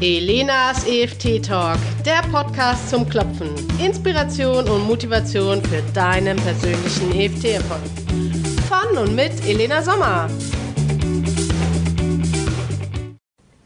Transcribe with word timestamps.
Elenas 0.00 0.86
EFT 0.88 1.46
Talk, 1.46 1.78
der 2.04 2.22
Podcast 2.32 2.90
zum 2.90 3.08
Klopfen. 3.08 3.50
Inspiration 3.78 4.68
und 4.68 4.86
Motivation 4.88 5.62
für 5.62 5.82
deinen 5.94 6.36
persönlichen 6.36 7.12
EFT-Erfolg. 7.12 7.80
Von 8.68 8.98
und 8.98 9.14
mit 9.14 9.32
Elena 9.46 9.80
Sommer. 9.82 10.28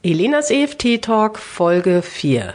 Elenas 0.02 0.50
EFT 0.50 1.00
Talk 1.00 1.38
Folge 1.38 2.02
4. 2.02 2.54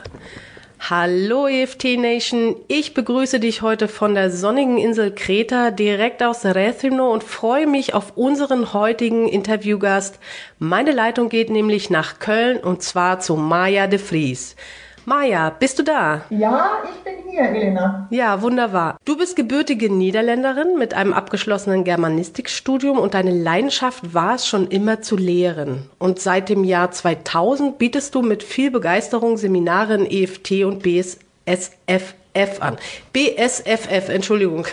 Hallo 0.89 1.47
EFT 1.47 1.97
Nation, 1.97 2.57
ich 2.67 2.93
begrüße 2.93 3.39
dich 3.39 3.61
heute 3.61 3.87
von 3.87 4.15
der 4.15 4.29
sonnigen 4.29 4.77
Insel 4.77 5.15
Kreta 5.15 5.71
direkt 5.71 6.21
aus 6.21 6.43
Rethymno 6.43 7.09
und 7.09 7.23
freue 7.23 7.67
mich 7.67 7.93
auf 7.93 8.17
unseren 8.17 8.73
heutigen 8.73 9.29
Interviewgast. 9.29 10.19
Meine 10.59 10.91
Leitung 10.91 11.29
geht 11.29 11.49
nämlich 11.49 11.89
nach 11.89 12.19
Köln 12.19 12.57
und 12.57 12.83
zwar 12.83 13.21
zu 13.21 13.37
Maja 13.37 13.87
de 13.87 13.97
Vries. 13.97 14.57
Maja, 15.05 15.49
bist 15.49 15.79
du 15.79 15.83
da? 15.83 16.21
Ja, 16.29 16.81
ich 16.85 17.03
bin 17.03 17.29
hier, 17.29 17.41
Elena. 17.41 18.07
Ja, 18.09 18.41
wunderbar. 18.41 18.97
Du 19.03 19.17
bist 19.17 19.35
gebürtige 19.35 19.91
Niederländerin 19.91 20.77
mit 20.77 20.93
einem 20.93 21.11
abgeschlossenen 21.11 21.83
Germanistikstudium 21.83 22.97
und 22.97 23.13
deine 23.13 23.31
Leidenschaft 23.31 24.13
war 24.13 24.35
es 24.35 24.47
schon 24.47 24.67
immer 24.67 25.01
zu 25.01 25.17
lehren. 25.17 25.89
Und 25.99 26.19
seit 26.19 26.47
dem 26.47 26.63
Jahr 26.63 26.91
2000 26.91 27.77
bietest 27.77 28.15
du 28.15 28.21
mit 28.21 28.43
viel 28.43 28.71
Begeisterung 28.71 29.35
Seminare 29.35 29.95
in 29.95 30.05
EFT 30.05 30.63
und 30.63 30.83
BSFF 30.83 32.13
an. 32.61 32.77
BSFF, 33.11 34.07
Entschuldigung. 34.07 34.67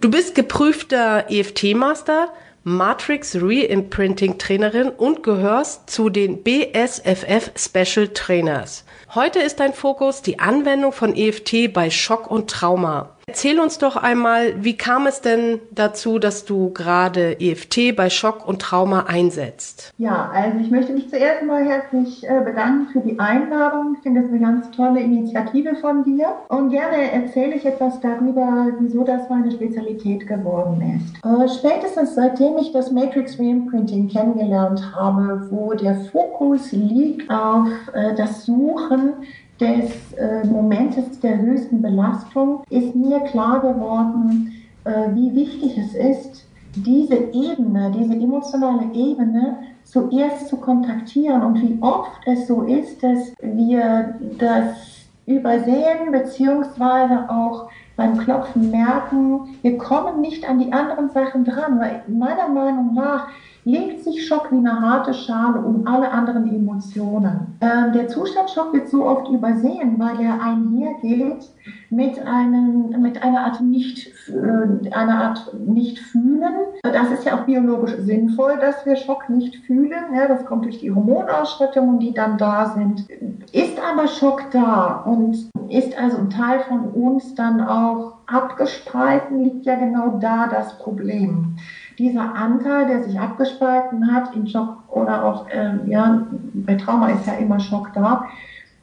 Du 0.00 0.10
bist 0.10 0.34
geprüfter 0.34 1.26
EFT-Master, 1.28 2.30
Matrix 2.64 3.36
Reimprinting 3.40 4.38
Trainerin 4.38 4.88
und 4.88 5.22
gehörst 5.22 5.88
zu 5.88 6.08
den 6.08 6.42
BSFF 6.42 7.52
Special 7.56 8.08
Trainers. 8.08 8.84
Heute 9.12 9.40
ist 9.40 9.58
dein 9.58 9.74
Fokus 9.74 10.22
die 10.22 10.38
Anwendung 10.38 10.92
von 10.92 11.16
EFT 11.16 11.72
bei 11.72 11.90
Schock 11.90 12.30
und 12.30 12.48
Trauma. 12.48 13.16
Erzähl 13.30 13.60
uns 13.60 13.78
doch 13.78 13.94
einmal, 13.94 14.54
wie 14.64 14.76
kam 14.76 15.06
es 15.06 15.20
denn 15.20 15.60
dazu, 15.70 16.18
dass 16.18 16.46
du 16.46 16.72
gerade 16.72 17.40
EFT 17.40 17.94
bei 17.94 18.10
Schock 18.10 18.48
und 18.48 18.60
Trauma 18.60 19.04
einsetzt? 19.06 19.92
Ja, 19.98 20.32
also 20.34 20.58
ich 20.58 20.68
möchte 20.68 20.92
mich 20.92 21.08
zuerst 21.10 21.44
mal 21.44 21.64
herzlich 21.64 22.28
äh, 22.28 22.40
bedanken 22.44 22.88
für 22.92 22.98
die 22.98 23.20
Einladung. 23.20 23.94
Ich 23.96 24.02
finde 24.02 24.22
das 24.22 24.30
eine 24.30 24.40
ganz 24.40 24.68
tolle 24.72 24.98
Initiative 24.98 25.76
von 25.76 26.02
dir. 26.02 26.26
Und 26.48 26.70
gerne 26.70 27.12
erzähle 27.12 27.54
ich 27.54 27.64
etwas 27.64 28.00
darüber, 28.00 28.66
wieso 28.80 29.04
das 29.04 29.30
meine 29.30 29.52
Spezialität 29.52 30.26
geworden 30.26 30.98
ist. 30.98 31.24
Äh, 31.24 31.48
spätestens 31.56 32.16
seitdem 32.16 32.58
ich 32.58 32.72
das 32.72 32.90
Matrix 32.90 33.38
Reimprinting 33.38 34.08
kennengelernt 34.08 34.82
habe, 34.92 35.46
wo 35.52 35.72
der 35.74 35.94
Fokus 36.10 36.72
liegt 36.72 37.30
auf 37.30 37.68
äh, 37.94 38.12
das 38.16 38.44
Suchen 38.44 39.12
des 39.60 40.12
äh, 40.14 40.46
Momentes 40.46 41.20
der 41.20 41.38
höchsten 41.38 41.82
Belastung 41.82 42.62
ist 42.70 42.94
mir 42.94 43.20
klar 43.20 43.60
geworden, 43.60 44.52
äh, 44.84 45.14
wie 45.14 45.34
wichtig 45.34 45.76
es 45.76 45.94
ist, 45.94 46.46
diese 46.74 47.16
Ebene, 47.16 47.92
diese 47.96 48.14
emotionale 48.14 48.92
Ebene 48.94 49.58
zuerst 49.84 50.48
zu 50.48 50.56
kontaktieren 50.56 51.42
und 51.42 51.60
wie 51.60 51.78
oft 51.80 52.20
es 52.26 52.46
so 52.46 52.62
ist, 52.62 53.02
dass 53.02 53.32
wir 53.42 54.14
das 54.38 55.08
übersehen 55.26 56.12
beziehungsweise 56.12 57.28
auch 57.28 57.68
beim 57.96 58.16
Klopfen 58.18 58.70
merken, 58.70 59.56
wir 59.62 59.76
kommen 59.78 60.20
nicht 60.20 60.48
an 60.48 60.58
die 60.58 60.72
anderen 60.72 61.10
Sachen 61.10 61.44
dran, 61.44 61.78
weil 61.78 62.02
meiner 62.08 62.48
Meinung 62.48 62.94
nach 62.94 63.28
legt 63.64 64.02
sich 64.02 64.26
Schock 64.26 64.50
wie 64.50 64.56
eine 64.56 64.80
harte 64.80 65.14
Schale 65.14 65.60
um 65.60 65.86
alle 65.86 66.10
anderen 66.10 66.48
Emotionen. 66.48 67.58
Ähm, 67.60 67.92
der 67.92 68.08
Zustand 68.08 68.50
Schock 68.50 68.72
wird 68.72 68.88
so 68.88 69.04
oft 69.04 69.28
übersehen, 69.28 69.98
weil 69.98 70.20
er 70.20 70.42
einhergeht 70.42 71.50
mit, 71.90 72.24
einem, 72.24 73.00
mit 73.00 73.22
einer 73.22 73.44
Art 73.44 73.60
nicht, 73.60 74.12
äh, 74.28 74.90
einer 74.94 75.24
Art 75.24 75.54
nicht 75.58 75.98
fühlen. 75.98 76.54
Das 76.82 77.10
ist 77.10 77.24
ja 77.24 77.38
auch 77.38 77.44
biologisch 77.44 77.96
sinnvoll, 77.98 78.56
dass 78.60 78.86
wir 78.86 78.96
Schock 78.96 79.28
nicht 79.28 79.56
fühlen. 79.66 80.14
Ja, 80.14 80.26
das 80.26 80.44
kommt 80.46 80.64
durch 80.64 80.78
die 80.78 80.92
Hormonausschüttungen, 80.92 81.98
die 81.98 82.14
dann 82.14 82.38
da 82.38 82.74
sind. 82.74 83.06
Ist 83.52 83.78
aber 83.80 84.08
Schock 84.08 84.44
da 84.52 85.02
und 85.04 85.50
ist 85.68 85.96
also 85.98 86.18
ein 86.18 86.30
Teil 86.30 86.60
von 86.60 86.88
uns 86.90 87.34
dann 87.34 87.60
auch 87.60 88.14
abgespalten, 88.26 89.44
liegt 89.44 89.66
ja 89.66 89.76
genau 89.76 90.18
da 90.20 90.48
das 90.48 90.78
Problem 90.78 91.56
dieser 92.00 92.34
Anteil, 92.34 92.86
der 92.86 93.02
sich 93.02 93.20
abgespalten 93.20 94.12
hat 94.12 94.34
in 94.34 94.46
Schock 94.46 94.78
oder 94.88 95.24
auch, 95.24 95.46
ähm, 95.52 95.82
ja, 95.86 96.26
bei 96.54 96.74
Trauma 96.74 97.10
ist 97.10 97.26
ja 97.26 97.34
immer 97.34 97.60
Schock 97.60 97.92
da, 97.94 98.24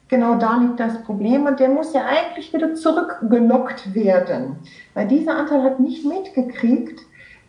genau 0.06 0.36
da 0.36 0.56
liegt 0.58 0.78
das 0.78 1.02
Problem 1.02 1.46
und 1.46 1.58
der 1.58 1.68
muss 1.68 1.92
ja 1.92 2.02
eigentlich 2.06 2.52
wieder 2.52 2.74
zurückgelockt 2.74 3.92
werden. 3.92 4.56
Weil 4.94 5.08
dieser 5.08 5.36
Anteil 5.36 5.64
hat 5.64 5.80
nicht 5.80 6.06
mitgekriegt, 6.06 7.00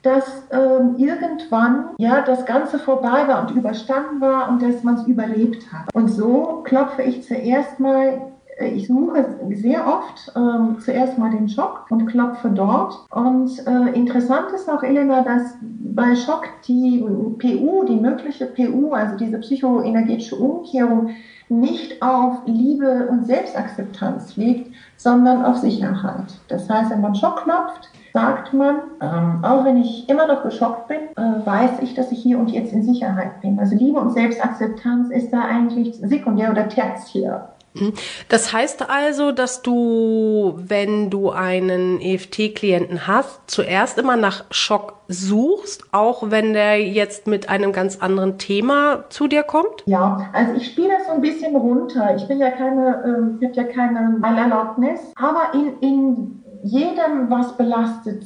dass 0.02 0.48
ähm, 0.52 0.96
irgendwann 0.98 1.90
ja 1.98 2.22
das 2.22 2.46
Ganze 2.46 2.80
vorbei 2.80 3.28
war 3.28 3.42
und 3.42 3.52
überstanden 3.56 4.22
war 4.22 4.50
und 4.50 4.64
dass 4.64 4.84
man 4.84 4.96
es 4.96 5.06
überlebt 5.06 5.72
hat. 5.72 5.94
Und 5.94 6.08
so 6.08 6.64
klopfe 6.64 7.04
ich 7.04 7.24
zuerst 7.28 7.80
mal 7.80 8.22
ich 8.66 8.88
suche 8.88 9.26
sehr 9.52 9.88
oft 9.88 10.32
ähm, 10.36 10.78
zuerst 10.80 11.18
mal 11.18 11.32
den 11.32 11.50
Schock 11.50 11.86
und 11.90 12.06
klopfe 12.08 12.50
dort. 12.50 12.94
Und 13.12 13.52
äh, 13.68 13.94
interessant 13.94 14.52
ist 14.54 14.70
auch, 14.70 14.84
Elena, 14.84 15.24
dass 15.24 15.56
bei 15.62 16.16
Schock 16.16 16.48
die 16.68 17.00
PU, 17.40 17.84
die 17.86 17.96
mögliche 17.96 18.46
PU, 18.46 18.92
also 18.92 19.18
diese 19.18 19.40
psychoenergetische 19.40 20.36
Umkehrung, 20.36 21.12
nicht 21.50 22.02
auf 22.02 22.42
Liebe 22.46 23.08
und 23.10 23.26
Selbstakzeptanz 23.26 24.36
liegt, 24.38 24.72
sondern 24.98 25.44
auf 25.44 25.58
Sicherheit. 25.58 26.26
Das 26.48 26.70
heißt, 26.70 26.92
wenn 26.92 27.02
man 27.02 27.16
Schock 27.16 27.44
klopft, 27.44 27.90
sagt 28.14 28.54
man, 28.54 28.76
ähm, 29.02 29.44
auch 29.44 29.66
wenn 29.66 29.78
ich 29.78 30.08
immer 30.10 30.28
noch 30.28 30.44
geschockt 30.44 30.88
bin, 30.88 30.98
äh, 31.16 31.46
weiß 31.46 31.82
ich, 31.82 31.94
dass 31.94 32.12
ich 32.12 32.22
hier 32.22 32.40
und 32.40 32.52
jetzt 32.52 32.74
in 32.74 32.84
Sicherheit 32.84 33.42
bin. 33.42 33.60
Also 33.60 33.76
Liebe 33.76 34.00
und 34.00 34.12
Selbstakzeptanz 34.12 35.10
ist 35.10 35.32
da 35.32 35.42
eigentlich 35.42 35.96
sekundär 35.96 36.52
oder 36.52 36.68
tertiär. 36.68 37.50
Mhm. 37.74 37.94
Das 38.30 38.54
heißt 38.54 38.90
also, 38.90 39.32
dass 39.32 39.62
du, 39.62 40.56
wenn 40.58 41.10
du 41.10 41.32
einen 41.32 42.02
EFT-Klienten 42.02 43.08
hast, 43.08 43.42
zuerst 43.48 43.98
immer 43.98 44.16
nach 44.16 44.46
Schock 44.52 44.96
suchst, 45.08 45.84
auch 45.92 46.30
wenn 46.30 46.54
der 46.54 46.82
jetzt 46.82 47.28
mit 47.28 47.50
einem 47.50 47.74
ganz 47.74 47.98
anderen 47.98 48.38
Thema 48.38 49.06
zu 49.10 49.28
dir 49.28 49.44
kommt? 49.44 49.84
Ja, 49.86 50.30
also 50.34 50.54
ich 50.54 50.68
spiele 50.68 50.90
das 50.98 51.08
so 51.08 51.14
ein 51.14 51.22
bisschen 51.22 51.56
runter. 51.56 52.16
Ich 52.16 52.28
bin 52.28 52.40
ja 52.40 52.52
keine, 52.52 53.04
ähm, 53.06 53.38
ich 53.40 53.48
habe 53.48 53.56
ja 53.56 53.64
keine 53.64 54.20
Erlaubnis, 54.24 55.00
aber 55.16 55.54
in, 55.54 55.80
in 55.82 56.44
jedem, 56.64 57.30
was 57.30 57.56
belastet, 57.58 58.24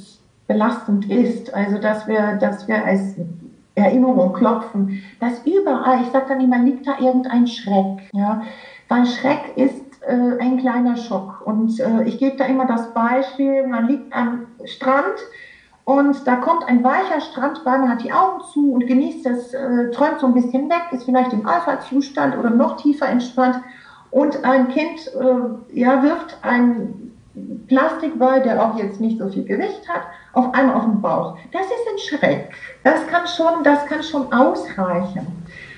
belastend 0.47 1.09
ist, 1.09 1.53
also 1.53 1.77
dass 1.77 2.07
wir, 2.07 2.37
dass 2.39 2.67
wir 2.67 2.83
als 2.83 3.15
Erinnerung 3.75 4.33
klopfen, 4.33 5.01
dass 5.19 5.45
überall, 5.45 6.01
ich 6.03 6.11
sage 6.11 6.25
dann 6.29 6.41
immer, 6.41 6.59
liegt 6.59 6.85
da 6.85 6.99
irgendein 6.99 7.47
Schreck, 7.47 8.09
ja 8.13 8.43
weil 8.93 9.05
Schreck 9.07 9.57
ist 9.57 10.01
äh, 10.01 10.37
ein 10.39 10.59
kleiner 10.59 10.95
Schock. 10.95 11.41
Und 11.45 11.79
äh, 11.79 12.03
ich 12.03 12.19
gebe 12.19 12.37
da 12.37 12.45
immer 12.45 12.67
das 12.67 12.93
Beispiel, 12.93 13.65
man 13.67 13.87
liegt 13.87 14.15
am 14.15 14.47
Strand 14.65 15.17
und 15.85 16.27
da 16.27 16.35
kommt 16.35 16.67
ein 16.67 16.83
weicher 16.83 17.19
Strandball, 17.19 17.79
man 17.79 17.89
hat 17.89 18.03
die 18.03 18.13
Augen 18.13 18.41
zu 18.53 18.73
und 18.73 18.85
genießt 18.85 19.25
das, 19.25 19.53
äh, 19.53 19.89
träumt 19.91 20.19
so 20.19 20.27
ein 20.27 20.33
bisschen 20.33 20.69
weg, 20.69 20.83
ist 20.91 21.05
vielleicht 21.05 21.33
im 21.33 21.45
Alpha-Zustand 21.45 22.37
oder 22.37 22.51
noch 22.51 22.77
tiefer 22.77 23.07
entspannt. 23.07 23.57
Und 24.11 24.45
ein 24.45 24.67
Kind 24.67 25.11
äh, 25.19 25.79
ja, 25.79 26.03
wirft 26.03 26.37
einen 26.43 27.17
Plastikball, 27.67 28.43
der 28.43 28.63
auch 28.63 28.77
jetzt 28.77 29.01
nicht 29.01 29.17
so 29.17 29.27
viel 29.27 29.43
Gewicht 29.43 29.89
hat, 29.89 30.03
auf 30.33 30.53
einmal 30.53 30.75
auf 30.75 30.85
den 30.85 31.01
Bauch. 31.01 31.35
Das 31.51 31.65
ist 31.65 32.13
ein 32.13 32.19
Schreck. 32.19 32.53
Das 32.83 33.07
kann 33.07 33.25
schon, 33.25 33.63
das 33.63 33.85
kann 33.87 34.03
schon 34.03 34.31
ausreichen. 34.31 35.25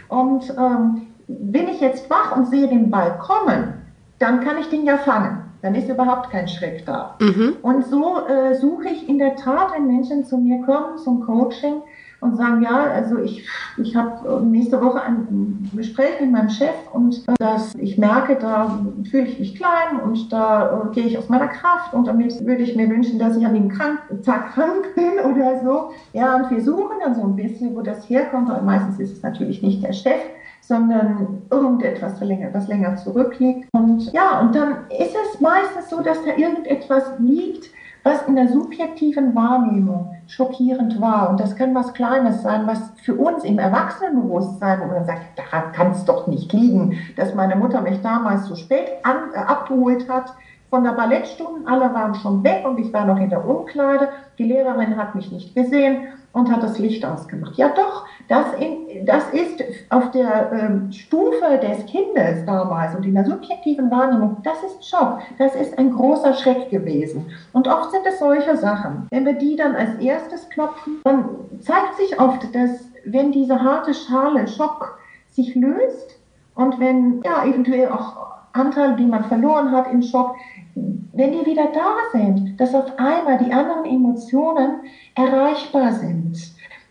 Und 0.09 0.49
ähm, 0.49 1.07
bin 1.27 1.67
ich 1.67 1.81
jetzt 1.81 2.09
wach 2.09 2.35
und 2.35 2.47
sehe 2.47 2.67
den 2.67 2.89
Ball 2.89 3.17
kommen, 3.19 3.73
dann 4.19 4.41
kann 4.41 4.57
ich 4.57 4.69
den 4.69 4.85
ja 4.85 4.97
fangen. 4.97 5.41
Dann 5.61 5.75
ist 5.75 5.89
überhaupt 5.89 6.29
kein 6.29 6.47
Schreck 6.47 6.85
da. 6.85 7.15
Mhm. 7.19 7.55
Und 7.61 7.85
so 7.85 8.19
äh, 8.27 8.53
suche 8.53 8.87
ich 8.87 9.09
in 9.09 9.17
der 9.17 9.35
Tat, 9.35 9.73
wenn 9.73 9.87
Menschen 9.87 10.23
zu 10.23 10.37
mir 10.37 10.63
kommen 10.63 10.97
zum 10.97 11.25
Coaching 11.25 11.81
und 12.21 12.37
sagen, 12.37 12.61
ja, 12.61 12.83
also 12.83 13.17
ich, 13.17 13.47
ich 13.77 13.95
habe 13.95 14.45
nächste 14.45 14.81
Woche 14.81 15.01
ein 15.01 15.69
Gespräch 15.75 16.21
mit 16.21 16.31
meinem 16.31 16.49
Chef 16.49 16.75
und 16.93 17.17
äh, 17.27 17.33
das, 17.39 17.73
ich 17.75 17.97
merke, 17.97 18.35
da 18.35 18.79
fühle 19.09 19.27
ich 19.27 19.39
mich 19.39 19.55
klein 19.55 19.99
und 20.03 20.31
da 20.31 20.87
äh, 20.89 20.93
gehe 20.93 21.05
ich 21.05 21.17
aus 21.17 21.29
meiner 21.29 21.47
Kraft 21.47 21.93
und 21.93 22.07
am 22.09 22.19
liebsten 22.19 22.45
würde 22.45 22.63
ich 22.63 22.75
mir 22.75 22.89
wünschen, 22.89 23.19
dass 23.19 23.37
ich 23.37 23.45
an 23.45 23.53
dem 23.53 23.69
krank, 23.69 23.99
Tag 24.23 24.53
krank 24.53 24.85
bin 24.95 25.19
oder 25.19 25.61
so. 25.63 25.91
Ja, 26.13 26.35
und 26.35 26.51
wir 26.51 26.61
suchen 26.61 26.97
dann 27.03 27.15
so 27.15 27.21
ein 27.21 27.35
bisschen, 27.35 27.75
wo 27.75 27.81
das 27.81 28.09
herkommt, 28.09 28.49
aber 28.49 28.61
meistens 28.61 28.99
ist 28.99 29.13
es 29.13 29.23
natürlich 29.23 29.61
nicht 29.61 29.83
der 29.83 29.93
Chef, 29.93 30.21
sondern 30.67 31.41
irgendetwas 31.51 32.19
was 32.53 32.67
länger 32.67 32.95
zurückliegt. 32.95 33.69
Und 33.73 34.11
ja, 34.13 34.39
und 34.39 34.55
dann 34.55 34.89
ist 34.89 35.15
es 35.15 35.39
meistens 35.39 35.89
so, 35.89 36.01
dass 36.01 36.23
da 36.23 36.35
irgendetwas 36.35 37.03
liegt, 37.19 37.69
was 38.03 38.21
in 38.27 38.35
der 38.35 38.47
subjektiven 38.47 39.33
Wahrnehmung 39.33 40.15
schockierend 40.27 41.01
war. 41.01 41.29
Und 41.29 41.39
das 41.39 41.55
kann 41.55 41.73
was 41.73 41.93
Kleines 41.93 42.43
sein, 42.43 42.67
was 42.67 42.79
für 43.01 43.15
uns 43.15 43.43
im 43.43 43.57
Erwachsenenbewusstsein, 43.57 44.79
wo 44.81 44.85
man 44.85 45.05
sagt, 45.05 45.21
daran 45.35 45.71
kann 45.71 45.91
es 45.91 46.05
doch 46.05 46.27
nicht 46.27 46.53
liegen, 46.53 46.97
dass 47.15 47.33
meine 47.33 47.55
Mutter 47.55 47.81
mich 47.81 48.01
damals 48.01 48.45
so 48.45 48.55
spät 48.55 48.89
an, 49.03 49.15
äh, 49.33 49.37
abgeholt 49.37 50.07
hat 50.07 50.33
von 50.75 50.83
der 50.83 50.91
Ballettstunde. 50.91 51.65
Alle 51.65 51.93
waren 51.93 52.13
schon 52.15 52.43
weg 52.43 52.65
und 52.65 52.77
ich 52.77 52.91
war 52.91 53.05
noch 53.05 53.17
in 53.17 53.29
der 53.29 53.47
Umkleide. 53.47 54.09
Die 54.37 54.43
Lehrerin 54.43 54.97
hat 54.97 55.15
mich 55.15 55.31
nicht 55.31 55.55
gesehen 55.55 56.07
und 56.33 56.51
hat 56.51 56.63
das 56.63 56.79
Licht 56.79 57.05
ausgemacht. 57.05 57.55
Ja 57.55 57.69
doch, 57.69 58.05
das, 58.27 58.47
in, 58.59 59.05
das 59.05 59.23
ist 59.31 59.63
auf 59.89 60.11
der 60.11 60.51
ähm, 60.51 60.91
Stufe 60.91 61.61
des 61.61 61.85
Kindes 61.85 62.45
damals 62.45 62.93
und 62.93 63.05
in 63.05 63.13
der 63.13 63.25
subjektiven 63.25 63.89
Wahrnehmung, 63.89 64.35
das 64.43 64.61
ist 64.63 64.85
Schock, 64.85 65.19
das 65.37 65.55
ist 65.55 65.79
ein 65.79 65.95
großer 65.95 66.33
Schreck 66.33 66.69
gewesen. 66.69 67.27
Und 67.53 67.69
oft 67.69 67.91
sind 67.91 68.05
es 68.05 68.19
solche 68.19 68.57
Sachen. 68.57 69.07
Wenn 69.11 69.25
wir 69.25 69.35
die 69.35 69.55
dann 69.55 69.77
als 69.77 69.95
erstes 69.99 70.49
klopfen, 70.49 70.99
dann 71.05 71.29
zeigt 71.61 71.95
sich 71.95 72.19
oft, 72.19 72.53
dass 72.53 72.89
wenn 73.05 73.31
diese 73.31 73.63
harte 73.63 73.93
Schale 73.93 74.45
Schock 74.49 74.99
sich 75.31 75.55
löst 75.55 76.19
und 76.53 76.81
wenn 76.81 77.21
ja 77.23 77.45
eventuell 77.45 77.87
auch 77.87 78.25
Anteile, 78.55 78.95
die 78.95 79.05
man 79.05 79.25
verloren 79.25 79.71
hat 79.71 79.91
im 79.91 80.01
Schock, 80.01 80.35
wenn 80.75 81.31
die 81.31 81.45
wieder 81.45 81.67
da 81.73 81.95
sind, 82.11 82.59
dass 82.59 82.75
auf 82.75 82.97
einmal 82.97 83.37
die 83.37 83.51
anderen 83.51 83.85
Emotionen 83.85 84.81
erreichbar 85.15 85.93
sind. 85.93 86.37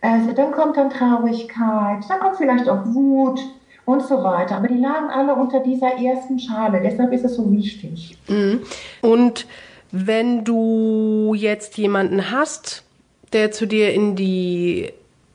Also 0.01 0.33
dann 0.33 0.53
kommt 0.53 0.77
dann 0.77 0.91
Traurigkeit, 0.91 2.05
dann 2.09 2.21
kommt 2.21 2.37
vielleicht 2.37 2.69
auch 2.69 2.85
Wut 2.87 3.41
und 3.85 4.03
so 4.03 4.23
weiter. 4.23 4.57
Aber 4.57 4.69
die 4.69 4.79
lagen 4.79 5.11
alle 5.11 5.35
unter 5.35 5.61
dieser 5.61 5.99
ersten 5.99 6.39
Schale. 6.39 6.81
Deshalb 6.83 7.13
ist 7.13 7.25
es 7.25 7.37
so 7.37 7.51
wichtig. 7.53 8.17
Mhm. 8.29 8.63
Und 9.03 9.47
wenn 9.93 10.45
du 10.45 11.35
jetzt 11.37 11.77
jemanden 11.77 12.31
hast, 12.31 12.85
der 13.33 13.51
zu 13.51 13.67
dir 13.67 13.93
in 13.93 14.17
die 14.17 14.93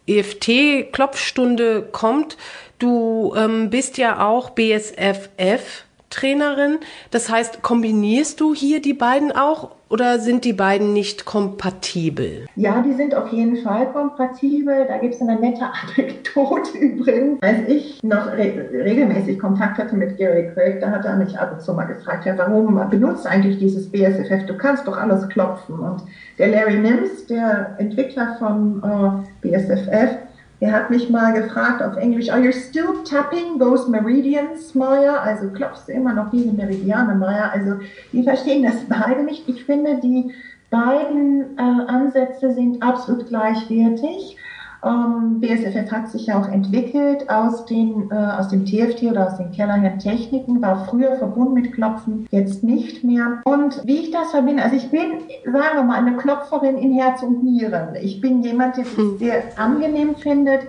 EFT-Klopfstunde 0.07 1.87
kommt, 1.91 2.37
du 2.79 3.33
ähm, 3.35 3.69
bist 3.69 3.97
ja 3.97 4.27
auch 4.27 4.49
BSFF 4.49 5.85
Trainerin. 6.09 6.79
Das 7.11 7.29
heißt, 7.29 7.61
kombinierst 7.61 8.39
du 8.39 8.53
hier 8.53 8.81
die 8.81 8.93
beiden 8.93 9.31
auch 9.31 9.71
oder 9.89 10.19
sind 10.19 10.45
die 10.45 10.53
beiden 10.53 10.93
nicht 10.93 11.25
kompatibel? 11.25 12.45
Ja, 12.55 12.81
die 12.81 12.93
sind 12.93 13.15
auf 13.15 13.29
jeden 13.29 13.57
Fall 13.57 13.91
kompatibel. 13.91 14.85
Da 14.87 14.97
gibt 14.99 15.15
es 15.15 15.21
eine 15.21 15.39
nette 15.39 15.65
Anekdote 15.65 16.77
übrigens. 16.79 17.41
Als 17.41 17.67
ich 17.67 18.01
noch 18.03 18.27
re 18.27 18.69
regelmäßig 18.71 19.39
Kontakt 19.39 19.79
hatte 19.79 19.95
mit 19.95 20.17
Gary 20.17 20.51
Craig, 20.53 20.79
da 20.79 20.91
hat 20.91 21.05
er 21.05 21.15
mich 21.15 21.37
ab 21.37 21.53
und 21.53 21.61
zu 21.61 21.73
mal 21.73 21.85
gefragt, 21.85 22.25
ja, 22.25 22.37
warum 22.37 22.79
benutzt 22.89 23.25
eigentlich 23.25 23.57
dieses 23.57 23.91
BSFF? 23.91 24.45
Du 24.45 24.57
kannst 24.57 24.87
doch 24.87 24.97
alles 24.97 25.27
klopfen. 25.29 25.79
Und 25.79 26.03
der 26.37 26.49
Larry 26.49 26.77
Nims, 26.77 27.25
der 27.25 27.75
Entwickler 27.79 28.35
von 28.37 28.83
äh, 28.83 29.47
BSFF, 29.47 30.28
er 30.61 30.73
hat 30.73 30.89
mich 30.89 31.09
mal 31.09 31.31
gefragt 31.33 31.81
auf 31.81 31.95
Englisch, 31.95 32.29
are 32.29 32.41
you 32.41 32.51
still 32.51 33.03
tapping 33.05 33.57
those 33.59 33.89
meridians, 33.89 34.75
Maya? 34.75 35.17
Also 35.17 35.49
klopfst 35.49 35.87
du 35.87 35.93
immer 35.93 36.13
noch 36.13 36.31
diese 36.31 36.51
Meridiane, 36.51 37.15
Maya? 37.15 37.49
Also 37.53 37.75
die 38.11 38.23
verstehen 38.23 38.63
das 38.63 38.75
beide 38.89 39.23
nicht. 39.23 39.47
Ich 39.47 39.63
finde, 39.63 39.99
die 40.03 40.33
beiden 40.69 41.57
äh, 41.57 41.61
Ansätze 41.61 42.53
sind 42.53 42.83
absolut 42.83 43.27
gleichwertig. 43.27 44.37
Ähm, 44.83 45.41
BSFF 45.41 45.91
hat 45.91 46.09
sich 46.09 46.27
ja 46.27 46.39
auch 46.39 46.47
entwickelt 46.47 47.29
aus, 47.29 47.65
den, 47.65 48.09
äh, 48.11 48.15
aus 48.15 48.47
dem 48.47 48.65
TFT 48.65 49.03
oder 49.03 49.27
aus 49.27 49.37
den 49.37 49.51
Kellerherrn 49.51 49.99
Techniken, 49.99 50.61
war 50.61 50.85
früher 50.85 51.15
verbunden 51.17 51.53
mit 51.53 51.73
Klopfen, 51.73 52.27
jetzt 52.31 52.63
nicht 52.63 53.03
mehr. 53.03 53.41
Und 53.43 53.85
wie 53.85 53.97
ich 53.97 54.11
das 54.11 54.31
verbinde, 54.31 54.63
also 54.63 54.75
ich 54.75 54.89
bin, 54.89 55.19
sagen 55.45 55.75
wir 55.75 55.83
mal, 55.83 55.97
eine 55.97 56.15
Klopferin 56.15 56.77
in 56.77 56.93
Herz 56.93 57.21
und 57.23 57.43
Nieren. 57.43 57.95
Ich 58.01 58.21
bin 58.21 58.41
jemand, 58.41 58.77
der 58.77 58.85
es 58.85 58.97
hm. 58.97 59.17
sehr 59.17 59.43
angenehm 59.57 60.15
findet, 60.15 60.61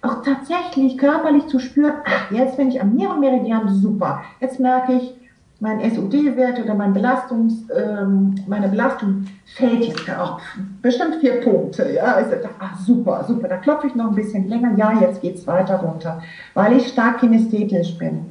auch 0.00 0.22
tatsächlich 0.22 0.96
körperlich 0.96 1.46
zu 1.48 1.58
spüren, 1.58 1.94
ach, 2.04 2.30
jetzt 2.30 2.56
bin 2.56 2.68
ich 2.68 2.80
am 2.80 2.94
Nierenmeridian, 2.94 3.68
super. 3.68 4.22
Jetzt 4.40 4.60
merke 4.60 4.94
ich, 4.94 5.14
mein 5.60 5.80
SOD-Wert 5.80 6.62
oder 6.62 6.74
mein 6.74 6.92
Belastungs, 6.92 7.64
ähm, 7.74 8.36
meine 8.46 8.68
Belastung 8.68 9.26
fällt 9.56 9.84
jetzt 9.84 10.08
auf 10.10 10.40
bestimmt 10.82 11.16
vier 11.16 11.40
Punkte. 11.40 11.92
Ja, 11.92 12.14
also, 12.14 12.36
ah, 12.60 12.76
super, 12.84 13.24
super, 13.26 13.48
da 13.48 13.56
klopfe 13.56 13.88
ich 13.88 13.94
noch 13.96 14.08
ein 14.08 14.14
bisschen 14.14 14.48
länger. 14.48 14.76
Ja, 14.76 14.92
jetzt 15.00 15.20
geht 15.20 15.34
es 15.34 15.46
weiter 15.46 15.80
runter, 15.80 16.22
weil 16.54 16.76
ich 16.76 16.88
stark 16.88 17.18
kinesthetisch 17.18 17.98
bin. 17.98 18.26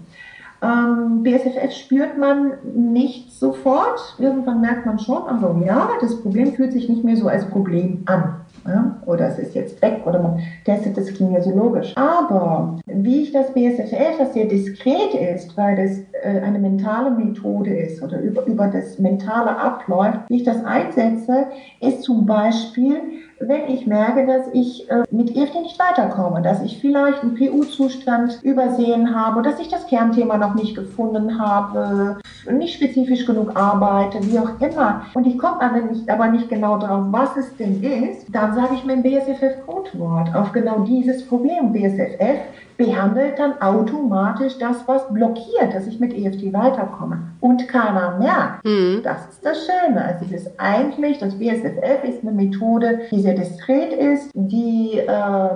Ähm, 0.61 1.21
BSFF 1.21 1.71
spürt 1.71 2.17
man 2.17 2.53
nicht 2.73 3.31
sofort. 3.31 4.15
Irgendwann 4.17 4.61
merkt 4.61 4.85
man 4.85 4.97
schon, 4.97 5.23
also 5.27 5.61
ja, 5.63 5.89
das 6.01 6.19
Problem 6.21 6.53
fühlt 6.53 6.71
sich 6.71 6.89
nicht 6.89 7.03
mehr 7.03 7.15
so 7.15 7.27
als 7.27 7.45
Problem 7.49 8.03
an. 8.05 8.37
Ja? 8.67 9.01
Oder 9.05 9.29
es 9.29 9.39
ist 9.39 9.55
jetzt 9.55 9.81
weg 9.81 10.01
oder 10.05 10.21
man 10.21 10.39
testet 10.65 10.97
das 10.97 11.13
kinesiologisch. 11.13 11.93
Aber 11.95 12.79
wie 12.85 13.23
ich 13.23 13.31
das 13.31 13.53
BSFL, 13.53 14.17
das 14.17 14.33
sehr 14.33 14.45
diskret 14.45 15.13
ist, 15.13 15.55
weil 15.57 15.75
das 15.75 15.99
äh, 16.23 16.41
eine 16.41 16.59
mentale 16.59 17.11
Methode 17.11 17.73
ist 17.73 18.01
oder 18.03 18.19
über, 18.19 18.45
über 18.45 18.67
das 18.67 18.99
Mentale 18.99 19.57
abläuft, 19.57 20.19
wie 20.29 20.37
ich 20.37 20.43
das 20.43 20.63
einsetze, 20.65 21.47
ist 21.79 22.03
zum 22.03 22.25
Beispiel, 22.25 22.95
wenn 23.39 23.69
ich 23.69 23.85
merke, 23.85 24.25
dass 24.25 24.47
ich 24.53 24.89
äh, 24.89 25.03
mit 25.11 25.35
EFT 25.35 25.61
nicht 25.61 25.79
weiterkomme, 25.79 26.41
dass 26.41 26.61
ich 26.63 26.79
vielleicht 26.79 27.21
einen 27.21 27.35
PU-Zustand 27.35 28.39
übersehen 28.43 29.15
habe, 29.15 29.41
dass 29.41 29.59
ich 29.59 29.69
das 29.69 29.87
Kernthema 29.87 30.37
noch 30.37 30.55
nicht 30.55 30.75
gefunden 30.75 31.39
habe, 31.39 32.17
nicht 32.51 32.75
spezifisch 32.75 33.25
genug 33.25 33.55
arbeite, 33.55 34.19
wie 34.23 34.39
auch 34.39 34.59
immer. 34.59 35.03
Und 35.13 35.27
ich 35.27 35.37
komme 35.37 35.61
aber 35.61 35.81
nicht, 35.81 36.09
aber 36.09 36.27
nicht 36.27 36.49
genau 36.49 36.77
drauf, 36.77 37.05
was 37.11 37.35
es 37.37 37.55
denn 37.57 37.83
ist, 37.83 38.25
dann 38.29 38.53
sage 38.53 38.75
ich 38.75 38.85
mir 38.85 38.93
ein 38.93 39.03
BSFF-Codewort 39.03 40.33
auf 40.35 40.51
genau 40.51 40.79
dieses 40.79 41.25
Problem. 41.27 41.71
BSFF 41.71 42.39
behandelt 42.77 43.39
dann 43.39 43.59
automatisch 43.59 44.57
das, 44.59 44.87
was 44.87 45.11
blockiert, 45.11 45.73
dass 45.73 45.87
ich 45.87 45.99
mit 45.99 46.13
EFT 46.13 46.53
weiterkomme. 46.53 47.31
Und 47.39 47.67
keiner 47.67 48.17
merkt. 48.17 48.63
Mhm. 48.63 49.01
Das 49.03 49.27
ist 49.29 49.45
das 49.45 49.65
Schöne. 49.65 50.03
Also 50.03 50.25
es 50.25 50.43
ist 50.43 50.59
eigentlich, 50.59 51.17
das 51.17 51.37
BSFF 51.37 52.03
ist 52.03 52.21
eine 52.21 52.31
Methode, 52.31 53.01
die 53.11 53.21
sehr 53.21 53.33
diskret 53.33 53.93
ist, 53.93 54.29
die 54.33 54.99
äh, 54.99 55.49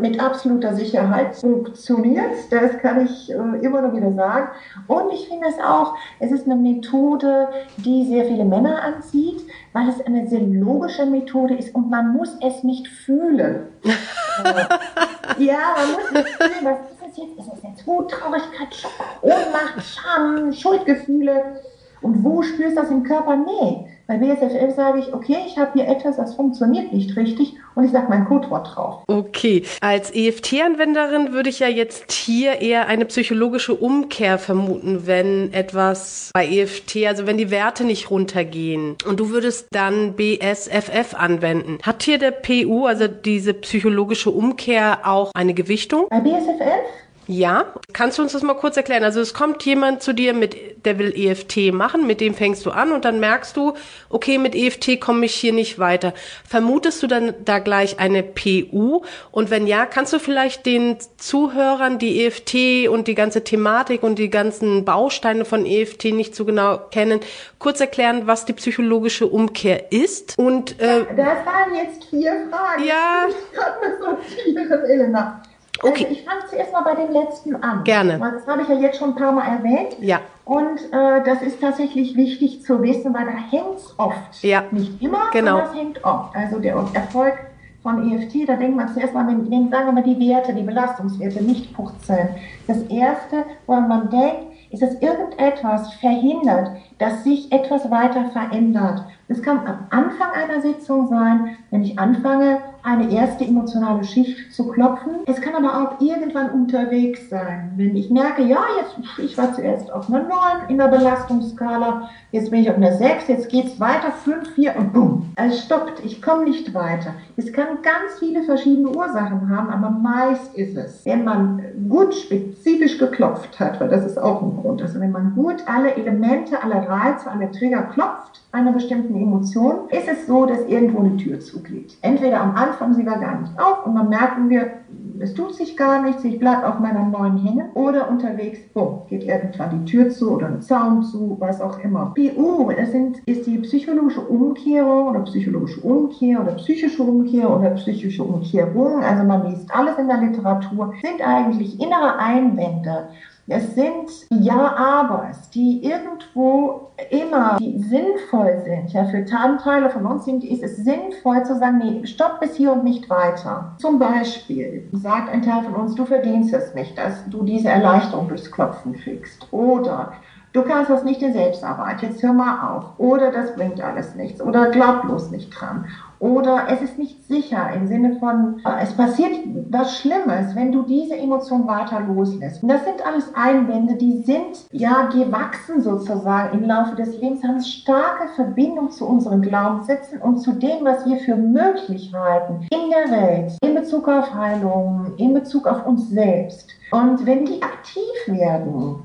mit 0.00 0.20
absoluter 0.20 0.74
Sicherheit 0.74 1.36
funktioniert. 1.36 2.32
Das 2.50 2.78
kann 2.78 3.04
ich 3.04 3.30
äh, 3.30 3.34
immer 3.64 3.82
noch 3.82 3.94
wieder 3.94 4.12
sagen. 4.12 4.48
Und 4.88 5.12
ich 5.12 5.28
finde 5.28 5.48
es 5.48 5.58
auch, 5.58 5.94
es 6.18 6.32
ist 6.32 6.46
eine 6.46 6.56
Methode, 6.56 7.48
die 7.76 8.06
sehr 8.06 8.24
viele 8.24 8.44
Männer 8.44 8.82
anzieht, 8.82 9.42
weil 9.72 9.88
es 9.88 10.04
eine 10.04 10.26
sehr 10.26 10.40
logische 10.40 11.06
Methode 11.06 11.54
ist 11.54 11.74
und 11.74 11.90
man 11.90 12.12
muss 12.12 12.36
es 12.40 12.64
nicht 12.64 12.88
fühlen. 12.88 13.66
ja, 15.38 15.74
man 15.76 15.92
muss 15.92 16.10
nicht 16.10 16.28
fühlen, 16.28 16.64
was 16.64 16.90
ist 16.90 17.10
es 17.10 17.16
jetzt? 17.16 17.38
Ist 17.38 17.56
es 17.56 17.62
jetzt 17.62 17.86
Wut, 17.86 18.10
Traurigkeit, 18.10 18.90
Ohnmacht, 19.22 19.82
Scham, 19.84 20.52
Schuldgefühle? 20.52 21.60
Und 22.04 22.22
wo 22.22 22.42
spürst 22.42 22.76
du 22.76 22.82
das 22.82 22.90
im 22.90 23.02
Körper? 23.02 23.34
Nee. 23.34 23.86
Bei 24.06 24.18
BSFF 24.18 24.74
sage 24.76 24.98
ich, 24.98 25.14
okay, 25.14 25.38
ich 25.46 25.56
habe 25.56 25.70
hier 25.72 25.88
etwas, 25.88 26.18
das 26.18 26.34
funktioniert 26.34 26.92
nicht 26.92 27.16
richtig 27.16 27.54
und 27.74 27.84
ich 27.84 27.90
sage 27.90 28.08
mein 28.10 28.26
Codewort 28.26 28.76
drauf. 28.76 29.02
Okay, 29.06 29.62
als 29.80 30.14
EFT-Anwenderin 30.14 31.32
würde 31.32 31.48
ich 31.48 31.60
ja 31.60 31.68
jetzt 31.68 32.12
hier 32.12 32.60
eher 32.60 32.86
eine 32.86 33.06
psychologische 33.06 33.74
Umkehr 33.74 34.36
vermuten, 34.36 35.06
wenn 35.06 35.54
etwas 35.54 36.30
bei 36.34 36.46
EFT, 36.46 37.06
also 37.06 37.26
wenn 37.26 37.38
die 37.38 37.50
Werte 37.50 37.84
nicht 37.84 38.10
runtergehen 38.10 38.96
und 39.08 39.18
du 39.18 39.30
würdest 39.30 39.68
dann 39.72 40.12
BSFF 40.12 41.14
anwenden. 41.14 41.78
Hat 41.82 42.02
hier 42.02 42.18
der 42.18 42.32
PU, 42.32 42.84
also 42.84 43.08
diese 43.08 43.54
psychologische 43.54 44.30
Umkehr, 44.30 44.98
auch 45.04 45.30
eine 45.34 45.54
Gewichtung? 45.54 46.08
Bei 46.10 46.20
BSFF 46.20 47.03
ja, 47.26 47.72
kannst 47.92 48.18
du 48.18 48.22
uns 48.22 48.32
das 48.32 48.42
mal 48.42 48.54
kurz 48.54 48.76
erklären? 48.76 49.04
Also 49.04 49.20
es 49.20 49.32
kommt 49.32 49.64
jemand 49.64 50.02
zu 50.02 50.12
dir 50.12 50.34
mit, 50.34 50.84
der 50.84 50.98
will 50.98 51.12
EFT 51.16 51.72
machen, 51.72 52.06
mit 52.06 52.20
dem 52.20 52.34
fängst 52.34 52.66
du 52.66 52.70
an 52.70 52.92
und 52.92 53.04
dann 53.04 53.20
merkst 53.20 53.56
du, 53.56 53.74
okay, 54.10 54.38
mit 54.38 54.54
EFT 54.54 55.00
komme 55.00 55.26
ich 55.26 55.34
hier 55.34 55.52
nicht 55.52 55.78
weiter. 55.78 56.12
Vermutest 56.46 57.02
du 57.02 57.06
dann 57.06 57.34
da 57.44 57.60
gleich 57.60 57.98
eine 57.98 58.22
PU? 58.22 59.02
Und 59.30 59.50
wenn 59.50 59.66
ja, 59.66 59.86
kannst 59.86 60.12
du 60.12 60.18
vielleicht 60.18 60.66
den 60.66 60.98
Zuhörern, 61.16 61.98
die 61.98 62.24
EFT 62.24 62.88
und 62.88 63.08
die 63.08 63.14
ganze 63.14 63.42
Thematik 63.42 64.02
und 64.02 64.18
die 64.18 64.30
ganzen 64.30 64.84
Bausteine 64.84 65.44
von 65.44 65.64
EFT 65.64 66.06
nicht 66.06 66.34
so 66.34 66.44
genau 66.44 66.78
kennen, 66.90 67.20
kurz 67.58 67.80
erklären, 67.80 68.26
was 68.26 68.44
die 68.44 68.52
psychologische 68.52 69.26
Umkehr 69.26 69.92
ist? 69.92 70.38
Und 70.38 70.78
äh, 70.80 71.06
das 71.16 71.46
waren 71.46 71.74
jetzt 71.74 72.04
vier 72.10 72.48
Fragen. 72.50 72.84
Ja. 72.84 73.26
Ich 73.28 73.58
kann 73.58 73.72
das 73.80 73.98
sortieren, 73.98 74.84
Elena. 74.84 75.42
Okay. 75.82 76.04
Also 76.04 76.14
ich 76.14 76.24
fange 76.24 76.40
zuerst 76.48 76.72
mal 76.72 76.82
bei 76.82 76.94
dem 76.94 77.12
letzten 77.12 77.56
an. 77.56 77.84
Gerne. 77.84 78.20
Weil 78.20 78.32
das 78.32 78.46
habe 78.46 78.62
ich 78.62 78.68
ja 78.68 78.76
jetzt 78.76 78.98
schon 78.98 79.10
ein 79.10 79.16
paar 79.16 79.32
Mal 79.32 79.46
erwähnt. 79.46 79.96
Ja. 80.00 80.20
Und 80.44 80.78
äh, 80.92 81.22
das 81.24 81.42
ist 81.42 81.60
tatsächlich 81.60 82.16
wichtig 82.16 82.62
zu 82.62 82.82
wissen, 82.82 83.14
weil 83.14 83.26
da 83.26 83.32
hängt 83.32 83.78
es 83.78 83.94
oft. 83.98 84.42
Ja. 84.42 84.64
Nicht 84.70 85.02
immer, 85.02 85.30
genau. 85.32 85.58
aber 85.58 85.70
es 85.70 85.74
hängt 85.74 86.04
oft. 86.04 86.36
Also 86.36 86.58
der 86.58 86.74
Erfolg 86.92 87.34
von 87.82 88.10
EFT, 88.10 88.48
da 88.48 88.56
denkt 88.56 88.76
man 88.76 88.92
zuerst 88.92 89.14
mal, 89.14 89.26
wenn, 89.26 89.50
wenn 89.50 89.70
sagen 89.70 89.86
wir 89.86 89.92
mal 89.92 90.02
die 90.02 90.18
Werte, 90.18 90.54
die 90.54 90.62
Belastungswerte 90.62 91.42
nicht 91.42 91.74
purzeln. 91.74 92.30
Das 92.66 92.82
erste, 92.84 93.44
wo 93.66 93.74
man 93.74 94.08
denkt, 94.10 94.54
ist, 94.70 94.82
dass 94.82 94.94
irgendetwas 95.00 95.92
verhindert, 95.94 96.70
dass 97.04 97.22
sich 97.22 97.52
etwas 97.52 97.90
weiter 97.90 98.30
verändert. 98.30 99.04
Es 99.28 99.42
kann 99.42 99.58
am 99.66 99.86
Anfang 99.90 100.32
einer 100.32 100.62
Sitzung 100.62 101.08
sein, 101.08 101.56
wenn 101.70 101.82
ich 101.82 101.98
anfange, 101.98 102.58
eine 102.82 103.10
erste 103.10 103.44
emotionale 103.46 104.04
Schicht 104.04 104.52
zu 104.52 104.68
klopfen. 104.68 105.20
Es 105.26 105.40
kann 105.40 105.54
aber 105.54 105.80
auch 105.80 106.00
irgendwann 106.02 106.50
unterwegs 106.50 107.30
sein. 107.30 107.72
Wenn 107.76 107.96
ich 107.96 108.10
merke, 108.10 108.42
ja, 108.42 108.62
jetzt, 108.78 109.18
ich 109.18 109.38
war 109.38 109.54
zuerst 109.54 109.90
auf 109.90 110.08
einer 110.08 110.24
9 110.24 110.28
in 110.68 110.76
der 110.76 110.88
Belastungsskala, 110.88 112.10
jetzt 112.30 112.50
bin 112.50 112.60
ich 112.60 112.68
auf 112.68 112.76
einer 112.76 112.92
6, 112.92 113.28
jetzt 113.28 113.48
geht 113.48 113.66
es 113.66 113.80
weiter, 113.80 114.12
5, 114.12 114.50
4 114.54 114.76
und 114.76 114.92
bumm. 114.92 115.32
Es 115.36 115.64
stoppt, 115.64 116.04
ich 116.04 116.20
komme 116.20 116.44
nicht 116.44 116.74
weiter. 116.74 117.14
Es 117.38 117.50
kann 117.54 117.78
ganz 117.82 118.18
viele 118.18 118.42
verschiedene 118.42 118.90
Ursachen 118.90 119.48
haben, 119.48 119.70
aber 119.70 119.88
meist 119.88 120.54
ist 120.54 120.76
es, 120.76 121.06
wenn 121.06 121.24
man 121.24 121.62
gut 121.88 122.14
spezifisch 122.14 122.98
geklopft 122.98 123.58
hat, 123.58 123.80
weil 123.80 123.88
das 123.88 124.04
ist 124.04 124.18
auch 124.18 124.42
ein 124.42 124.60
Grund, 124.60 124.82
also 124.82 125.00
wenn 125.00 125.10
man 125.10 125.34
gut 125.34 125.64
alle 125.66 125.94
Elemente, 125.94 126.62
alle 126.62 126.86
Reize, 126.94 127.30
alle 127.30 127.50
Trigger 127.50 127.82
klopft, 127.82 128.42
einer 128.52 128.72
bestimmten 128.72 129.16
Emotion, 129.16 129.88
ist 129.90 130.08
es 130.08 130.26
so, 130.26 130.46
dass 130.46 130.66
irgendwo 130.66 131.00
eine 131.00 131.16
Tür 131.16 131.40
zugeht. 131.40 131.96
Entweder 132.02 132.40
am 132.40 132.54
Anfang 132.54 132.94
sie 132.94 133.04
war 133.04 133.18
gar 133.18 133.40
nicht 133.40 133.52
auf 133.58 133.84
und 133.84 133.94
dann 133.96 134.08
merken 134.08 134.48
wir, 134.48 134.70
es 135.18 135.34
tut 135.34 135.54
sich 135.54 135.76
gar 135.76 136.02
nichts, 136.02 136.24
ich 136.24 136.38
bleibe 136.38 136.66
auf 136.66 136.78
meiner 136.78 137.04
neuen 137.04 137.38
hängen 137.38 137.70
oder 137.74 138.08
unterwegs, 138.08 138.58
bumm, 138.72 139.02
geht 139.08 139.24
irgendwann 139.24 139.70
die 139.70 139.90
Tür 139.90 140.10
zu 140.10 140.32
oder 140.32 140.48
ein 140.48 140.62
Zaun 140.62 141.02
zu, 141.02 141.36
was 141.38 141.60
auch 141.60 141.78
immer. 141.80 142.12
PU, 142.14 142.70
das 142.72 142.90
sind, 142.90 143.18
ist 143.26 143.46
die 143.46 143.58
psychologische 143.58 144.20
Umkehrung 144.20 145.08
oder 145.08 145.20
psychologische 145.20 145.80
Umkehr 145.80 146.40
oder 146.40 146.52
psychische 146.52 147.02
Umkehr 147.02 147.50
oder 147.50 147.70
psychische 147.70 148.22
Umkehrung, 148.22 149.02
also 149.02 149.24
man 149.24 149.50
liest 149.50 149.74
alles 149.74 149.98
in 149.98 150.08
der 150.08 150.18
Literatur, 150.18 150.94
sind 151.02 151.26
eigentlich 151.26 151.80
innere 151.80 152.18
Einwände 152.18 153.08
es 153.46 153.74
sind 153.74 154.10
Ja-Abers, 154.30 155.50
die 155.50 155.84
irgendwo 155.84 156.92
immer 157.10 157.56
die 157.58 157.78
sinnvoll 157.78 158.62
sind. 158.64 158.92
Ja, 158.92 159.04
für 159.04 159.24
Teile 159.24 159.90
von 159.90 160.06
uns 160.06 160.24
sind, 160.24 160.44
ist 160.44 160.62
es 160.62 160.76
sinnvoll 160.76 161.44
zu 161.44 161.58
sagen, 161.58 161.78
nee, 161.78 162.06
stopp 162.06 162.40
bis 162.40 162.54
hier 162.56 162.72
und 162.72 162.84
nicht 162.84 163.10
weiter. 163.10 163.74
Zum 163.78 163.98
Beispiel 163.98 164.88
sagt 164.92 165.30
ein 165.30 165.42
Teil 165.42 165.62
von 165.64 165.74
uns, 165.74 165.94
du 165.94 166.06
verdienst 166.06 166.54
es 166.54 166.74
nicht, 166.74 166.96
dass 166.96 167.28
du 167.28 167.42
diese 167.42 167.68
Erleichterung 167.68 168.28
durchs 168.28 168.50
Klopfen 168.50 168.94
kriegst. 168.94 169.46
Oder 169.52 170.14
du 170.54 170.62
kannst 170.62 170.88
das 170.88 171.04
nicht 171.04 171.20
in 171.20 171.32
Selbstarbeit, 171.32 172.00
jetzt 172.00 172.22
hör 172.22 172.32
mal 172.32 172.76
auf. 172.76 172.98
Oder 172.98 173.30
das 173.30 173.54
bringt 173.54 173.80
alles 173.82 174.14
nichts. 174.14 174.40
Oder 174.40 174.70
glaub 174.70 175.02
bloß 175.02 175.30
nicht 175.30 175.50
dran. 175.50 175.86
Oder 176.20 176.68
es 176.70 176.80
ist 176.80 176.96
nicht 176.96 177.26
sicher 177.26 177.70
im 177.74 177.86
Sinne 177.86 178.16
von, 178.18 178.62
äh, 178.64 178.82
es 178.82 178.96
passiert 178.96 179.32
was 179.68 179.98
Schlimmes, 179.98 180.54
wenn 180.54 180.72
du 180.72 180.82
diese 180.82 181.16
Emotion 181.16 181.66
weiter 181.66 182.00
loslässt. 182.00 182.62
Und 182.62 182.68
das 182.68 182.84
sind 182.84 183.04
alles 183.04 183.34
Einwände, 183.34 183.96
die 183.96 184.22
sind 184.22 184.66
ja 184.70 185.08
gewachsen 185.08 185.82
sozusagen 185.82 186.56
im 186.56 186.64
Laufe 186.64 186.94
des 186.94 187.20
Lebens, 187.20 187.42
haben 187.42 187.60
starke 187.60 188.28
Verbindung 188.36 188.90
zu 188.90 189.06
unseren 189.06 189.42
Glaubenssätzen 189.42 190.22
und 190.22 190.38
zu 190.38 190.52
dem, 190.52 190.84
was 190.84 191.04
wir 191.04 191.16
für 191.18 191.36
möglich 191.36 192.12
halten 192.14 192.66
in 192.70 192.90
der 192.90 193.18
Welt, 193.18 193.58
in 193.62 193.74
Bezug 193.74 194.08
auf 194.08 194.32
Heilung, 194.32 195.12
in 195.18 195.34
Bezug 195.34 195.66
auf 195.66 195.84
uns 195.84 196.08
selbst. 196.08 196.70
Und 196.92 197.26
wenn 197.26 197.44
die 197.44 197.60
aktiv 197.60 198.02
werden, 198.28 199.02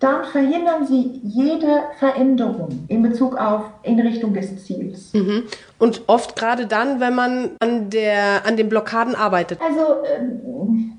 dann 0.00 0.24
verhindern 0.24 0.86
sie 0.86 1.20
jede 1.22 1.82
Veränderung 1.98 2.86
in 2.88 3.02
Bezug 3.02 3.36
auf 3.36 3.64
in 3.82 4.00
Richtung 4.00 4.32
des 4.32 4.64
Ziels. 4.64 5.12
Mhm. 5.12 5.44
Und 5.78 6.02
oft 6.06 6.36
gerade 6.36 6.66
dann, 6.66 7.00
wenn 7.00 7.14
man 7.14 7.50
an 7.60 7.90
der 7.90 8.46
an 8.46 8.56
den 8.56 8.70
Blockaden 8.70 9.14
arbeitet. 9.14 9.60
Also 9.60 10.02
äh, 10.02 10.20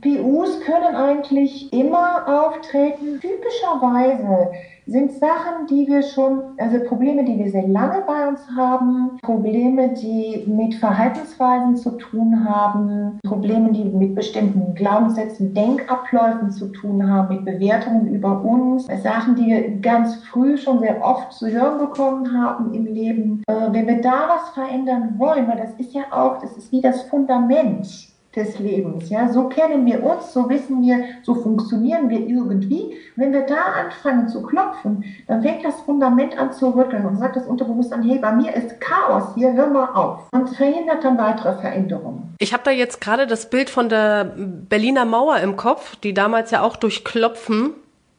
PUs 0.02 0.60
können 0.62 0.96
eigentlich 0.96 1.74
immer 1.74 2.28
auftreten. 2.28 3.20
Typischerweise 3.20 4.52
sind 4.92 5.14
Sachen, 5.14 5.68
die 5.70 5.88
wir 5.88 6.04
schon, 6.04 6.42
also 6.58 6.80
Probleme, 6.86 7.24
die 7.24 7.38
wir 7.38 7.50
sehr 7.50 7.68
lange 7.68 8.04
bei 8.06 8.28
uns 8.28 8.42
haben, 8.56 9.18
Probleme, 9.22 9.90
die 9.94 10.44
mit 10.48 10.76
Verhaltensweisen 10.76 11.78
zu 11.78 11.92
tun 11.92 12.46
haben, 12.48 13.20
Probleme, 13.26 13.72
die 13.72 13.86
mit 13.86 14.16
bestimmten 14.16 14.76
Glaubenssätzen, 14.76 15.54
Denkabläufen 15.54 16.52
zu 16.52 16.68
tun 16.68 17.10
haben, 17.10 17.36
mit 17.36 17.46
Bewertungen 17.46 18.14
über 18.14 18.44
uns, 18.44 18.88
Sachen, 19.02 19.36
die 19.36 19.48
wir 19.48 19.78
ganz 19.80 20.16
früh 20.26 20.58
schon 20.58 20.80
sehr 20.80 21.04
oft 21.04 21.32
zu 21.34 21.48
hören 21.48 21.80
bekommen 21.80 22.34
haben 22.34 22.74
im 22.74 22.86
Leben. 22.86 23.44
Äh, 23.48 23.72
wenn 23.72 23.88
wir 23.88 24.02
da 24.02 24.30
was 24.30 24.50
verändern 24.50 25.16
wollen, 25.18 25.48
weil 25.48 25.58
das 25.58 25.74
ist 25.80 25.94
ja 25.94 26.04
auch, 26.12 26.40
das 26.40 26.58
ist 26.58 26.72
wie 26.72 26.82
das 26.82 27.04
Fundament 27.04 28.11
des 28.36 28.60
Lebens. 28.60 29.10
Ja, 29.10 29.28
so 29.30 29.50
kennen 29.50 29.86
wir 29.86 30.04
uns, 30.04 30.34
so 30.34 30.50
wissen 30.50 30.82
wir, 30.82 31.04
so 31.24 31.36
funktionieren 31.36 32.10
wir 32.10 32.20
irgendwie. 32.20 32.96
wenn 33.16 33.34
wir 33.34 33.42
da 33.42 33.62
anfangen 33.84 34.28
zu 34.30 34.42
klopfen, 34.42 35.04
dann 35.28 35.42
fängt 35.42 35.66
das 35.66 35.82
Fundament 35.82 36.38
an 36.38 36.52
zu 36.52 36.70
rütteln 36.70 37.06
und 37.06 37.18
sagt 37.18 37.36
das 37.36 37.46
Unterbewusstsein, 37.46 38.04
hey, 38.04 38.20
bei 38.20 38.32
mir 38.32 38.54
ist 38.56 38.80
Chaos 38.80 39.36
hier, 39.36 39.54
hör 39.54 39.68
mal 39.68 39.90
auf. 39.94 40.30
Und 40.32 40.50
verhindert 40.50 41.04
dann 41.04 41.18
weitere 41.18 41.58
Veränderungen. 41.60 42.34
Ich 42.40 42.54
habe 42.54 42.64
da 42.64 42.72
jetzt 42.72 43.02
gerade 43.02 43.28
das 43.28 43.50
Bild 43.50 43.70
von 43.70 43.90
der 43.90 44.34
Berliner 44.36 45.06
Mauer 45.06 45.38
im 45.38 45.58
Kopf, 45.58 45.96
die 45.98 46.14
damals 46.14 46.52
ja 46.52 46.62
auch 46.62 46.78
durch 46.78 47.04
Klopfen 47.04 47.72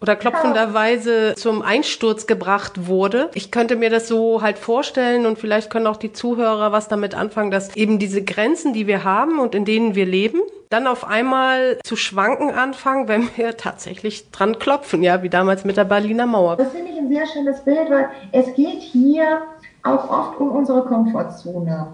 oder 0.03 0.17
klopfenderweise 0.17 1.35
zum 1.37 1.63
Einsturz 1.63 2.27
gebracht 2.27 2.87
wurde. 2.87 3.31
Ich 3.35 3.51
könnte 3.51 3.77
mir 3.77 3.89
das 3.89 4.09
so 4.09 4.43
halt 4.43 4.59
vorstellen 4.59 5.25
und 5.25 5.39
vielleicht 5.39 5.71
können 5.71 5.87
auch 5.87 5.97
die 5.97 6.13
Zuhörer 6.13 6.73
was 6.73 6.89
damit 6.89 7.15
anfangen, 7.15 7.51
dass 7.51 7.77
eben 7.77 7.99
diese 7.99 8.23
Grenzen, 8.23 8.73
die 8.73 8.87
wir 8.87 9.05
haben 9.05 9.39
und 9.39 9.55
in 9.55 9.65
denen 9.65 9.95
wir 9.95 10.05
leben, 10.05 10.41
dann 10.71 10.87
auf 10.87 11.07
einmal 11.07 11.79
zu 11.85 11.97
schwanken 11.97 12.51
anfangen, 12.51 13.07
wenn 13.07 13.29
wir 13.37 13.57
tatsächlich 13.57 14.31
dran 14.31 14.59
klopfen, 14.59 15.03
ja, 15.03 15.23
wie 15.23 15.29
damals 15.29 15.65
mit 15.65 15.77
der 15.77 15.85
Berliner 15.85 16.27
Mauer. 16.27 16.57
Das 16.57 16.73
finde 16.73 16.91
ich 16.91 16.99
ein 16.99 17.09
sehr 17.09 17.27
schönes 17.27 17.61
Bild, 17.61 17.89
weil 17.91 18.09
es 18.33 18.55
geht 18.55 18.81
hier 18.81 19.43
auch 19.85 20.11
oft 20.11 20.41
um 20.41 20.51
unsere 20.51 20.85
Komfortzone. 20.85 21.89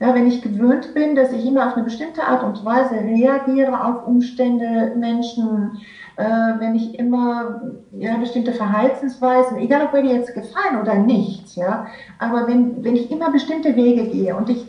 Ja, 0.00 0.14
wenn 0.14 0.26
ich 0.26 0.42
gewöhnt 0.42 0.94
bin, 0.94 1.14
dass 1.14 1.32
ich 1.32 1.44
immer 1.44 1.66
auf 1.68 1.74
eine 1.74 1.84
bestimmte 1.84 2.22
Art 2.22 2.42
und 2.42 2.64
Weise 2.64 2.94
reagiere 2.94 3.84
auf 3.84 4.06
Umstände, 4.06 4.92
Menschen, 4.96 5.80
äh, 6.16 6.24
wenn 6.58 6.74
ich 6.74 6.98
immer 6.98 7.62
ja, 7.92 8.16
bestimmte 8.16 8.52
Verhaltensweisen, 8.52 9.58
egal 9.58 9.86
ob 9.86 9.92
mir 9.92 10.02
die 10.02 10.10
jetzt 10.10 10.34
gefallen 10.34 10.80
oder 10.80 10.94
nicht, 10.94 11.56
ja, 11.56 11.86
aber 12.18 12.46
wenn, 12.46 12.84
wenn 12.84 12.96
ich 12.96 13.10
immer 13.10 13.30
bestimmte 13.30 13.76
Wege 13.76 14.08
gehe 14.08 14.36
und 14.36 14.48
ich 14.50 14.66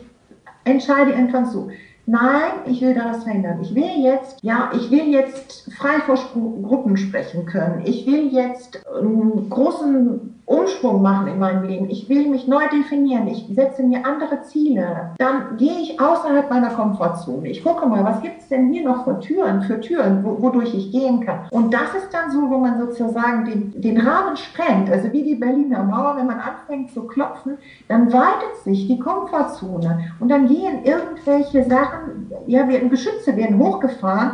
entscheide 0.64 1.12
irgendwann 1.12 1.46
so, 1.46 1.70
nein, 2.06 2.52
ich 2.66 2.80
will 2.80 2.94
da 2.94 3.06
was 3.10 3.24
verändern. 3.24 3.60
Ich 3.62 3.74
will 3.74 4.02
jetzt, 4.02 4.38
ja, 4.42 4.70
ich 4.74 4.90
will 4.90 5.08
jetzt 5.08 5.72
frei 5.74 6.00
vor 6.04 6.16
Gruppen 6.62 6.96
sprechen 6.96 7.46
können. 7.46 7.82
Ich 7.84 8.06
will 8.06 8.28
jetzt 8.32 8.84
einen 8.86 9.48
großen 9.48 10.33
Umschwung 10.46 11.00
machen 11.00 11.28
in 11.28 11.38
meinem 11.38 11.64
Leben, 11.64 11.88
ich 11.88 12.08
will 12.08 12.28
mich 12.28 12.46
neu 12.46 12.62
definieren, 12.68 13.26
ich 13.28 13.46
setze 13.50 13.82
mir 13.82 14.04
andere 14.04 14.42
Ziele, 14.42 15.12
dann 15.18 15.56
gehe 15.56 15.78
ich 15.80 16.00
außerhalb 16.00 16.50
meiner 16.50 16.70
Komfortzone. 16.70 17.48
Ich 17.48 17.64
gucke 17.64 17.86
mal, 17.86 18.04
was 18.04 18.20
gibt 18.20 18.40
es 18.40 18.48
denn 18.48 18.70
hier 18.70 18.84
noch 18.84 19.04
für 19.04 19.18
Türen, 19.20 19.62
für 19.62 19.80
Türen, 19.80 20.22
wo, 20.22 20.42
wodurch 20.42 20.74
ich 20.74 20.92
gehen 20.92 21.24
kann. 21.24 21.46
Und 21.50 21.72
das 21.72 21.94
ist 21.94 22.12
dann 22.12 22.30
so, 22.30 22.50
wo 22.50 22.58
man 22.58 22.78
sozusagen 22.78 23.46
den, 23.46 23.80
den 23.80 24.00
Rahmen 24.00 24.36
sprengt, 24.36 24.90
also 24.90 25.10
wie 25.12 25.22
die 25.22 25.34
Berliner 25.34 25.82
Mauer, 25.82 26.16
wenn 26.18 26.26
man 26.26 26.40
anfängt 26.40 26.90
zu 26.92 27.06
klopfen, 27.06 27.56
dann 27.88 28.12
weitet 28.12 28.56
sich 28.64 28.86
die 28.86 28.98
Komfortzone. 28.98 30.10
Und 30.20 30.28
dann 30.28 30.46
gehen 30.46 30.84
irgendwelche 30.84 31.64
Sachen, 31.64 32.30
ja, 32.46 32.68
werden 32.68 32.90
Geschütze 32.90 33.34
werden 33.36 33.58
hochgefahren 33.58 34.32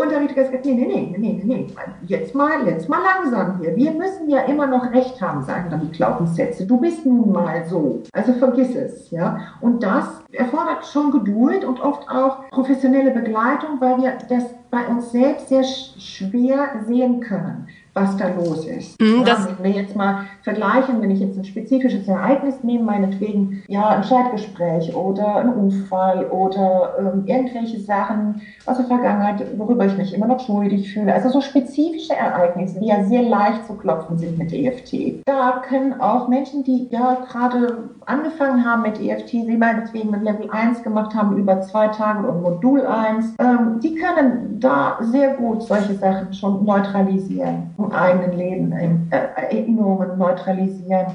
und 0.00 0.10
der 0.10 0.20
Richter 0.20 0.44
gesagt, 0.44 0.64
nee, 0.64 0.74
nee, 0.74 0.86
nee, 0.86 1.14
nee, 1.18 1.40
nee, 1.44 1.66
jetzt 2.06 2.34
mal, 2.34 2.66
jetzt 2.66 2.88
mal 2.88 3.00
langsam 3.02 3.58
hier. 3.60 3.76
Wir 3.76 3.92
müssen 3.92 4.28
ja 4.28 4.40
immer 4.42 4.66
noch 4.66 4.92
Recht 4.92 5.20
haben, 5.20 5.42
sagen 5.42 5.70
dann 5.70 5.80
die 5.80 5.92
Glaubenssätze. 5.92 6.66
Du 6.66 6.80
bist 6.80 7.04
nun 7.04 7.32
mal 7.32 7.64
so. 7.64 8.02
Also 8.12 8.32
vergiss 8.34 8.74
es, 8.74 9.10
ja. 9.10 9.38
Und 9.60 9.82
das 9.82 10.04
erfordert 10.32 10.86
schon 10.86 11.10
Geduld 11.10 11.64
und 11.64 11.80
oft 11.80 12.08
auch 12.08 12.48
professionelle 12.50 13.10
Begleitung, 13.10 13.80
weil 13.80 13.98
wir 13.98 14.18
das 14.28 14.44
bei 14.70 14.86
uns 14.86 15.12
selbst 15.12 15.48
sehr 15.48 15.64
schwer 15.64 16.68
sehen 16.86 17.20
können 17.20 17.68
was 17.94 18.16
da 18.16 18.28
los 18.28 18.66
ist. 18.66 19.00
Mhm, 19.00 19.24
ja, 19.24 19.36
wenn 19.58 19.72
wir 19.72 19.80
jetzt 19.80 19.94
mal 19.94 20.24
vergleichen, 20.42 21.00
wenn 21.00 21.12
ich 21.12 21.20
jetzt 21.20 21.38
ein 21.38 21.44
spezifisches 21.44 22.08
Ereignis 22.08 22.62
nehme, 22.64 22.84
meinetwegen 22.84 23.62
ja 23.68 23.88
ein 23.88 24.02
Scheidgespräch 24.02 24.94
oder 24.94 25.36
ein 25.36 25.54
Unfall 25.54 26.26
oder 26.26 26.94
ähm, 26.98 27.22
irgendwelche 27.26 27.78
Sachen 27.80 28.42
aus 28.66 28.78
der 28.78 28.86
Vergangenheit, 28.86 29.46
worüber 29.56 29.86
ich 29.86 29.96
mich 29.96 30.12
immer 30.12 30.26
noch 30.26 30.40
schuldig 30.40 30.92
fühle. 30.92 31.14
Also 31.14 31.28
so 31.28 31.40
spezifische 31.40 32.14
Ereignisse, 32.14 32.80
die 32.80 32.86
ja 32.86 33.04
sehr 33.04 33.22
leicht 33.22 33.66
zu 33.66 33.74
klopfen 33.74 34.18
sind 34.18 34.38
mit 34.38 34.52
EFT. 34.52 35.22
Da 35.24 35.62
können 35.66 36.00
auch 36.00 36.26
Menschen, 36.26 36.64
die 36.64 36.88
ja 36.90 37.18
gerade 37.30 37.90
angefangen 38.06 38.64
haben 38.64 38.82
mit 38.82 39.00
EFT, 39.00 39.28
sie 39.28 39.56
meinetwegen 39.56 40.10
mit 40.10 40.22
Level 40.22 40.50
1 40.50 40.82
gemacht 40.82 41.14
haben 41.14 41.36
über 41.36 41.60
zwei 41.60 41.88
Tage 41.88 42.26
und 42.26 42.42
Modul 42.42 42.84
1, 42.84 43.34
ähm, 43.38 43.80
die 43.80 43.94
können 43.94 44.58
da 44.58 44.98
sehr 45.00 45.34
gut 45.34 45.62
solche 45.62 45.94
Sachen 45.94 46.32
schon 46.34 46.64
neutralisieren 46.64 47.70
im 47.84 47.92
eigenen 47.92 48.32
Leben, 48.32 48.72
äh, 49.10 49.16
Erinnerungen 49.36 50.18
neutralisieren. 50.18 51.06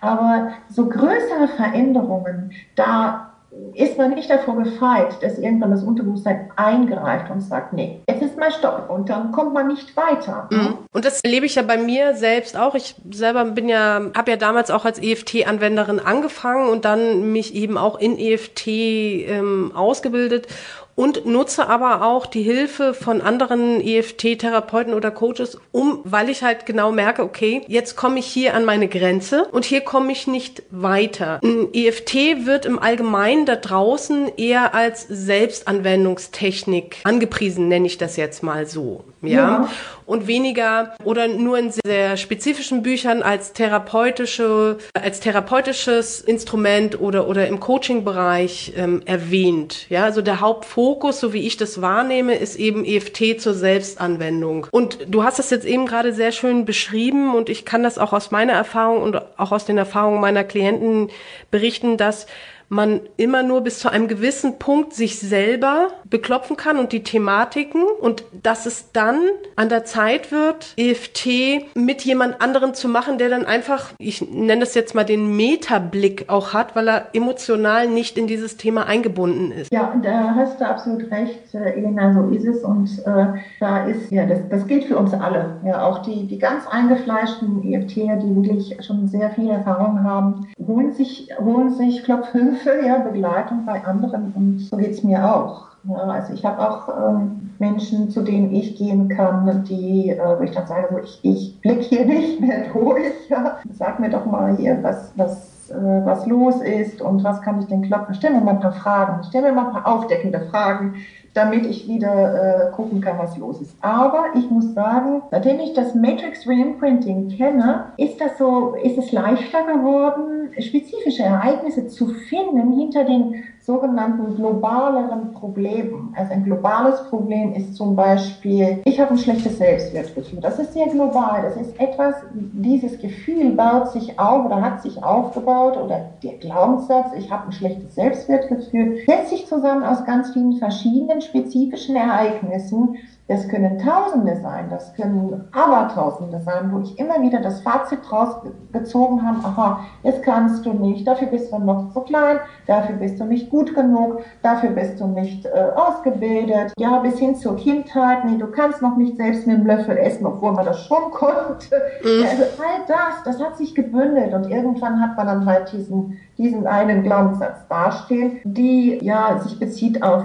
Aber 0.00 0.50
so 0.68 0.88
größere 0.88 1.48
Veränderungen, 1.56 2.52
da 2.74 3.32
ist 3.74 3.98
man 3.98 4.14
nicht 4.14 4.30
davor 4.30 4.56
gefeit, 4.56 5.22
dass 5.22 5.38
irgendwann 5.38 5.70
das 5.70 5.82
Unterbewusstsein 5.82 6.50
eingreift 6.56 7.30
und 7.30 7.40
sagt, 7.40 7.72
nee, 7.72 8.00
jetzt 8.08 8.22
ist 8.22 8.38
mal 8.38 8.50
Stopp 8.50 8.90
und 8.90 9.08
dann 9.08 9.32
kommt 9.32 9.54
man 9.54 9.68
nicht 9.68 9.96
weiter. 9.96 10.48
Mhm. 10.50 10.78
Und 10.92 11.04
das 11.04 11.20
erlebe 11.20 11.46
ich 11.46 11.54
ja 11.54 11.62
bei 11.62 11.76
mir 11.76 12.14
selbst 12.14 12.56
auch. 12.56 12.74
Ich 12.74 12.96
selber 13.10 13.44
bin 13.44 13.68
ja, 13.68 14.00
habe 14.16 14.30
ja 14.30 14.36
damals 14.36 14.70
auch 14.70 14.84
als 14.84 14.98
EFT-Anwenderin 14.98 16.00
angefangen 16.00 16.68
und 16.68 16.84
dann 16.84 17.32
mich 17.32 17.54
eben 17.54 17.78
auch 17.78 17.98
in 17.98 18.18
EFT 18.18 18.66
ähm, 18.66 19.72
ausgebildet 19.74 20.48
und 20.96 21.26
nutze 21.26 21.68
aber 21.68 22.02
auch 22.02 22.26
die 22.26 22.42
Hilfe 22.42 22.94
von 22.94 23.20
anderen 23.20 23.80
EFT-Therapeuten 23.80 24.94
oder 24.94 25.12
Coaches, 25.12 25.58
um, 25.70 26.00
weil 26.04 26.28
ich 26.30 26.42
halt 26.42 26.66
genau 26.66 26.90
merke, 26.90 27.22
okay, 27.22 27.62
jetzt 27.68 27.96
komme 27.96 28.18
ich 28.18 28.26
hier 28.26 28.54
an 28.54 28.64
meine 28.64 28.88
Grenze 28.88 29.44
und 29.52 29.64
hier 29.64 29.82
komme 29.82 30.10
ich 30.10 30.26
nicht 30.26 30.64
weiter. 30.70 31.38
Ein 31.44 31.68
EFT 31.72 32.46
wird 32.46 32.66
im 32.66 32.78
Allgemeinen 32.78 33.46
da 33.46 33.56
draußen 33.56 34.32
eher 34.36 34.74
als 34.74 35.06
Selbstanwendungstechnik 35.08 36.96
angepriesen, 37.04 37.68
nenne 37.68 37.86
ich 37.86 37.98
das 37.98 38.16
jetzt 38.16 38.42
mal 38.42 38.66
so. 38.66 39.04
Ja. 39.22 39.30
ja. 39.30 39.68
Und 40.06 40.28
weniger 40.28 40.94
oder 41.04 41.26
nur 41.26 41.58
in 41.58 41.72
sehr 41.72 42.16
spezifischen 42.16 42.82
Büchern 42.82 43.22
als 43.22 43.52
therapeutische, 43.52 44.78
als 44.94 45.20
therapeutisches 45.20 46.20
Instrument 46.20 47.00
oder, 47.00 47.28
oder 47.28 47.48
im 47.48 47.58
Coaching-Bereich 47.58 48.74
ähm, 48.76 49.02
erwähnt. 49.04 49.90
Ja, 49.90 50.04
also 50.04 50.22
der 50.22 50.40
Hauptfokus, 50.40 50.85
so 51.12 51.32
wie 51.32 51.46
ich 51.46 51.56
das 51.56 51.82
wahrnehme, 51.82 52.34
ist 52.34 52.56
eben 52.56 52.84
EFT 52.84 53.40
zur 53.40 53.54
Selbstanwendung. 53.54 54.66
Und 54.70 54.98
du 55.08 55.24
hast 55.24 55.38
es 55.38 55.50
jetzt 55.50 55.66
eben 55.66 55.86
gerade 55.86 56.12
sehr 56.12 56.32
schön 56.32 56.64
beschrieben 56.64 57.34
und 57.34 57.48
ich 57.48 57.64
kann 57.64 57.82
das 57.82 57.98
auch 57.98 58.12
aus 58.12 58.30
meiner 58.30 58.52
Erfahrung 58.52 59.02
und 59.02 59.20
auch 59.38 59.52
aus 59.52 59.64
den 59.64 59.78
Erfahrungen 59.78 60.20
meiner 60.20 60.44
Klienten 60.44 61.10
berichten, 61.50 61.96
dass 61.96 62.26
man 62.68 63.00
immer 63.16 63.42
nur 63.42 63.60
bis 63.60 63.78
zu 63.78 63.90
einem 63.90 64.08
gewissen 64.08 64.58
Punkt 64.58 64.92
sich 64.92 65.20
selber 65.20 65.88
beklopfen 66.04 66.56
kann 66.56 66.78
und 66.78 66.92
die 66.92 67.02
Thematiken 67.02 67.82
und 68.00 68.24
dass 68.42 68.66
es 68.66 68.92
dann 68.92 69.20
an 69.54 69.68
der 69.68 69.84
Zeit 69.84 70.32
wird, 70.32 70.74
EFT 70.76 71.74
mit 71.74 72.02
jemand 72.02 72.40
anderen 72.40 72.74
zu 72.74 72.88
machen, 72.88 73.18
der 73.18 73.28
dann 73.28 73.44
einfach, 73.44 73.92
ich 73.98 74.28
nenne 74.28 74.60
das 74.60 74.74
jetzt 74.74 74.94
mal 74.94 75.04
den 75.04 75.36
Metablick 75.36 76.28
auch 76.28 76.52
hat, 76.52 76.74
weil 76.74 76.88
er 76.88 77.06
emotional 77.12 77.88
nicht 77.88 78.18
in 78.18 78.26
dieses 78.26 78.56
Thema 78.56 78.86
eingebunden 78.86 79.52
ist. 79.52 79.72
Ja, 79.72 79.94
da 80.02 80.34
hast 80.34 80.60
du 80.60 80.66
absolut 80.66 81.10
recht, 81.10 81.54
äh, 81.54 81.72
Elena, 81.72 82.12
so 82.12 82.28
ist 82.34 82.44
es 82.44 82.64
und 82.64 82.88
äh, 83.06 83.26
da 83.60 83.86
ist, 83.86 84.10
ja, 84.10 84.26
das, 84.26 84.40
das 84.50 84.66
gilt 84.66 84.84
für 84.84 84.96
uns 84.96 85.12
alle. 85.14 85.60
Ja, 85.64 85.86
auch 85.86 85.98
die, 86.02 86.26
die 86.26 86.38
ganz 86.38 86.66
eingefleischten 86.66 87.62
EFTer, 87.62 88.16
die 88.16 88.34
wirklich 88.34 88.76
schon 88.84 89.06
sehr 89.06 89.30
viel 89.30 89.50
Erfahrung 89.50 90.02
haben, 90.02 90.48
holen 90.66 90.92
sich, 90.92 91.28
holen 91.38 91.70
sich 91.70 92.02
Klopfhilfe 92.02 92.55
Hilfe, 92.56 92.86
ja, 92.86 92.98
Begleitung 92.98 93.64
bei 93.66 93.84
anderen 93.84 94.32
und 94.34 94.58
so 94.60 94.76
geht 94.76 94.92
es 94.92 95.02
mir 95.02 95.24
auch. 95.24 95.66
Ja, 95.84 95.96
also 95.96 96.32
ich 96.32 96.44
habe 96.44 96.58
auch 96.58 96.88
ähm, 96.88 97.50
Menschen, 97.58 98.10
zu 98.10 98.22
denen 98.22 98.52
ich 98.52 98.76
gehen 98.76 99.08
kann, 99.08 99.64
die, 99.68 100.10
äh, 100.10 100.38
wo 100.38 100.42
ich 100.42 100.50
dann 100.50 100.66
sage, 100.66 100.88
so, 100.90 100.98
ich, 100.98 101.20
ich 101.22 101.60
blick 101.60 101.82
hier 101.82 102.04
nicht 102.06 102.40
mehr 102.40 102.68
durch. 102.72 103.12
Ja. 103.28 103.58
Sag 103.72 104.00
mir 104.00 104.10
doch 104.10 104.26
mal 104.26 104.56
hier, 104.56 104.78
was, 104.82 105.12
was, 105.16 105.70
äh, 105.70 105.74
was 106.04 106.26
los 106.26 106.60
ist 106.60 107.00
und 107.00 107.22
was 107.22 107.40
kann 107.42 107.60
ich 107.60 107.66
denn 107.66 107.82
kloppen. 107.82 108.14
Stell 108.14 108.32
mir 108.32 108.40
mal 108.40 108.52
ein 108.52 108.60
paar 108.60 108.72
Fragen, 108.72 109.22
stell 109.28 109.42
mir 109.42 109.52
mal 109.52 109.66
ein 109.66 109.72
paar 109.72 109.86
aufdeckende 109.86 110.40
Fragen, 110.50 110.94
damit 111.36 111.66
ich 111.66 111.88
wieder 111.88 112.68
äh, 112.68 112.72
gucken 112.72 113.00
kann, 113.00 113.18
was 113.18 113.36
los 113.36 113.60
ist. 113.60 113.76
Aber 113.82 114.26
ich 114.34 114.50
muss 114.50 114.74
sagen, 114.74 115.22
seitdem 115.30 115.60
ich 115.60 115.74
das 115.74 115.94
Matrix 115.94 116.46
Reimprinting 116.48 117.28
kenne, 117.28 117.92
ist 117.96 118.20
das 118.20 118.38
so, 118.38 118.74
ist 118.82 118.96
es 118.98 119.12
leichter 119.12 119.64
geworden, 119.64 120.50
spezifische 120.58 121.22
Ereignisse 121.22 121.88
zu 121.88 122.08
finden 122.08 122.72
hinter 122.72 123.04
den 123.04 123.44
sogenannten 123.66 124.36
globaleren 124.36 125.32
Problemen. 125.32 126.14
Also 126.16 126.32
ein 126.32 126.44
globales 126.44 127.02
Problem 127.10 127.52
ist 127.52 127.74
zum 127.74 127.96
Beispiel, 127.96 128.80
ich 128.84 129.00
habe 129.00 129.10
ein 129.10 129.18
schlechtes 129.18 129.58
Selbstwertgefühl. 129.58 130.40
Das 130.40 130.60
ist 130.60 130.72
sehr 130.72 130.86
global. 130.86 131.42
Das 131.42 131.56
ist 131.56 131.78
etwas, 131.80 132.14
dieses 132.32 132.96
Gefühl 133.00 133.50
baut 133.56 133.90
sich 133.90 134.18
auf 134.20 134.46
oder 134.46 134.62
hat 134.62 134.82
sich 134.82 135.02
aufgebaut 135.02 135.76
oder 135.76 136.10
der 136.22 136.34
Glaubenssatz, 136.34 137.08
ich 137.18 137.30
habe 137.32 137.46
ein 137.46 137.52
schlechtes 137.52 137.96
Selbstwertgefühl, 137.96 138.98
setzt 139.04 139.30
sich 139.30 139.46
zusammen 139.48 139.82
aus 139.82 140.04
ganz 140.04 140.32
vielen 140.32 140.58
verschiedenen 140.58 141.20
spezifischen 141.26 141.96
Ereignissen, 141.96 142.96
das 143.28 143.48
können 143.48 143.78
Tausende 143.78 144.36
sein, 144.40 144.66
das 144.70 144.94
können 144.94 145.48
Abertausende 145.50 146.40
sein, 146.44 146.70
wo 146.72 146.78
ich 146.78 146.96
immer 146.96 147.20
wieder 147.22 147.40
das 147.40 147.60
Fazit 147.60 147.98
rausgezogen 148.10 149.26
habe, 149.26 149.38
aha, 149.44 149.80
das 150.04 150.22
kannst 150.22 150.64
du 150.64 150.72
nicht, 150.72 151.08
dafür 151.08 151.26
bist 151.26 151.52
du 151.52 151.58
noch 151.58 151.92
zu 151.92 152.02
klein, 152.02 152.38
dafür 152.68 152.94
bist 152.94 153.18
du 153.18 153.24
nicht 153.24 153.50
gut 153.50 153.74
genug, 153.74 154.20
dafür 154.42 154.70
bist 154.70 155.00
du 155.00 155.08
nicht 155.08 155.44
äh, 155.44 155.50
ausgebildet, 155.74 156.72
ja, 156.78 157.00
bis 157.00 157.18
hin 157.18 157.34
zur 157.34 157.56
Kindheit, 157.56 158.24
nee, 158.24 158.38
du 158.38 158.46
kannst 158.46 158.80
noch 158.80 158.96
nicht 158.96 159.16
selbst 159.16 159.44
mit 159.44 159.58
dem 159.58 159.66
Löffel 159.66 159.96
essen, 159.98 160.24
obwohl 160.24 160.52
man 160.52 160.64
das 160.64 160.86
schon 160.86 161.02
konnte. 161.10 161.82
Mhm. 162.04 162.24
Also 162.30 162.44
all 162.62 162.84
das, 162.86 163.24
das 163.24 163.42
hat 163.44 163.56
sich 163.56 163.74
gebündelt 163.74 164.34
und 164.34 164.48
irgendwann 164.48 165.00
hat 165.00 165.16
man 165.16 165.26
dann 165.26 165.46
halt 165.46 165.72
diesen, 165.72 166.16
diesen 166.38 166.68
einen 166.68 167.02
Glaubenssatz 167.02 167.66
dastehen, 167.68 168.38
die 168.44 169.04
ja 169.04 169.40
sich 169.40 169.58
bezieht 169.58 170.04
auf 170.04 170.22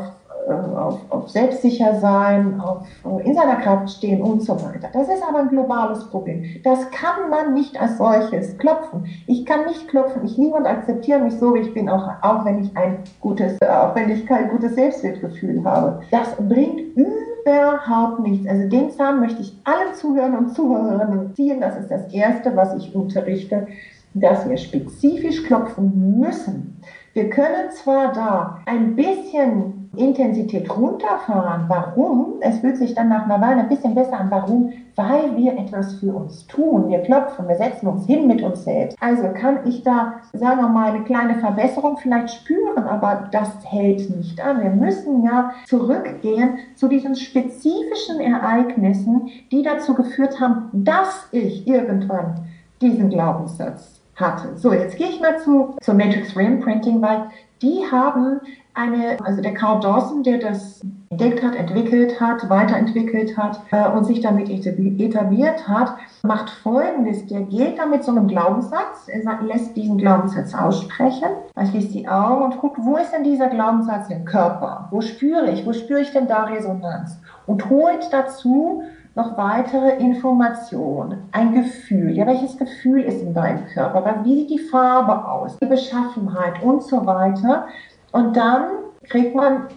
auf, 0.52 1.00
auf 1.10 1.30
selbstsicher 1.30 2.00
sein, 2.00 2.60
auf 2.60 2.86
äh, 3.06 3.28
in 3.28 3.34
seiner 3.34 3.58
Kraft 3.58 3.90
stehen 3.90 4.22
und 4.22 4.42
so 4.42 4.54
weiter. 4.62 4.90
Das 4.94 5.08
ist 5.08 5.24
aber 5.28 5.40
ein 5.40 5.50
globales 5.50 6.10
Problem. 6.10 6.44
Das 6.64 6.90
kann 6.92 7.30
man 7.30 7.54
nicht 7.54 7.80
als 7.80 7.98
solches 7.98 8.58
klopfen. 8.58 9.06
Ich 9.28 9.46
kann 9.46 9.66
nicht 9.66 9.88
klopfen. 9.88 10.26
Ich 10.26 10.38
liebe 10.38 10.56
und 10.56 10.66
akzeptiere 10.66 11.20
mich 11.20 11.36
so, 11.36 11.54
wie 11.54 11.60
ich 11.60 11.74
bin, 11.74 11.90
auch, 11.90 12.10
auch 12.22 12.46
wenn 12.46 12.64
ich 12.64 12.76
ein 12.76 13.00
gutes, 13.20 13.58
äh, 13.62 13.68
auch 13.68 13.96
wenn 13.96 14.10
ich 14.10 14.26
kein 14.26 14.50
gutes 14.50 14.76
Selbstwertgefühl 14.76 15.64
habe. 15.64 16.02
Das 16.12 16.36
bringt 16.38 16.82
überhaupt 16.96 18.20
nichts. 18.20 18.48
Also 18.48 18.68
den 18.68 18.92
Zahn 18.92 19.20
möchte 19.20 19.42
ich 19.42 19.58
allen 19.64 19.94
Zuhörern 19.96 20.38
und 20.38 20.56
Zuhörerinnen 20.56 21.34
ziehen. 21.36 21.62
Das 21.62 21.78
ist 21.78 21.90
das 21.90 22.12
Erste, 22.14 22.56
was 22.56 22.76
ich 22.76 22.94
unterrichte, 22.96 23.68
dass 24.14 24.48
wir 24.50 24.58
spezifisch 24.58 25.44
klopfen 25.44 26.20
müssen. 26.20 26.82
Wir 27.13 27.30
können 27.30 27.69
zwar 27.71 28.13
da 28.13 28.60
ein 28.65 28.95
bisschen 28.95 29.89
Intensität 29.97 30.74
runterfahren. 30.74 31.65
Warum? 31.67 32.36
Es 32.39 32.60
fühlt 32.60 32.78
sich 32.78 32.95
dann 32.95 33.10
nach 33.10 33.26
einer 33.26 33.41
Weile 33.41 33.62
ein 33.62 33.67
bisschen 33.67 33.93
besser 33.93 34.17
an. 34.17 34.32
Warum? 34.32 34.71
Weil 34.95 35.36
wir 35.36 35.58
etwas 35.58 35.95
für 35.95 36.13
uns 36.13 36.47
tun. 36.47 36.88
Wir 36.88 37.00
klopfen, 37.00 37.50
wir 37.50 37.58
setzen 37.58 37.88
uns 37.88 38.06
hin 38.06 38.28
mit 38.28 38.41
uns 38.41 38.63
selbst. 38.63 38.97
Also 39.02 39.24
kann 39.34 39.67
ich 39.67 39.84
da, 39.84 40.21
sagen 40.32 40.62
wir 40.62 40.69
mal, 40.69 40.93
eine 40.93 41.04
kleine 41.04 41.36
Verbesserung 41.39 41.97
vielleicht 41.97 42.34
spüren, 42.34 42.84
aber 42.86 43.28
das 43.32 43.50
hält 43.65 44.10
nicht 44.15 44.39
an. 44.39 44.63
Wir 44.63 44.69
müssen 44.69 45.26
ja 45.26 45.52
zurückgehen 45.67 46.60
zu 46.76 46.88
diesen 46.88 47.17
spezifischen 47.17 48.21
Ereignissen, 48.21 49.28
die 49.52 49.63
dazu 49.63 49.93
geführt 49.93 50.39
haben, 50.39 50.69
dass 50.71 51.28
ich 51.34 51.67
irgendwann 51.67 52.47
diesen 52.80 53.10
Glaubenssatz 53.10 54.01
hatte. 54.22 54.56
So, 54.56 54.72
jetzt 54.72 54.98
gehe 54.98 55.10
ich 55.10 55.20
mal 55.20 55.38
zu, 55.40 55.76
zu 55.82 55.94
Matrix 55.94 56.36
Reimprinting, 56.36 57.02
weil 57.02 57.26
die 57.62 57.82
haben 57.92 58.40
eine, 58.74 59.18
also 59.24 59.42
der 59.42 59.54
Carl 59.54 59.82
Dawson, 59.82 60.24
der 60.24 60.38
das 60.38 60.82
entdeckt 61.10 61.44
hat, 61.44 61.56
entwickelt 61.56 62.22
hat, 62.22 62.50
weiterentwickelt 62.50 63.38
hat 63.38 63.62
äh, 63.72 63.90
und 63.90 64.06
sich 64.06 64.22
damit 64.22 64.50
etabliert 64.50 65.68
hat, 65.68 65.96
macht 66.24 66.50
Folgendes. 66.50 67.28
Der 67.28 67.42
geht 67.42 67.78
da 67.78 67.86
mit 67.86 68.04
so 68.04 68.12
einem 68.12 68.28
Glaubenssatz, 68.28 69.08
er 69.08 69.22
sagt, 69.24 69.44
lässt 69.44 69.76
diesen 69.76 69.98
Glaubenssatz 69.98 70.56
aussprechen, 70.56 71.30
er 71.54 71.66
schließt 71.66 71.94
die 71.94 72.08
Augen 72.08 72.46
und 72.46 72.58
guckt, 72.60 72.78
wo 72.80 72.96
ist 72.96 73.12
denn 73.12 73.26
dieser 73.26 73.48
Glaubenssatz 73.48 74.10
im 74.10 74.24
Körper? 74.24 74.88
Wo 74.92 75.02
spüre 75.02 75.52
ich? 75.52 75.66
Wo 75.66 75.74
spüre 75.74 76.00
ich 76.00 76.12
denn 76.12 76.28
da 76.28 76.46
Resonanz? 76.46 77.20
Und 77.46 77.70
holt 77.70 78.08
dazu 78.12 78.84
noch 79.15 79.38
weitere 79.38 79.97
Informationen, 79.97 81.24
ein 81.32 81.54
Gefühl. 81.54 82.12
Ja, 82.12 82.26
welches 82.26 82.58
Gefühl 82.58 83.02
ist 83.02 83.21
in 83.21 83.34
deinem 83.34 83.65
Körper? 83.67 84.24
Wie 84.24 84.39
sieht 84.39 84.50
die 84.50 84.60
Farbe 84.60 85.28
aus? 85.28 85.58
Die 85.60 85.67
Beschaffenheit 85.67 86.63
und 86.63 86.84
so 86.84 87.06
weiter. 87.06 87.67
Und 88.12 88.38
dann 88.38 88.63
kriegt 89.10 89.36
man 89.36 89.67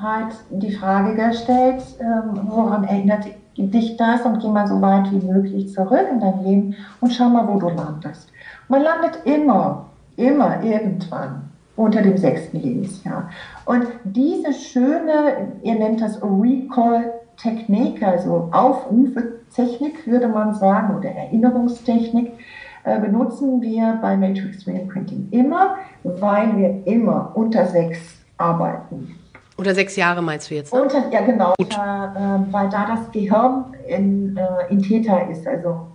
halt 0.00 0.34
die 0.50 0.72
Frage 0.72 1.14
gestellt, 1.14 1.82
ähm, 2.00 2.40
woran 2.48 2.84
erinnert 2.84 3.26
dich 3.56 3.96
das? 3.96 4.22
Und 4.22 4.40
geh 4.40 4.48
mal 4.48 4.66
so 4.66 4.80
weit 4.80 5.10
wie 5.10 5.24
möglich 5.24 5.72
zurück 5.72 6.06
in 6.10 6.20
dein 6.20 6.42
Leben 6.44 6.76
und 7.00 7.12
schau 7.12 7.28
mal, 7.28 7.46
wo 7.46 7.58
du 7.58 7.68
landest. 7.68 8.30
Man 8.68 8.82
landet 8.82 9.20
immer, 9.24 9.86
immer 10.16 10.62
irgendwann 10.62 11.50
unter 11.76 12.02
dem 12.02 12.16
sechsten 12.16 12.60
Lebensjahr. 12.60 13.30
Und 13.64 13.86
diese 14.04 14.52
schöne, 14.52 15.52
ihr 15.62 15.74
nennt 15.74 16.00
das 16.00 16.22
Recall-Technik, 17.34 18.02
also 18.02 18.48
Aufrufetechnik, 18.52 20.06
würde 20.06 20.28
man 20.28 20.54
sagen, 20.54 20.96
oder 20.96 21.10
Erinnerungstechnik, 21.10 22.32
äh, 22.84 23.00
benutzen 23.00 23.60
wir 23.60 23.98
bei 24.02 24.16
Matrix 24.16 24.66
Reimprinting 24.66 25.28
immer, 25.30 25.76
weil 26.02 26.56
wir 26.56 26.86
immer 26.86 27.32
unter 27.34 27.66
sechs 27.66 27.98
arbeiten. 28.36 29.16
Unter 29.56 29.74
sechs 29.74 29.96
Jahre 29.96 30.20
meinst 30.20 30.50
du 30.50 30.56
jetzt? 30.56 30.74
Ne? 30.74 30.82
Unter, 30.82 31.10
ja, 31.10 31.20
genau. 31.20 31.54
Äh, 31.58 32.52
weil 32.52 32.68
da 32.68 32.86
das 32.86 33.10
Gehirn 33.12 33.66
in, 33.86 34.36
äh, 34.36 34.72
in 34.72 34.82
Theta 34.82 35.18
ist, 35.18 35.46
also 35.46 35.86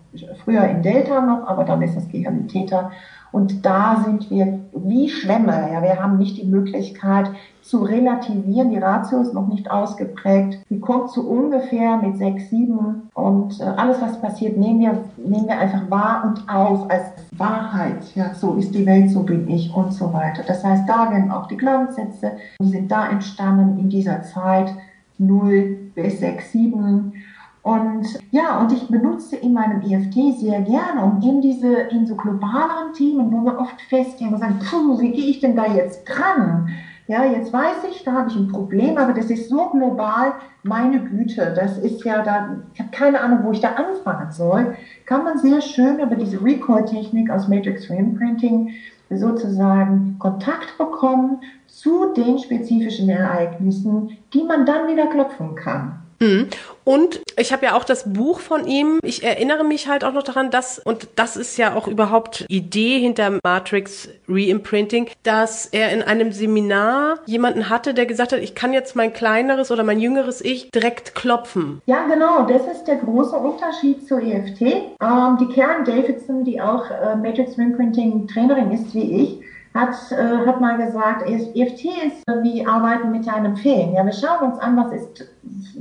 früher 0.43 0.63
in 0.63 0.81
Delta 0.81 1.21
noch, 1.21 1.45
aber 1.47 1.65
dann 1.65 1.81
ist 1.81 1.95
das 1.95 2.07
Gehirn 2.07 2.39
in 2.39 2.47
Theta. 2.47 2.91
Und 3.31 3.65
da 3.65 4.03
sind 4.05 4.29
wir 4.29 4.59
wie 4.73 5.09
Schwämme. 5.09 5.69
Ja, 5.71 5.81
wir 5.81 6.01
haben 6.01 6.17
nicht 6.17 6.37
die 6.41 6.47
Möglichkeit 6.47 7.29
zu 7.61 7.83
relativieren. 7.83 8.71
Die 8.71 8.77
Ratio 8.77 9.21
ist 9.21 9.33
noch 9.33 9.47
nicht 9.47 9.69
ausgeprägt. 9.69 10.59
Die 10.69 10.79
kommt 10.79 11.11
zu 11.11 11.29
ungefähr 11.29 11.97
mit 11.97 12.17
sechs, 12.17 12.49
sieben. 12.49 13.09
Und 13.13 13.59
äh, 13.59 13.63
alles, 13.63 14.01
was 14.01 14.19
passiert, 14.19 14.57
nehmen 14.57 14.79
wir, 14.79 15.03
nehmen 15.17 15.47
wir 15.47 15.59
einfach 15.59 15.89
wahr 15.89 16.23
und 16.25 16.49
auf 16.49 16.89
als 16.89 17.03
Wahrheit. 17.37 18.03
Ja, 18.15 18.33
so 18.33 18.55
ist 18.55 18.73
die 18.73 18.85
Welt, 18.85 19.11
so 19.11 19.21
bin 19.21 19.47
ich 19.47 19.73
und 19.75 19.93
so 19.93 20.11
weiter. 20.11 20.41
Das 20.47 20.63
heißt, 20.63 20.89
da 20.89 21.11
werden 21.11 21.31
auch 21.31 21.47
die 21.47 21.57
Glaubenssätze, 21.57 22.31
die 22.61 22.69
sind 22.69 22.91
da 22.91 23.09
entstanden 23.09 23.77
in 23.77 23.89
dieser 23.89 24.23
Zeit 24.23 24.73
0 25.19 25.91
bis 25.93 26.19
6, 26.19 26.51
7. 26.51 27.13
Und 27.61 28.05
ja, 28.31 28.59
und 28.59 28.71
ich 28.71 28.87
benutze 28.87 29.35
in 29.35 29.53
meinem 29.53 29.81
EFT 29.81 30.39
sehr 30.39 30.61
gerne, 30.61 31.03
um 31.03 31.21
in 31.21 31.41
diese, 31.41 31.73
in 31.91 32.05
so 32.05 32.15
globaleren 32.15 32.93
Themen, 32.93 33.31
wo 33.31 33.43
wir 33.43 33.59
oft 33.59 33.81
feststellen 33.81 34.33
und 34.33 34.39
sagen, 34.39 34.59
puh, 34.59 34.99
wie 34.99 35.11
gehe 35.11 35.29
ich 35.29 35.39
denn 35.39 35.55
da 35.55 35.65
jetzt 35.65 36.05
dran? 36.05 36.69
Ja, 37.07 37.25
jetzt 37.25 37.51
weiß 37.51 37.85
ich, 37.89 38.03
da 38.03 38.13
habe 38.13 38.29
ich 38.29 38.35
ein 38.35 38.49
Problem, 38.49 38.97
aber 38.97 39.13
das 39.13 39.31
ist 39.31 39.49
so 39.49 39.69
global, 39.69 40.33
meine 40.61 41.03
Güte, 41.03 41.53
das 41.55 41.79
ist 41.79 42.03
ja 42.05 42.21
da, 42.21 42.57
ich 42.73 42.79
habe 42.79 42.91
keine 42.91 43.19
Ahnung, 43.19 43.39
wo 43.43 43.51
ich 43.51 43.61
da 43.61 43.69
anfangen 43.69 44.31
soll. 44.31 44.75
Kann 45.07 45.23
man 45.23 45.39
sehr 45.39 45.59
schön 45.59 45.99
über 45.99 46.15
diese 46.15 46.41
Recall-Technik 46.41 47.31
aus 47.31 47.47
Matrix 47.47 47.89
Reimprinting 47.89 48.73
sozusagen 49.09 50.17
Kontakt 50.19 50.77
bekommen 50.77 51.39
zu 51.65 52.13
den 52.13 52.37
spezifischen 52.37 53.09
Ereignissen, 53.09 54.17
die 54.33 54.43
man 54.43 54.67
dann 54.67 54.87
wieder 54.87 55.07
klopfen 55.07 55.55
kann. 55.55 55.99
Mhm. 56.19 56.47
Und 56.83 57.21
ich 57.37 57.53
habe 57.53 57.67
ja 57.67 57.75
auch 57.75 57.83
das 57.83 58.11
Buch 58.13 58.39
von 58.39 58.65
ihm. 58.65 58.99
Ich 59.03 59.23
erinnere 59.23 59.63
mich 59.63 59.87
halt 59.87 60.03
auch 60.03 60.13
noch 60.13 60.23
daran, 60.23 60.49
dass, 60.49 60.79
und 60.79 61.07
das 61.15 61.37
ist 61.37 61.57
ja 61.57 61.75
auch 61.75 61.87
überhaupt 61.87 62.45
Idee 62.49 62.99
hinter 62.99 63.39
Matrix 63.43 64.09
Reimprinting, 64.27 65.09
dass 65.21 65.67
er 65.67 65.91
in 65.91 66.01
einem 66.01 66.31
Seminar 66.31 67.19
jemanden 67.27 67.69
hatte, 67.69 67.93
der 67.93 68.07
gesagt 68.07 68.31
hat, 68.31 68.39
ich 68.39 68.55
kann 68.55 68.73
jetzt 68.73 68.95
mein 68.95 69.13
kleineres 69.13 69.71
oder 69.71 69.83
mein 69.83 69.99
jüngeres 69.99 70.41
Ich 70.41 70.71
direkt 70.71 71.13
klopfen. 71.13 71.81
Ja, 71.85 72.07
genau. 72.07 72.47
Das 72.47 72.63
ist 72.65 72.85
der 72.85 72.95
große 72.95 73.35
Unterschied 73.35 74.07
zur 74.07 74.21
EFT. 74.21 74.61
Ähm, 74.61 75.37
die 75.39 75.53
Karen 75.53 75.85
Davidson, 75.85 76.43
die 76.43 76.59
auch 76.59 76.89
äh, 76.89 77.15
Matrix 77.15 77.57
Reimprinting 77.57 78.27
Trainerin 78.27 78.71
ist 78.71 78.95
wie 78.95 79.23
ich, 79.23 79.48
hat, 79.73 79.93
äh, 80.11 80.47
hat 80.47 80.61
mal 80.61 80.77
gesagt, 80.77 81.29
EFT 81.29 81.85
ist 82.07 82.23
wie 82.41 82.65
Arbeiten 82.65 83.11
mit 83.11 83.27
einem 83.27 83.55
Film. 83.55 83.93
Ja, 83.93 84.05
wir 84.05 84.13
schauen 84.13 84.51
uns 84.51 84.59
an, 84.59 84.77
was 84.77 84.91
ist, 84.91 85.27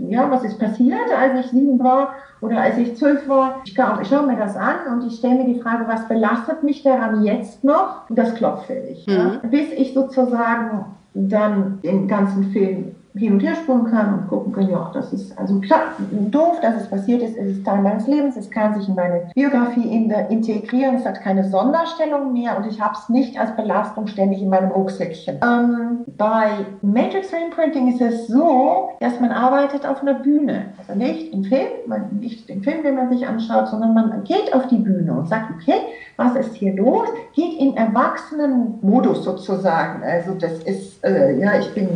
ja, 0.08 0.30
was 0.30 0.44
ist 0.44 0.58
passiert, 0.58 1.10
als 1.16 1.46
ich 1.46 1.50
sieben 1.50 1.78
war 1.82 2.14
oder 2.40 2.60
als 2.60 2.76
ich 2.78 2.96
zwölf 2.96 3.28
war. 3.28 3.62
Ich, 3.64 3.72
ich 3.72 4.08
schaue 4.08 4.26
mir 4.26 4.36
das 4.36 4.56
an 4.56 4.76
und 4.92 5.06
ich 5.06 5.18
stelle 5.18 5.36
mir 5.36 5.54
die 5.54 5.60
Frage, 5.60 5.88
was 5.88 6.06
belastet 6.06 6.62
mich 6.62 6.82
daran 6.82 7.24
jetzt 7.24 7.64
noch? 7.64 8.08
Und 8.08 8.18
das 8.18 8.34
klopfe 8.34 8.74
ich. 8.74 9.06
Mhm. 9.06 9.12
Ja, 9.12 9.40
bis 9.42 9.72
ich 9.72 9.94
sozusagen 9.94 10.84
dann 11.14 11.80
den 11.82 12.06
ganzen 12.06 12.52
Film 12.52 12.94
hin 13.18 13.34
und 13.34 13.40
her 13.40 13.54
spulen 13.54 13.90
kann 13.90 14.14
und 14.14 14.28
gucken 14.28 14.52
kann, 14.52 14.68
ja, 14.68 14.90
das 14.94 15.12
ist 15.12 15.36
also 15.38 15.60
klar, 15.60 15.80
doof, 16.10 16.60
dass 16.60 16.76
es 16.76 16.88
passiert 16.88 17.22
ist, 17.22 17.36
es 17.36 17.58
ist 17.58 17.64
Teil 17.64 17.82
meines 17.82 18.06
Lebens, 18.06 18.36
es 18.36 18.50
kann 18.50 18.74
sich 18.74 18.88
in 18.88 18.94
meine 18.94 19.30
Biografie 19.34 19.88
in 19.88 20.10
integrieren, 20.10 20.96
es 20.96 21.04
hat 21.04 21.20
keine 21.20 21.48
Sonderstellung 21.48 22.32
mehr 22.32 22.56
und 22.56 22.66
ich 22.66 22.80
habe 22.80 22.94
es 22.94 23.08
nicht 23.08 23.38
als 23.38 23.54
Belastung 23.56 24.06
ständig 24.06 24.42
in 24.42 24.48
meinem 24.48 24.70
Rucksäckchen. 24.70 25.38
Ähm, 25.42 26.04
bei 26.16 26.50
Matrix 26.82 27.32
Reimprinting 27.32 27.92
ist 27.92 28.00
es 28.00 28.26
so, 28.28 28.90
dass 29.00 29.20
man 29.20 29.30
arbeitet 29.30 29.86
auf 29.86 30.02
einer 30.02 30.14
Bühne, 30.14 30.66
also 30.78 30.98
nicht 30.98 31.32
im 31.32 31.44
Film, 31.44 31.68
man, 31.86 32.18
nicht 32.20 32.48
den 32.48 32.62
Film, 32.62 32.82
den 32.82 32.94
man 32.94 33.10
sich 33.10 33.26
anschaut, 33.26 33.68
sondern 33.68 33.94
man 33.94 34.24
geht 34.24 34.54
auf 34.54 34.66
die 34.68 34.78
Bühne 34.78 35.12
und 35.12 35.28
sagt, 35.28 35.50
okay, 35.54 35.80
was 36.18 36.34
ist 36.34 36.54
hier 36.54 36.74
los? 36.74 37.08
Geht 37.32 37.60
in 37.60 37.76
Erwachsenenmodus 37.76 39.22
sozusagen. 39.22 40.02
Also 40.02 40.34
das 40.34 40.64
ist, 40.64 41.04
äh, 41.04 41.38
ja, 41.38 41.60
ich 41.60 41.72
bin 41.74 41.88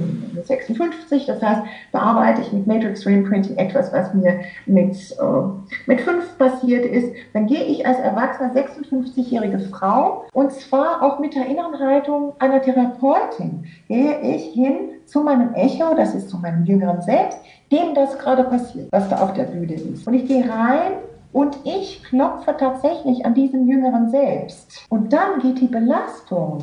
56, 0.44 1.11
das 1.26 1.42
heißt, 1.42 1.62
bearbeite 1.92 2.42
ich 2.42 2.52
mit 2.52 2.66
Matrix 2.66 3.06
Reimprinting 3.06 3.56
etwas, 3.56 3.92
was 3.92 4.12
mir 4.14 4.40
mit, 4.66 4.94
äh, 4.94 5.70
mit 5.86 6.00
fünf 6.00 6.36
passiert 6.38 6.84
ist. 6.84 7.14
Dann 7.32 7.46
gehe 7.46 7.62
ich 7.64 7.86
als 7.86 7.98
erwachsene 7.98 8.52
56-jährige 8.52 9.60
Frau 9.60 10.24
und 10.32 10.52
zwar 10.52 11.02
auch 11.02 11.18
mit 11.18 11.34
der 11.34 11.46
inneren 11.46 11.78
Haltung 11.78 12.32
einer 12.38 12.60
Therapeutin, 12.60 13.64
gehe 13.88 14.20
ich 14.20 14.52
hin 14.52 14.90
zu 15.06 15.20
meinem 15.20 15.54
Echo, 15.54 15.94
das 15.94 16.14
ist 16.14 16.30
zu 16.30 16.38
meinem 16.38 16.64
jüngeren 16.64 17.02
Selbst, 17.02 17.38
dem 17.70 17.94
das 17.94 18.18
gerade 18.18 18.44
passiert, 18.44 18.88
was 18.90 19.08
da 19.08 19.18
auf 19.22 19.32
der 19.34 19.44
Bühne 19.44 19.74
ist. 19.74 20.06
Und 20.06 20.14
ich 20.14 20.26
gehe 20.26 20.48
rein 20.48 20.92
und 21.32 21.56
ich 21.64 22.02
klopfe 22.04 22.54
tatsächlich 22.58 23.24
an 23.24 23.34
diesem 23.34 23.66
Jüngeren 23.66 24.10
selbst. 24.10 24.84
Und 24.88 25.12
dann 25.12 25.40
geht 25.40 25.60
die 25.60 25.66
Belastung 25.66 26.62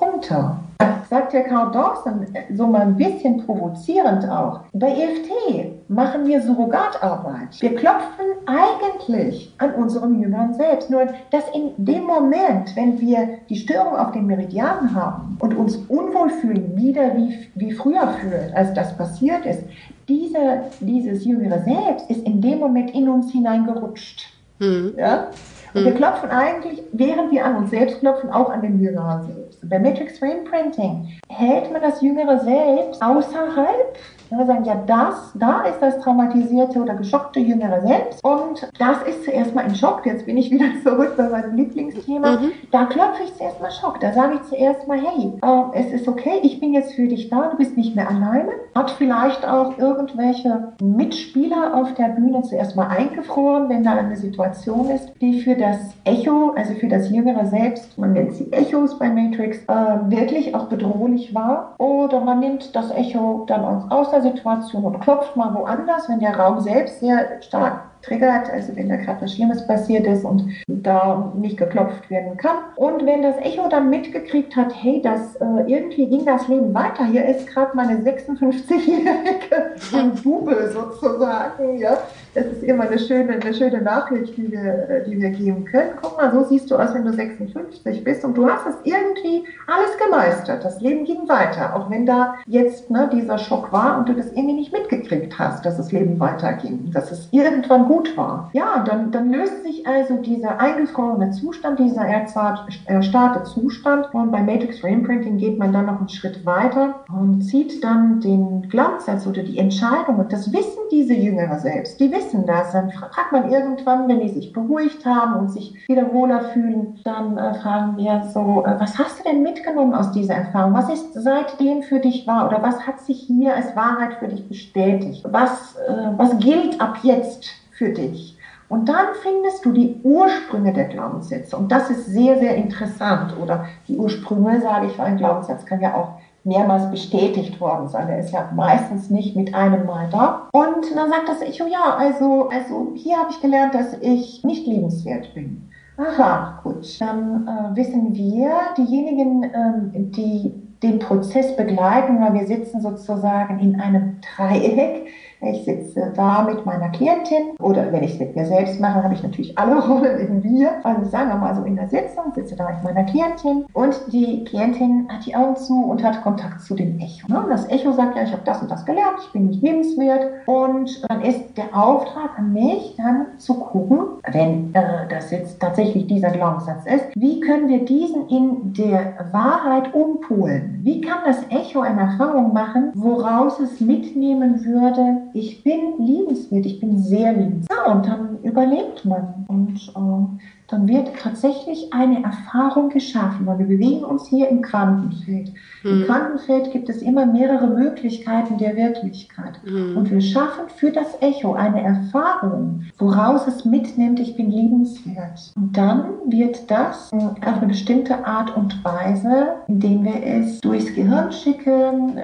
runter. 0.00 0.58
Sagt 1.08 1.32
ja 1.34 1.42
Carl 1.42 1.70
Dawson 1.70 2.26
so 2.52 2.66
mal 2.66 2.82
ein 2.82 2.96
bisschen 2.96 3.44
provozierend 3.46 4.28
auch. 4.28 4.60
Bei 4.72 4.88
EFT 4.88 5.88
machen 5.88 6.26
wir 6.26 6.42
Surrogatarbeit. 6.42 7.60
Wir 7.60 7.76
klopfen 7.76 8.26
eigentlich 8.46 9.54
an 9.58 9.74
unserem 9.74 10.20
Jüngeren 10.20 10.54
selbst. 10.54 10.90
Nur, 10.90 11.06
dass 11.30 11.44
in 11.54 11.72
dem 11.76 12.04
Moment, 12.04 12.74
wenn 12.74 13.00
wir 13.00 13.38
die 13.48 13.56
Störung 13.56 13.96
auf 13.96 14.12
den 14.12 14.26
Meridianen 14.26 14.94
haben 14.94 15.36
und 15.38 15.56
uns 15.56 15.76
unwohl 15.88 16.30
fühlen, 16.30 16.76
wieder 16.76 17.16
wie, 17.16 17.48
wie 17.54 17.72
früher 17.72 18.08
fühlen, 18.20 18.52
als 18.54 18.74
das 18.74 18.96
passiert 18.96 19.46
ist, 19.46 19.62
diese, 20.08 20.62
dieses 20.80 21.24
Jüngere 21.24 21.62
selbst 21.62 22.10
ist 22.10 22.26
in 22.26 22.40
dem 22.40 22.58
Moment 22.58 22.90
in 22.92 23.08
uns 23.08 23.30
hineingerutscht. 23.30 24.26
Mhm. 24.58 24.94
Ja? 24.96 25.28
Und 25.76 25.84
wir 25.84 25.92
hm. 25.92 25.98
klopfen 25.98 26.30
eigentlich, 26.30 26.82
während 26.92 27.30
wir 27.30 27.44
an 27.44 27.56
uns 27.56 27.70
selbst 27.70 28.00
klopfen, 28.00 28.30
auch 28.30 28.48
an 28.48 28.62
den 28.62 28.80
Jüngeren 28.80 29.26
selbst. 29.26 29.68
Bei 29.68 29.78
Matrix 29.78 30.18
Frame 30.18 30.44
Printing 30.44 31.06
hält 31.28 31.70
man 31.70 31.82
das 31.82 32.00
Jüngere 32.00 32.38
selbst 32.40 33.02
außerhalb 33.02 33.98
ja, 34.30 34.38
wir 34.38 34.46
sagen, 34.46 34.64
ja, 34.64 34.74
das, 34.86 35.32
da 35.34 35.62
ist 35.62 35.80
das 35.80 35.98
traumatisierte 36.00 36.80
oder 36.80 36.94
geschockte 36.94 37.40
Jüngere 37.40 37.80
selbst. 37.82 38.24
Und 38.24 38.68
das 38.78 39.02
ist 39.08 39.24
zuerst 39.24 39.54
mal 39.54 39.64
ein 39.64 39.74
Schock. 39.74 40.04
Jetzt 40.04 40.26
bin 40.26 40.36
ich 40.36 40.50
wieder 40.50 40.66
zurück 40.82 41.14
bei 41.16 41.28
meinem 41.28 41.56
Lieblingsthema. 41.56 42.32
Mhm. 42.32 42.52
Da 42.72 42.86
klopfe 42.86 43.22
ich 43.24 43.34
zuerst 43.34 43.60
mal 43.60 43.70
Schock. 43.70 44.00
Da 44.00 44.12
sage 44.12 44.34
ich 44.36 44.42
zuerst 44.48 44.88
mal, 44.88 44.98
hey, 44.98 45.32
äh, 45.42 45.78
es 45.78 45.92
ist 45.92 46.08
okay, 46.08 46.40
ich 46.42 46.60
bin 46.60 46.72
jetzt 46.72 46.94
für 46.94 47.06
dich 47.06 47.28
da, 47.28 47.50
du 47.50 47.56
bist 47.56 47.76
nicht 47.76 47.94
mehr 47.94 48.08
alleine. 48.08 48.50
Hat 48.74 48.90
vielleicht 48.90 49.46
auch 49.46 49.78
irgendwelche 49.78 50.72
Mitspieler 50.82 51.74
auf 51.74 51.94
der 51.94 52.08
Bühne 52.08 52.42
zuerst 52.42 52.76
mal 52.76 52.88
eingefroren, 52.88 53.68
wenn 53.68 53.84
da 53.84 53.92
eine 53.92 54.16
Situation 54.16 54.90
ist, 54.90 55.12
die 55.20 55.40
für 55.40 55.54
das 55.54 55.78
Echo, 56.04 56.52
also 56.56 56.74
für 56.74 56.88
das 56.88 57.10
Jüngere 57.10 57.46
selbst, 57.46 57.96
man 57.98 58.12
nennt 58.12 58.34
sie 58.34 58.52
Echos 58.52 58.98
bei 58.98 59.08
Matrix, 59.08 59.58
äh, 59.68 60.10
wirklich 60.10 60.54
auch 60.54 60.66
bedrohlich 60.66 61.34
war. 61.34 61.74
Oder 61.78 62.20
man 62.20 62.40
nimmt 62.40 62.74
das 62.74 62.90
Echo 62.90 63.44
dann 63.46 63.64
als 63.64 63.90
außer 63.90 64.15
Situation 64.22 64.84
und 64.84 65.00
klopft 65.00 65.36
mal 65.36 65.54
woanders, 65.54 66.08
wenn 66.08 66.20
der 66.20 66.36
Raum 66.36 66.60
selbst 66.60 67.00
sehr 67.00 67.42
stark 67.42 67.80
triggert, 68.02 68.50
also 68.50 68.76
wenn 68.76 68.88
da 68.88 68.96
gerade 68.96 69.22
was 69.22 69.34
Schlimmes 69.34 69.66
passiert 69.66 70.06
ist 70.06 70.24
und 70.24 70.48
da 70.66 71.32
nicht 71.36 71.56
geklopft 71.56 72.08
werden 72.10 72.36
kann. 72.36 72.56
Und 72.76 73.04
wenn 73.04 73.22
das 73.22 73.36
Echo 73.38 73.68
dann 73.68 73.90
mitgekriegt 73.90 74.54
hat, 74.56 74.72
hey, 74.80 75.00
das 75.02 75.36
äh, 75.36 75.44
irgendwie 75.66 76.06
ging 76.06 76.24
das 76.24 76.46
Leben 76.48 76.72
weiter, 76.72 77.04
hier 77.04 77.26
ist 77.26 77.46
gerade 77.48 77.76
meine 77.76 77.98
56-jährige 77.98 80.16
Bube 80.22 80.70
sozusagen, 80.72 81.78
ja, 81.78 81.98
das 82.36 82.46
ist 82.46 82.62
immer 82.64 82.84
eine 82.84 82.98
schöne, 82.98 83.32
eine 83.32 83.54
schöne 83.54 83.80
Nachricht, 83.80 84.36
die 84.36 84.52
wir, 84.52 84.88
äh, 84.90 85.04
die 85.08 85.18
wir 85.20 85.30
geben 85.30 85.64
können. 85.64 85.92
Guck 86.02 86.18
mal, 86.18 86.30
so 86.30 86.44
siehst 86.44 86.70
du 86.70 86.76
aus, 86.76 86.92
wenn 86.92 87.04
du 87.04 87.12
56 87.12 88.04
bist 88.04 88.24
und 88.24 88.36
du 88.36 88.48
hast 88.48 88.66
es 88.66 88.74
irgendwie 88.84 89.44
alles 89.66 89.96
gemeistert. 90.04 90.62
Das 90.62 90.80
Leben 90.80 91.04
ging 91.04 91.28
weiter, 91.28 91.74
auch 91.74 91.90
wenn 91.90 92.04
da 92.04 92.34
jetzt 92.46 92.90
ne, 92.90 93.08
dieser 93.12 93.38
Schock 93.38 93.72
war 93.72 93.98
und 93.98 94.08
du 94.08 94.12
das 94.12 94.30
irgendwie 94.32 94.52
nicht 94.52 94.72
mitgekriegt 94.72 95.38
hast, 95.38 95.64
dass 95.64 95.78
das 95.78 95.92
Leben 95.92 96.20
weiterging, 96.20 96.90
dass 96.92 97.10
es 97.10 97.28
irgendwann 97.30 97.86
gut 97.86 98.16
war. 98.16 98.50
Ja, 98.52 98.84
dann, 98.86 99.10
dann 99.10 99.32
löst 99.32 99.64
sich 99.64 99.86
also 99.86 100.16
dieser 100.16 100.60
eingefrorene 100.60 101.30
Zustand, 101.30 101.78
dieser 101.78 102.04
erstarrte 102.04 103.44
Zustand 103.44 104.12
und 104.12 104.30
bei 104.30 104.42
Matrix 104.42 104.84
Reimprinting 104.84 105.38
geht 105.38 105.58
man 105.58 105.72
dann 105.72 105.86
noch 105.86 106.00
einen 106.00 106.10
Schritt 106.10 106.44
weiter 106.44 106.96
und 107.08 107.42
zieht 107.42 107.82
dann 107.82 108.20
den 108.20 108.68
Glaubenssatz 108.68 109.26
oder 109.26 109.42
die 109.42 109.58
Entscheidung 109.58 110.16
und 110.16 110.32
das 110.32 110.52
wissen 110.52 110.80
diese 110.90 111.14
Jüngere 111.14 111.58
selbst, 111.58 111.98
die 111.98 112.12
wissen, 112.12 112.25
wissen 112.26 112.46
das. 112.46 112.72
Dann 112.72 112.90
fragt 112.90 113.32
man 113.32 113.50
irgendwann, 113.50 114.08
wenn 114.08 114.20
die 114.20 114.28
sich 114.28 114.52
beruhigt 114.52 115.04
haben 115.04 115.34
und 115.34 115.50
sich 115.50 115.88
wieder 115.88 116.12
wohler 116.12 116.40
fühlen, 116.40 116.98
dann 117.04 117.38
äh, 117.38 117.54
fragen 117.54 117.96
wir 117.96 118.24
so, 118.32 118.64
äh, 118.66 118.78
was 118.78 118.98
hast 118.98 119.20
du 119.20 119.24
denn 119.24 119.42
mitgenommen 119.42 119.94
aus 119.94 120.12
dieser 120.12 120.34
Erfahrung? 120.34 120.74
Was 120.74 120.90
ist 120.90 121.14
seitdem 121.14 121.82
für 121.82 122.00
dich 122.00 122.26
wahr? 122.26 122.48
Oder 122.48 122.62
was 122.62 122.86
hat 122.86 123.00
sich 123.00 123.22
hier 123.22 123.54
als 123.54 123.74
Wahrheit 123.76 124.14
für 124.14 124.28
dich 124.28 124.48
bestätigt? 124.48 125.24
Was, 125.30 125.76
äh, 125.76 126.12
was 126.16 126.38
gilt 126.38 126.80
ab 126.80 126.98
jetzt 127.02 127.46
für 127.72 127.90
dich? 127.90 128.36
Und 128.68 128.88
dann 128.88 129.06
findest 129.22 129.64
du 129.64 129.72
die 129.72 130.00
Ursprünge 130.02 130.72
der 130.72 130.86
Glaubenssätze. 130.86 131.56
Und 131.56 131.70
das 131.70 131.88
ist 131.88 132.06
sehr, 132.06 132.38
sehr 132.38 132.56
interessant. 132.56 133.36
Oder 133.40 133.66
die 133.86 133.96
Ursprünge, 133.96 134.60
sage 134.60 134.86
ich, 134.86 134.98
weil 134.98 135.06
ein 135.06 135.18
Glaubenssatz 135.18 135.64
kann 135.64 135.80
ja 135.80 135.94
auch 135.94 136.18
mehrmals 136.46 136.90
bestätigt 136.90 137.60
worden 137.60 137.88
sein. 137.88 138.08
Er 138.08 138.20
ist 138.20 138.32
ja 138.32 138.50
meistens 138.54 139.10
nicht 139.10 139.36
mit 139.36 139.54
einem 139.54 139.84
Mal 139.84 140.08
da. 140.10 140.48
Und 140.52 140.94
dann 140.94 141.10
sagt 141.10 141.28
das 141.28 141.42
Echo, 141.42 141.66
ja, 141.66 141.96
also, 141.98 142.48
also 142.48 142.92
hier 142.94 143.18
habe 143.18 143.30
ich 143.30 143.40
gelernt, 143.40 143.74
dass 143.74 143.98
ich 144.00 144.42
nicht 144.44 144.66
liebenswert 144.66 145.34
bin. 145.34 145.68
Aha, 145.98 146.60
gut. 146.62 147.00
Dann 147.00 147.48
äh, 147.48 147.76
wissen 147.76 148.14
wir, 148.14 148.50
diejenigen, 148.76 149.44
ähm, 149.44 150.12
die 150.12 150.52
den 150.82 150.98
Prozess 150.98 151.56
begleiten, 151.56 152.20
weil 152.20 152.34
wir 152.34 152.46
sitzen 152.46 152.80
sozusagen 152.80 153.58
in 153.60 153.80
einem 153.80 154.20
Dreieck. 154.36 155.06
Ich 155.48 155.64
sitze 155.64 156.12
da 156.16 156.42
mit 156.42 156.66
meiner 156.66 156.88
Klientin 156.88 157.56
oder 157.60 157.92
wenn 157.92 158.02
ich 158.02 158.14
es 158.14 158.20
mit 158.20 158.34
mir 158.34 158.46
selbst 158.46 158.80
mache, 158.80 159.02
habe 159.02 159.14
ich 159.14 159.22
natürlich 159.22 159.56
alle 159.56 159.80
Rollen 159.88 160.18
in 160.18 160.42
mir. 160.42 160.70
Also 160.82 161.08
sagen 161.10 161.28
wir 161.28 161.36
mal 161.36 161.54
so 161.54 161.62
in 161.62 161.76
der 161.76 161.88
Sitzung, 161.88 162.32
sitze 162.34 162.56
da 162.56 162.68
mit 162.70 162.82
meiner 162.82 163.04
Klientin 163.04 163.64
und 163.72 164.00
die 164.12 164.44
Klientin 164.44 165.06
hat 165.08 165.24
die 165.24 165.36
Augen 165.36 165.56
zu 165.56 165.84
und 165.84 166.02
hat 166.02 166.22
Kontakt 166.22 166.60
zu 166.62 166.74
dem 166.74 166.98
Echo. 166.98 167.28
Ne? 167.28 167.44
Das 167.48 167.68
Echo 167.70 167.92
sagt 167.92 168.16
ja, 168.16 168.24
ich 168.24 168.32
habe 168.32 168.42
das 168.44 168.60
und 168.60 168.70
das 168.70 168.84
gelernt, 168.84 169.18
ich 169.24 169.32
bin 169.32 169.46
nicht 169.46 169.62
lebenswert 169.62 170.26
und 170.46 171.08
dann 171.08 171.22
ist 171.22 171.56
der 171.56 171.76
Auftrag 171.76 172.38
an 172.38 172.52
mich 172.52 172.94
dann 172.96 173.26
zu 173.38 173.54
gucken, 173.54 173.98
wenn 174.32 174.74
äh, 174.74 175.08
das 175.08 175.30
jetzt 175.30 175.60
tatsächlich 175.60 176.06
dieser 176.06 176.30
Glaubenssatz 176.30 176.84
ist, 176.86 177.04
wie 177.14 177.40
können 177.40 177.68
wir 177.68 177.84
diesen 177.84 178.28
in 178.28 178.72
der 178.72 179.14
Wahrheit 179.32 179.94
umpolen? 179.94 180.80
Wie 180.82 181.00
kann 181.00 181.18
das 181.24 181.38
Echo 181.50 181.80
eine 181.80 182.00
Erfahrung 182.02 182.52
machen, 182.52 182.90
woraus 182.94 183.60
es 183.60 183.80
mitnehmen 183.80 184.64
würde, 184.64 185.22
ich 185.36 185.62
bin 185.62 185.98
liebenswert, 185.98 186.64
ich 186.64 186.80
bin 186.80 186.98
sehr 186.98 187.32
liebenswert. 187.32 187.70
Ja, 187.70 187.92
und 187.92 188.06
dann 188.06 188.38
überlebt 188.42 189.04
man. 189.04 189.44
Und 189.48 189.92
äh, 189.94 190.55
dann 190.68 190.88
wird 190.88 191.10
tatsächlich 191.22 191.92
eine 191.92 192.24
Erfahrung 192.24 192.88
geschaffen, 192.88 193.46
weil 193.46 193.58
wir 193.58 193.66
bewegen 193.66 194.04
uns 194.04 194.26
hier 194.26 194.48
im 194.48 194.62
Quantenfeld. 194.62 195.52
Mhm. 195.82 195.90
Im 195.90 196.04
Quantenfeld 196.04 196.72
gibt 196.72 196.88
es 196.88 197.02
immer 197.02 197.24
mehrere 197.26 197.68
Möglichkeiten 197.68 198.58
der 198.58 198.76
Wirklichkeit. 198.76 199.60
Mhm. 199.64 199.96
Und 199.96 200.10
wir 200.10 200.20
schaffen 200.20 200.64
für 200.76 200.90
das 200.90 201.20
Echo 201.20 201.54
eine 201.54 201.82
Erfahrung, 201.82 202.82
woraus 202.98 203.46
es 203.46 203.64
mitnimmt, 203.64 204.18
ich 204.18 204.36
bin 204.36 204.50
liebenswert. 204.50 205.52
Und 205.54 205.76
dann 205.76 206.04
wird 206.26 206.70
das 206.70 207.12
auf 207.12 207.58
eine 207.58 207.66
bestimmte 207.68 208.26
Art 208.26 208.56
und 208.56 208.84
Weise, 208.84 209.56
indem 209.68 210.04
wir 210.04 210.22
es 210.24 210.60
durchs 210.60 210.92
Gehirn 210.94 211.30
schicken, 211.30 212.18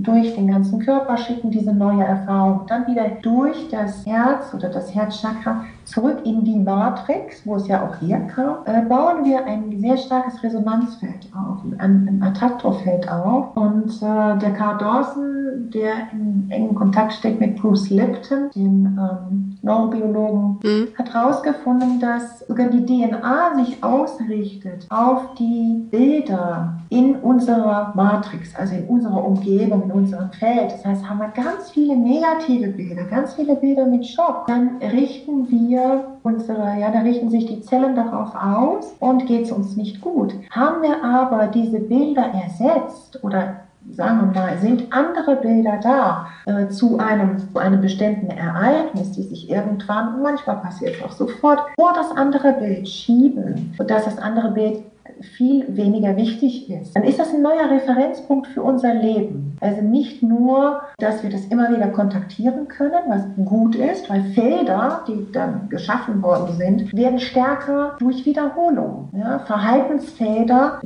durch 0.00 0.34
den 0.34 0.48
ganzen 0.48 0.80
Körper 0.80 1.16
schicken, 1.18 1.50
diese 1.50 1.72
neue 1.72 2.04
Erfahrung, 2.04 2.62
dann 2.66 2.86
wieder 2.86 3.08
durch 3.22 3.68
das 3.70 4.06
Herz 4.06 4.54
oder 4.54 4.68
das 4.68 4.94
Herzchakra 4.94 5.64
zurück 5.84 6.18
in 6.24 6.44
die 6.44 6.58
Matrix, 6.58 7.46
wo 7.46 7.56
es 7.56 7.68
ja 7.68 7.86
auch 7.86 8.00
herkam, 8.00 8.58
äh, 8.64 8.82
bauen 8.82 9.24
wir 9.24 9.44
ein 9.44 9.78
sehr 9.80 9.96
starkes 9.96 10.42
Resonanzfeld 10.42 11.28
auf, 11.34 11.58
ein, 11.78 12.08
ein 12.08 12.22
Attraktorfeld 12.22 13.10
auf. 13.10 13.56
Und 13.56 13.90
äh, 13.96 14.38
der 14.38 14.52
Carl 14.56 14.78
Dawson, 14.78 15.70
der 15.72 16.12
in 16.12 16.46
engem 16.50 16.74
Kontakt 16.74 17.12
steht 17.12 17.40
mit 17.40 17.56
Bruce 17.60 17.90
Lipton, 17.90 18.50
dem 18.54 18.98
ähm, 18.98 19.56
Neurobiologen, 19.62 20.58
mhm. 20.62 20.88
hat 20.96 21.12
herausgefunden, 21.12 22.00
dass 22.00 22.40
sogar 22.46 22.68
die 22.68 22.84
DNA 22.84 23.54
sich 23.56 23.82
ausrichtet 23.82 24.86
auf 24.90 25.34
die 25.38 25.86
Bilder 25.90 26.78
in 26.88 27.16
unserer 27.16 27.92
Matrix, 27.94 28.54
also 28.56 28.74
in 28.74 28.86
unserer 28.86 29.24
Umgebung, 29.24 29.84
in 29.84 29.90
unserem 29.90 30.30
Feld. 30.32 30.72
Das 30.72 30.84
heißt, 30.84 31.08
haben 31.08 31.18
wir 31.18 31.28
ganz 31.28 31.70
viele 31.70 31.96
negative 31.96 32.68
Bilder, 32.68 33.04
ganz 33.04 33.34
viele 33.34 33.56
Bilder 33.56 33.86
mit 33.86 34.06
Schock, 34.06 34.46
dann 34.46 34.76
richten 34.80 35.50
wir 35.50 35.73
unsere, 36.22 36.78
ja, 36.78 36.90
da 36.90 37.00
richten 37.00 37.30
sich 37.30 37.46
die 37.46 37.60
Zellen 37.60 37.94
darauf 37.94 38.34
aus 38.34 38.94
und 39.00 39.26
geht 39.26 39.44
es 39.44 39.52
uns 39.52 39.76
nicht 39.76 40.00
gut. 40.00 40.34
Haben 40.50 40.82
wir 40.82 41.02
aber 41.04 41.46
diese 41.48 41.80
Bilder 41.80 42.26
ersetzt 42.32 43.22
oder 43.22 43.56
sagen 43.90 44.32
wir 44.32 44.40
mal, 44.40 44.58
sind 44.58 44.92
andere 44.92 45.36
Bilder 45.36 45.78
da 45.82 46.26
äh, 46.46 46.68
zu, 46.68 46.98
einem, 46.98 47.38
zu 47.38 47.58
einem 47.58 47.80
bestimmten 47.80 48.30
Ereignis, 48.30 49.12
die 49.12 49.22
sich 49.22 49.50
irgendwann, 49.50 50.22
manchmal 50.22 50.56
passiert 50.56 50.96
es 50.96 51.02
auch 51.02 51.12
sofort, 51.12 51.60
vor 51.76 51.92
das 51.94 52.10
andere 52.16 52.52
Bild 52.54 52.88
schieben, 52.88 53.74
sodass 53.76 54.04
das 54.04 54.18
andere 54.18 54.50
Bild 54.52 54.82
viel 55.24 55.64
weniger 55.76 56.16
wichtig 56.16 56.70
ist, 56.70 56.94
dann 56.96 57.04
ist 57.04 57.18
das 57.18 57.32
ein 57.32 57.42
neuer 57.42 57.70
Referenzpunkt 57.70 58.46
für 58.48 58.62
unser 58.62 58.94
Leben. 58.94 59.56
Also 59.60 59.82
nicht 59.82 60.22
nur, 60.22 60.82
dass 60.98 61.22
wir 61.22 61.30
das 61.30 61.46
immer 61.46 61.70
wieder 61.70 61.88
kontaktieren 61.88 62.68
können, 62.68 63.02
was 63.08 63.22
gut 63.44 63.74
ist, 63.74 64.08
weil 64.10 64.22
Felder, 64.34 65.04
die 65.08 65.26
dann 65.32 65.68
geschaffen 65.68 66.22
worden 66.22 66.56
sind, 66.56 66.92
werden 66.92 67.18
stärker 67.18 67.96
durch 67.98 68.24
Wiederholung. 68.26 69.08
Ja, 69.12 69.40
Verhaltensfelder 69.40 70.80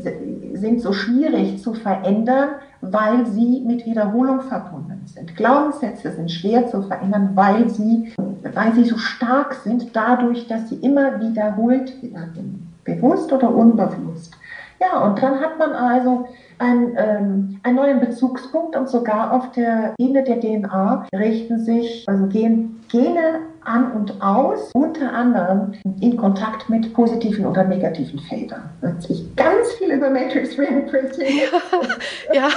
sind 0.55 0.81
so 0.81 0.93
schwierig 0.93 1.63
zu 1.63 1.75
verändern, 1.75 2.51
weil 2.81 3.27
sie 3.27 3.63
mit 3.67 3.85
Wiederholung 3.87 4.41
verbunden 4.43 5.03
sind. 5.07 5.35
Glaubenssätze 5.37 6.13
sind 6.13 6.31
schwer 6.31 6.69
zu 6.69 6.83
verändern, 6.83 7.31
weil 7.35 7.69
sie, 7.69 8.13
weil 8.55 8.73
sie 8.75 8.85
so 8.85 8.97
stark 8.99 9.55
sind, 9.55 9.95
dadurch, 9.95 10.47
dass 10.47 10.69
sie 10.69 10.77
immer 10.77 11.21
wiederholt 11.21 12.01
werden 12.03 12.68
bewusst 12.95 13.33
oder 13.33 13.55
unbewusst. 13.55 14.37
Ja, 14.81 15.05
und 15.05 15.21
dann 15.21 15.41
hat 15.41 15.59
man 15.59 15.73
also 15.73 16.29
ein, 16.59 16.97
ähm, 16.97 17.61
einen 17.63 17.77
neuen 17.77 18.01
Bezugspunkt 18.01 18.77
und 18.77 18.89
sogar 18.89 19.33
auf 19.33 19.51
der 19.53 19.95
Ebene 19.99 20.23
der 20.25 20.41
DNA 20.41 21.07
richten 21.15 21.61
sich, 21.65 22.05
also 22.09 22.27
gehen 22.27 22.81
Gene 22.89 23.41
an 23.69 23.93
und 23.93 24.23
aus, 24.23 24.71
unter 24.75 25.13
anderem 25.13 25.75
in 26.01 26.17
Kontakt 26.17 26.69
mit 26.69 26.93
positiven 26.95 27.47
oder 27.47 27.65
negativen 27.65 28.19
Feldern. 28.21 28.71
Natürlich 28.81 29.35
ganz 29.37 29.73
viel 29.79 29.93
über 29.93 30.11
Matrix 30.11 30.59
Reimprinting. 30.59 31.41
ja, 32.33 32.49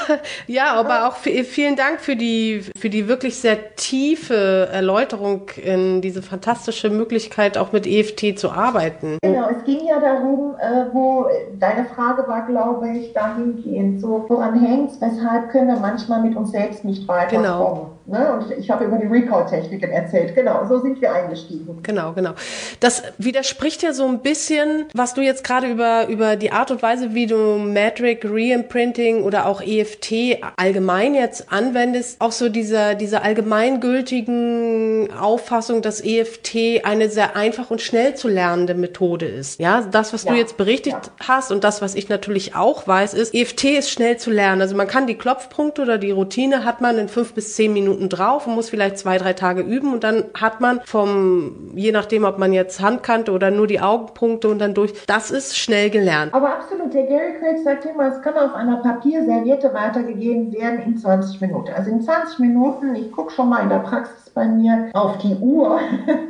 ja, 0.47 0.73
aber 0.73 1.07
auch 1.07 1.15
vielen 1.15 1.75
Dank 1.75 1.99
für 1.99 2.15
die, 2.15 2.63
für 2.77 2.89
die 2.89 3.07
wirklich 3.07 3.37
sehr 3.37 3.75
tiefe 3.75 4.69
Erläuterung 4.71 5.49
in 5.63 6.01
diese 6.01 6.21
fantastische 6.21 6.89
Möglichkeit, 6.89 7.57
auch 7.57 7.71
mit 7.71 7.85
EFT 7.85 8.39
zu 8.39 8.51
arbeiten. 8.51 9.17
Genau, 9.21 9.49
es 9.49 9.63
ging 9.65 9.85
ja 9.87 9.99
darum, 9.99 10.55
äh, 10.59 10.85
wo 10.93 11.27
deine 11.59 11.85
Frage 11.85 12.27
war, 12.27 12.45
glaube 12.45 12.89
ich, 12.89 13.13
dahingehend, 13.13 14.01
so 14.01 14.25
woran 14.27 14.59
hängt 14.59 14.91
es, 14.91 15.01
weshalb 15.01 15.49
können 15.49 15.67
wir 15.67 15.79
manchmal 15.79 16.21
mit 16.21 16.35
uns 16.35 16.51
selbst 16.51 16.85
nicht 16.85 17.07
weiterkommen. 17.07 17.43
Genau. 17.43 17.91
Ne? 18.05 18.33
Und 18.33 18.51
ich 18.57 18.69
habe 18.69 18.85
über 18.85 18.97
die 18.97 19.07
Recall-Techniken 19.07 19.89
erzählt. 19.91 20.35
Genau, 20.35 20.65
so 20.67 20.79
sind 20.79 20.99
wir 21.01 21.13
eingestiegen. 21.13 21.79
Genau, 21.83 22.13
genau. 22.13 22.31
Das 22.79 23.03
widerspricht 23.17 23.83
ja 23.83 23.93
so 23.93 24.07
ein 24.07 24.19
bisschen, 24.19 24.85
was 24.93 25.13
du 25.13 25.21
jetzt 25.21 25.43
gerade 25.43 25.67
über, 25.67 26.07
über 26.07 26.35
die 26.35 26.51
Art 26.51 26.71
und 26.71 26.81
Weise, 26.81 27.13
wie 27.13 27.27
du 27.27 27.57
Metric, 27.57 28.25
Reimprinting 28.25 29.23
oder 29.23 29.45
auch 29.45 29.61
EFT 29.61 30.41
allgemein 30.57 31.13
jetzt 31.13 31.51
anwendest, 31.51 32.19
auch 32.19 32.31
so 32.31 32.49
dieser, 32.49 32.95
dieser 32.95 33.23
allgemeingültigen 33.23 35.09
Auffassung, 35.13 35.81
dass 35.81 36.03
EFT 36.03 36.83
eine 36.83 37.09
sehr 37.09 37.35
einfach 37.35 37.71
und 37.71 37.81
schnell 37.81 38.15
zu 38.15 38.27
lernende 38.27 38.73
Methode 38.73 39.25
ist. 39.27 39.59
Ja, 39.59 39.81
das, 39.81 40.13
was 40.13 40.23
ja, 40.23 40.31
du 40.31 40.37
jetzt 40.37 40.57
berichtet 40.57 40.93
ja. 40.93 41.27
hast 41.27 41.51
und 41.51 41.63
das, 41.63 41.81
was 41.81 41.95
ich 41.95 42.09
natürlich 42.09 42.55
auch 42.55 42.87
weiß, 42.87 43.13
ist, 43.13 43.33
EFT 43.33 43.63
ist 43.65 43.91
schnell 43.91 44.17
zu 44.17 44.31
lernen. 44.31 44.61
Also 44.61 44.75
man 44.75 44.87
kann 44.87 45.07
die 45.07 45.15
Klopfpunkte 45.15 45.81
oder 45.81 45.97
die 45.97 46.11
Routine 46.11 46.65
hat 46.65 46.81
man 46.81 46.97
in 46.97 47.07
fünf 47.07 47.33
bis 47.33 47.55
zehn 47.55 47.73
Minuten 47.73 47.90
Minuten 47.91 48.09
drauf 48.09 48.47
und 48.47 48.55
muss 48.55 48.69
vielleicht 48.69 48.97
zwei, 48.97 49.17
drei 49.17 49.33
Tage 49.33 49.61
üben 49.61 49.93
und 49.93 50.03
dann 50.03 50.25
hat 50.39 50.61
man 50.61 50.81
vom, 50.85 51.71
je 51.75 51.91
nachdem, 51.91 52.23
ob 52.23 52.37
man 52.37 52.53
jetzt 52.53 52.81
Handkante 52.81 53.31
oder 53.31 53.51
nur 53.51 53.67
die 53.67 53.81
Augenpunkte 53.81 54.49
und 54.49 54.59
dann 54.59 54.73
durch, 54.73 54.93
das 55.05 55.31
ist 55.31 55.57
schnell 55.57 55.89
gelernt. 55.89 56.33
Aber 56.33 56.53
absolut, 56.53 56.93
der 56.93 57.03
Gary 57.03 57.33
Craig 57.39 57.59
sagt 57.63 57.85
immer, 57.85 58.07
es 58.07 58.21
kann 58.21 58.35
auf 58.35 58.53
einer 58.53 58.77
Papierserviette 58.77 59.73
weitergegeben 59.73 60.51
werden 60.53 60.81
in 60.85 60.97
20 60.97 61.41
Minuten. 61.41 61.71
Also 61.75 61.91
in 61.91 62.01
20 62.01 62.39
Minuten, 62.39 62.95
ich 62.95 63.11
gucke 63.11 63.31
schon 63.31 63.49
mal 63.49 63.61
in 63.63 63.69
der 63.69 63.79
Praxis 63.79 64.29
bei 64.33 64.45
mir 64.45 64.89
auf 64.93 65.17
die 65.17 65.35
Uhr, 65.35 65.79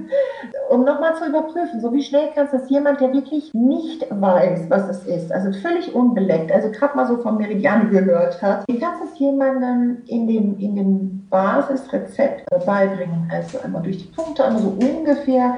um 0.69 0.83
nochmal 0.83 1.15
zu 1.15 1.25
überprüfen, 1.25 1.81
so 1.81 1.93
wie 1.93 2.01
schnell 2.01 2.29
kannst 2.33 2.53
das 2.53 2.69
jemand, 2.69 2.99
der 2.99 3.13
wirklich 3.13 3.53
nicht 3.53 4.05
weiß, 4.09 4.69
was 4.69 4.89
es 4.89 5.05
ist, 5.05 5.31
also 5.31 5.51
völlig 5.59 5.93
unbeleckt, 5.93 6.51
also 6.51 6.71
gerade 6.71 6.95
mal 6.95 7.07
so 7.07 7.17
vom 7.17 7.37
Meridian 7.37 7.89
gehört 7.91 8.41
hat, 8.41 8.63
wie 8.67 8.79
kannst 8.79 9.03
es 9.03 9.19
jemandem 9.19 10.01
in 10.07 10.27
dem, 10.27 10.57
in 10.57 10.75
dem 10.75 11.27
Basisrezept 11.51 12.45
beibringen? 12.65 13.29
Also 13.31 13.59
einmal 13.63 13.81
durch 13.81 13.97
die 13.97 14.11
Punkte, 14.15 14.43
einmal 14.45 14.61
so 14.61 14.69
ungefähr, 14.69 15.55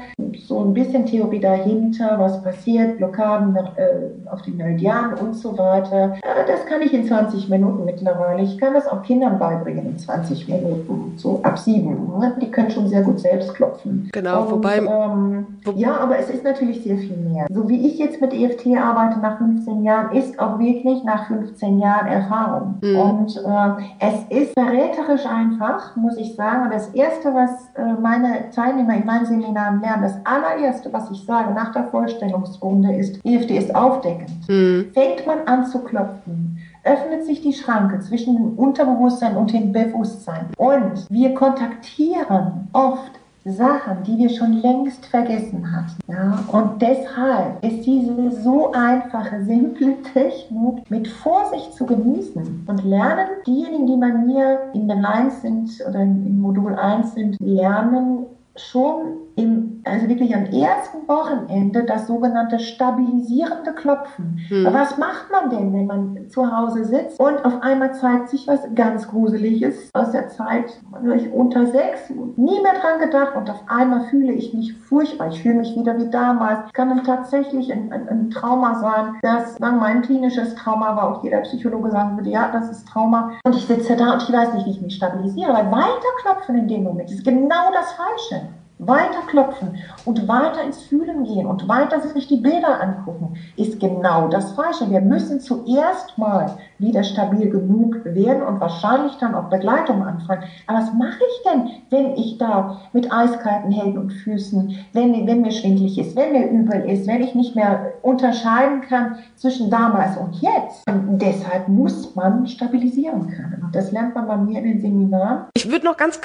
so 0.47 0.63
ein 0.63 0.73
bisschen 0.73 1.06
Theorie 1.06 1.39
dahinter, 1.39 2.17
was 2.19 2.41
passiert, 2.43 2.97
Blockaden 2.97 3.56
äh, 3.56 4.29
auf 4.29 4.41
den 4.41 4.58
Meridian 4.58 5.13
und 5.15 5.34
so 5.34 5.58
weiter. 5.58 6.15
Das 6.47 6.65
kann 6.65 6.82
ich 6.82 6.93
in 6.93 7.06
20 7.06 7.49
Minuten 7.49 7.86
mittlerweile. 7.86 8.43
Ich 8.43 8.58
kann 8.58 8.73
das 8.73 8.88
auch 8.88 9.01
Kindern 9.03 9.39
beibringen 9.39 9.86
in 9.86 9.97
20 9.97 10.47
Minuten, 10.47 11.13
so 11.17 11.39
ab 11.43 11.58
sieben. 11.58 12.19
Ne? 12.19 12.34
die 12.41 12.51
können 12.51 12.69
schon 12.69 12.88
sehr 12.88 13.01
gut 13.01 13.19
selbst 13.19 13.53
klopfen. 13.53 14.10
Genau, 14.12 14.43
und, 14.43 14.51
wobei. 14.51 14.77
Ähm, 14.77 15.47
wo 15.63 15.71
ja, 15.71 15.97
aber 15.97 16.17
es 16.17 16.29
ist 16.29 16.43
natürlich 16.43 16.84
sehr 16.84 16.97
viel 16.97 17.17
mehr. 17.17 17.45
So 17.49 17.67
wie 17.69 17.88
ich 17.88 17.97
jetzt 17.97 18.21
mit 18.21 18.34
EFT 18.34 18.67
arbeite 18.77 19.19
nach 19.19 19.38
15 19.38 19.84
Jahren, 19.84 20.15
ist 20.15 20.39
auch 20.39 20.60
wirklich 20.60 21.03
nach 21.03 21.27
15 21.27 21.79
Jahren 21.79 22.08
Erfahrung. 22.08 22.75
Mhm. 22.82 22.97
Und 22.97 23.38
äh, 23.38 23.84
es 23.99 24.41
ist 24.41 24.53
verräterisch 24.53 25.25
einfach, 25.25 25.83
muss 25.96 26.17
ich 26.17 26.36
sagen. 26.36 26.63
Und 26.63 26.74
das 26.74 26.89
Erste, 26.89 27.34
was 27.34 27.69
äh, 27.76 28.00
meine 28.02 28.50
Teilnehmer 28.52 28.96
in 28.96 29.06
meinen 29.06 29.26
Seminaren 29.26 29.82
lernen, 29.82 30.04
das 30.04 30.17
allererste, 30.26 30.91
was 30.91 31.10
ich 31.12 31.26
sage 31.26 31.54
nach 31.54 31.72
der 31.72 31.86
Vorstellungsrunde 31.86 32.96
ist, 32.96 33.19
EFT 33.26 33.52
ist 33.52 33.76
aufdeckend. 33.76 34.48
Mhm. 34.48 34.91
Fängt 34.93 35.26
man 35.26 35.39
an 35.46 35.65
zu 35.65 35.80
klopfen, 35.84 36.60
öffnet 36.84 37.26
sich 37.26 37.41
die 37.41 37.54
Schranke 37.54 38.00
zwischen 38.00 38.36
dem 38.36 38.58
Unterbewusstsein 38.58 39.38
und 39.38 39.54
dem 39.54 39.72
Bewusstsein. 39.72 40.48
Und 40.58 41.10
wir 41.10 41.34
kontaktieren 41.34 42.67
oft 42.74 43.12
Sachen, 43.45 44.03
die 44.03 44.17
wir 44.17 44.29
schon 44.29 44.62
längst 44.62 45.06
vergessen 45.06 45.69
hatten. 45.71 45.95
Ja? 46.08 46.43
Und 46.47 46.82
deshalb 46.82 47.63
ist 47.63 47.86
diese 47.86 48.32
so 48.41 48.71
einfache, 48.71 49.43
simple 49.43 50.01
Technik 50.13 50.89
mit 50.89 51.08
Vorsicht 51.08 51.73
zu 51.73 51.86
genießen 51.86 52.65
und 52.65 52.84
lernen, 52.84 53.27
diejenigen, 53.45 53.88
die 53.88 53.97
bei 53.97 54.13
mir 54.13 54.60
in 54.73 54.88
der 54.88 55.08
1 55.08 55.41
sind 55.41 55.69
oder 55.88 56.01
in 56.01 56.39
Modul 56.39 56.75
1 56.75 57.13
sind, 57.13 57.38
lernen 57.39 58.25
schon 58.56 59.17
im, 59.36 59.82
also 59.84 60.08
wirklich 60.08 60.36
am 60.36 60.46
ersten 60.46 61.08
Wochenende 61.08 61.84
das 61.84 62.08
sogenannte 62.08 62.60
stabilisierende 62.60 63.74
Klopfen. 63.74 64.39
Hm. 64.48 64.67
Was 64.72 64.98
macht 64.98 65.32
man 65.32 65.50
denn, 65.50 65.74
wenn 65.74 65.88
man 65.88 66.30
zu 66.30 66.56
Hause 66.56 66.86
sitzt 66.86 67.19
und 67.19 67.43
auf 67.43 67.62
einmal 67.62 67.93
zeigt 67.93 68.30
sich 68.30 68.48
was 68.48 68.62
ganz 68.76 69.08
Gruseliges 69.08 69.89
aus 69.93 70.12
der 70.12 70.30
Zeit 70.30 70.80
ich 71.15 71.32
unter 71.32 71.65
sechs, 71.65 72.10
nie 72.36 72.62
mehr 72.62 72.74
dran 72.80 73.00
gedacht 73.00 73.36
und 73.36 73.50
auf 73.50 73.63
einmal 73.67 74.02
fühle 74.06 74.34
ich 74.34 74.54
mich 74.54 74.74
furchtbar. 74.74 75.30
Ich 75.30 75.41
fühle 75.41 75.56
mich 75.56 75.76
wieder 75.76 75.98
wie 75.98 76.10
damals. 76.10 76.72
Kann 76.74 76.89
dann 76.89 77.04
tatsächlich 77.04 77.72
ein, 77.72 77.91
ein, 77.91 78.08
ein 78.08 78.30
Trauma 78.30 78.76
sein, 78.76 79.15
das 79.22 79.56
sagen 79.56 79.78
wir, 79.78 79.86
ein 79.86 80.02
klinisches 80.02 80.56
Trauma 80.56 80.96
war. 80.96 81.12
Auch 81.12 81.24
jeder 81.24 81.41
Psychologe 81.41 81.91
sagen 81.91 82.17
würde, 82.17 82.30
ja, 82.30 82.52
das 82.52 82.69
ist 82.69 82.88
Trauma. 82.88 83.32
Und 83.43 83.56
ich 83.56 83.65
sitze 83.65 83.96
da 83.96 84.13
und 84.13 84.24
ich 84.24 84.32
weiß 84.32 84.54
nicht, 84.54 84.65
wie 84.65 84.72
ich 84.72 84.82
mich 84.82 84.96
stabilisiere, 84.96 85.54
weil 85.54 85.72
weiter 85.72 86.13
klopfen 86.22 86.56
in 86.56 86.67
dem 86.67 86.84
Moment 86.84 87.12
ist 87.12 87.24
genau 87.24 87.72
das 87.74 87.93
Falsche 87.93 88.48
weiter 88.80 89.22
klopfen 89.30 89.78
und 90.06 90.28
weiter 90.28 90.64
ins 90.64 90.82
Fühlen 90.84 91.24
gehen 91.24 91.46
und 91.46 91.68
weiter 91.68 92.02
sich 92.02 92.28
die 92.28 92.38
Bilder 92.38 92.82
angucken, 92.82 93.36
ist 93.56 93.80
genau 93.80 94.28
das 94.28 94.52
Falsche. 94.54 94.90
Wir 94.90 95.02
müssen 95.02 95.40
zuerst 95.40 96.18
mal 96.18 96.58
wieder 96.80 97.04
stabil 97.04 97.50
genug 97.50 98.04
werden 98.04 98.44
und 98.44 98.60
wahrscheinlich 98.60 99.14
dann 99.20 99.36
auch 99.36 99.50
Begleitung 99.50 100.04
anfragen. 100.04 100.44
Aber 100.68 100.80
was 100.80 100.94
mache 100.94 101.20
ich 101.20 101.52
denn, 101.52 101.70
wenn 101.90 102.16
ich 102.16 102.38
da 102.38 102.82
mit 102.94 103.12
eiskalten 103.12 103.72
Händen 103.72 103.98
und 103.98 104.12
Füßen, 104.12 104.76
wenn, 104.94 105.28
wenn 105.28 105.42
mir 105.42 105.52
schwindlig 105.52 105.98
ist, 105.98 106.16
wenn 106.16 106.34
mir 106.34 106.50
übel 106.50 106.82
ist, 106.90 107.08
wenn 107.08 107.24
ich 107.24 107.36
nicht 107.36 107.56
mehr 107.56 107.94
unterscheiden 108.02 108.82
kann 108.82 109.18
zwischen 109.36 109.70
damals 109.70 110.18
und 110.18 110.36
jetzt? 110.42 110.88
Und 110.88 111.20
deshalb 111.20 111.68
muss 111.68 112.16
man 112.16 112.48
stabilisieren 112.48 113.28
können. 113.28 113.70
Das 113.72 113.92
lernt 113.92 114.16
man 114.16 114.28
bei 114.28 114.38
mir 114.38 114.60
in 114.60 114.66
den 114.66 114.82
Seminaren. 114.82 115.46
Ich 115.56 115.72
würde 115.72 115.86
noch 115.86 115.98
ganz 115.98 116.20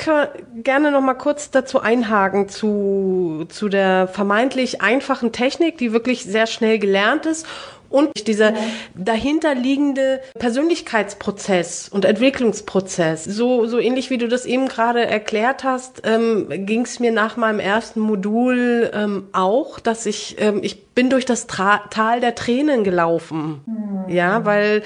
gerne 0.63 0.91
noch 0.91 1.01
mal 1.01 1.15
kurz 1.15 1.51
dazu 1.51 1.81
einhaken 1.81 2.38
zu, 2.46 3.46
zu 3.48 3.68
der 3.68 4.07
vermeintlich 4.07 4.81
einfachen 4.81 5.33
Technik, 5.33 5.79
die 5.79 5.92
wirklich 5.92 6.24
sehr 6.24 6.46
schnell 6.46 6.79
gelernt 6.79 7.27
ist 7.27 7.46
und 7.90 8.27
dieser 8.27 8.53
dahinterliegende 8.94 10.20
Persönlichkeitsprozess 10.38 11.88
und 11.88 12.05
Entwicklungsprozess. 12.05 13.24
So, 13.24 13.66
so 13.66 13.79
ähnlich 13.79 14.11
wie 14.11 14.18
du 14.18 14.29
das 14.29 14.44
eben 14.44 14.68
gerade 14.68 15.07
erklärt 15.07 15.64
hast, 15.64 16.03
ähm, 16.05 16.46
ging 16.66 16.83
es 16.83 17.01
mir 17.01 17.12
nach 17.12 17.37
meinem 17.37 17.61
ersten 17.61 18.01
Modul 18.01 18.90
ähm, 18.92 19.29
auch, 19.33 19.81
dass 19.81 20.07
ich, 20.07 20.37
ähm, 20.38 20.61
ich 20.62 20.88
bin 20.88 21.11
durch 21.11 21.24
das 21.24 21.46
Tra 21.46 21.79
Tal 21.90 22.20
der 22.20 22.35
Tränen 22.35 22.85
gelaufen. 22.85 23.62
Mhm. 23.64 24.14
Ja, 24.14 24.44
weil 24.44 24.83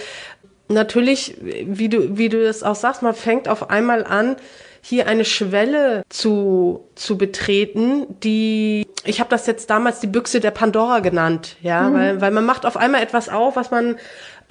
natürlich, 0.68 1.36
wie 1.40 1.88
du, 1.88 2.16
wie 2.16 2.28
du 2.28 2.42
das 2.42 2.62
auch 2.62 2.76
sagst, 2.76 3.02
man 3.02 3.14
fängt 3.14 3.48
auf 3.48 3.70
einmal 3.70 4.04
an, 4.04 4.36
hier 4.84 5.06
eine 5.06 5.24
Schwelle 5.24 6.02
zu, 6.08 6.88
zu 6.96 7.16
betreten, 7.16 8.06
die, 8.20 8.86
ich 9.04 9.20
habe 9.20 9.30
das 9.30 9.46
jetzt 9.46 9.70
damals 9.70 10.00
die 10.00 10.08
Büchse 10.08 10.40
der 10.40 10.50
Pandora 10.50 10.98
genannt, 10.98 11.56
ja, 11.62 11.88
mhm. 11.88 11.94
weil, 11.94 12.20
weil 12.20 12.30
man 12.32 12.44
macht 12.44 12.66
auf 12.66 12.76
einmal 12.76 13.02
etwas 13.02 13.28
auf, 13.28 13.54
was 13.54 13.70
man 13.70 13.96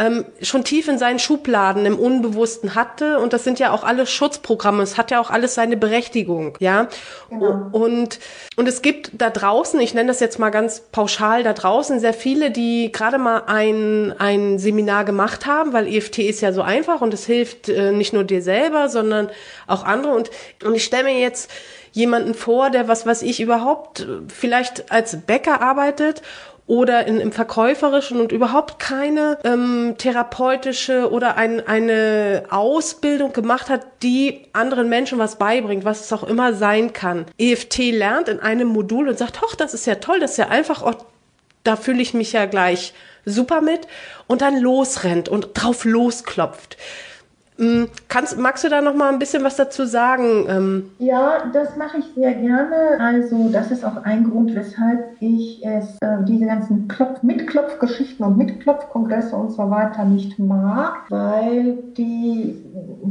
ähm, 0.01 0.25
schon 0.41 0.63
tief 0.63 0.87
in 0.87 0.97
seinen 0.97 1.19
Schubladen 1.19 1.85
im 1.85 1.99
Unbewussten 1.99 2.73
hatte. 2.73 3.19
Und 3.19 3.33
das 3.33 3.43
sind 3.43 3.59
ja 3.59 3.71
auch 3.71 3.83
alles 3.83 4.09
Schutzprogramme. 4.09 4.81
Es 4.81 4.97
hat 4.97 5.11
ja 5.11 5.21
auch 5.21 5.29
alles 5.29 5.53
seine 5.53 5.77
Berechtigung, 5.77 6.57
ja. 6.59 6.87
Genau. 7.29 7.69
Und, 7.71 8.19
und 8.55 8.67
es 8.67 8.81
gibt 8.81 9.11
da 9.13 9.29
draußen, 9.29 9.79
ich 9.79 9.93
nenne 9.93 10.07
das 10.07 10.19
jetzt 10.19 10.39
mal 10.39 10.49
ganz 10.49 10.79
pauschal, 10.91 11.43
da 11.43 11.53
draußen 11.53 11.99
sehr 11.99 12.15
viele, 12.15 12.49
die 12.49 12.91
gerade 12.91 13.19
mal 13.19 13.43
ein, 13.45 14.15
ein 14.17 14.57
Seminar 14.57 15.05
gemacht 15.05 15.45
haben, 15.45 15.71
weil 15.71 15.87
EFT 15.87 16.19
ist 16.19 16.41
ja 16.41 16.51
so 16.51 16.63
einfach 16.63 17.01
und 17.01 17.13
es 17.13 17.27
hilft 17.27 17.69
äh, 17.69 17.91
nicht 17.91 18.11
nur 18.11 18.23
dir 18.23 18.41
selber, 18.41 18.89
sondern 18.89 19.29
auch 19.67 19.83
andere. 19.83 20.15
Und, 20.15 20.31
und 20.63 20.73
ich 20.73 20.83
stelle 20.83 21.03
mir 21.03 21.19
jetzt 21.19 21.51
jemanden 21.91 22.33
vor, 22.33 22.69
der 22.69 22.87
was 22.87 23.05
was 23.05 23.21
ich 23.21 23.41
überhaupt 23.41 24.07
vielleicht 24.33 24.91
als 24.91 25.17
Bäcker 25.21 25.61
arbeitet 25.61 26.21
oder 26.67 27.05
in, 27.07 27.19
im 27.19 27.31
Verkäuferischen 27.31 28.19
und 28.19 28.31
überhaupt 28.31 28.79
keine 28.79 29.37
ähm, 29.43 29.95
therapeutische 29.97 31.11
oder 31.11 31.35
ein, 31.37 31.65
eine 31.65 32.43
Ausbildung 32.49 33.33
gemacht 33.33 33.69
hat, 33.69 33.85
die 34.03 34.45
anderen 34.53 34.89
Menschen 34.89 35.19
was 35.19 35.37
beibringt, 35.37 35.85
was 35.85 36.01
es 36.05 36.13
auch 36.13 36.23
immer 36.23 36.53
sein 36.53 36.93
kann. 36.93 37.25
EFT 37.37 37.77
lernt 37.91 38.29
in 38.29 38.39
einem 38.39 38.67
Modul 38.67 39.09
und 39.09 39.17
sagt, 39.17 39.41
hoch, 39.41 39.55
das 39.55 39.73
ist 39.73 39.85
ja 39.85 39.95
toll, 39.95 40.19
das 40.19 40.31
ist 40.31 40.37
ja 40.37 40.47
einfach, 40.49 40.83
oh, 40.83 40.95
da 41.63 41.75
fühle 41.75 42.01
ich 42.01 42.13
mich 42.13 42.33
ja 42.33 42.45
gleich 42.45 42.93
super 43.25 43.61
mit 43.61 43.87
und 44.27 44.41
dann 44.41 44.57
losrennt 44.57 45.29
und 45.29 45.49
drauf 45.53 45.85
losklopft. 45.85 46.77
Mm, 47.61 47.83
kannst, 48.07 48.39
magst 48.39 48.63
du 48.63 48.69
da 48.69 48.81
noch 48.81 48.95
mal 48.95 49.09
ein 49.13 49.19
bisschen 49.19 49.43
was 49.43 49.55
dazu 49.55 49.85
sagen? 49.85 50.47
Ähm 50.49 50.91
ja, 50.97 51.43
das 51.53 51.77
mache 51.77 51.99
ich 51.99 52.05
sehr 52.15 52.33
gerne. 52.33 52.99
Also 52.99 53.49
das 53.49 53.69
ist 53.69 53.85
auch 53.85 53.97
ein 54.03 54.23
Grund, 54.23 54.55
weshalb 54.55 55.15
ich 55.19 55.63
es 55.63 55.95
äh, 56.01 56.17
diese 56.23 56.47
ganzen 56.47 56.87
Klopf 56.87 57.21
Mitklopfgeschichten 57.21 58.25
und 58.25 58.37
Mitklopfkongresse 58.37 59.35
und 59.35 59.51
so 59.51 59.69
weiter 59.69 60.05
nicht 60.05 60.39
mag, 60.39 61.03
weil 61.09 61.77
die 61.95 62.55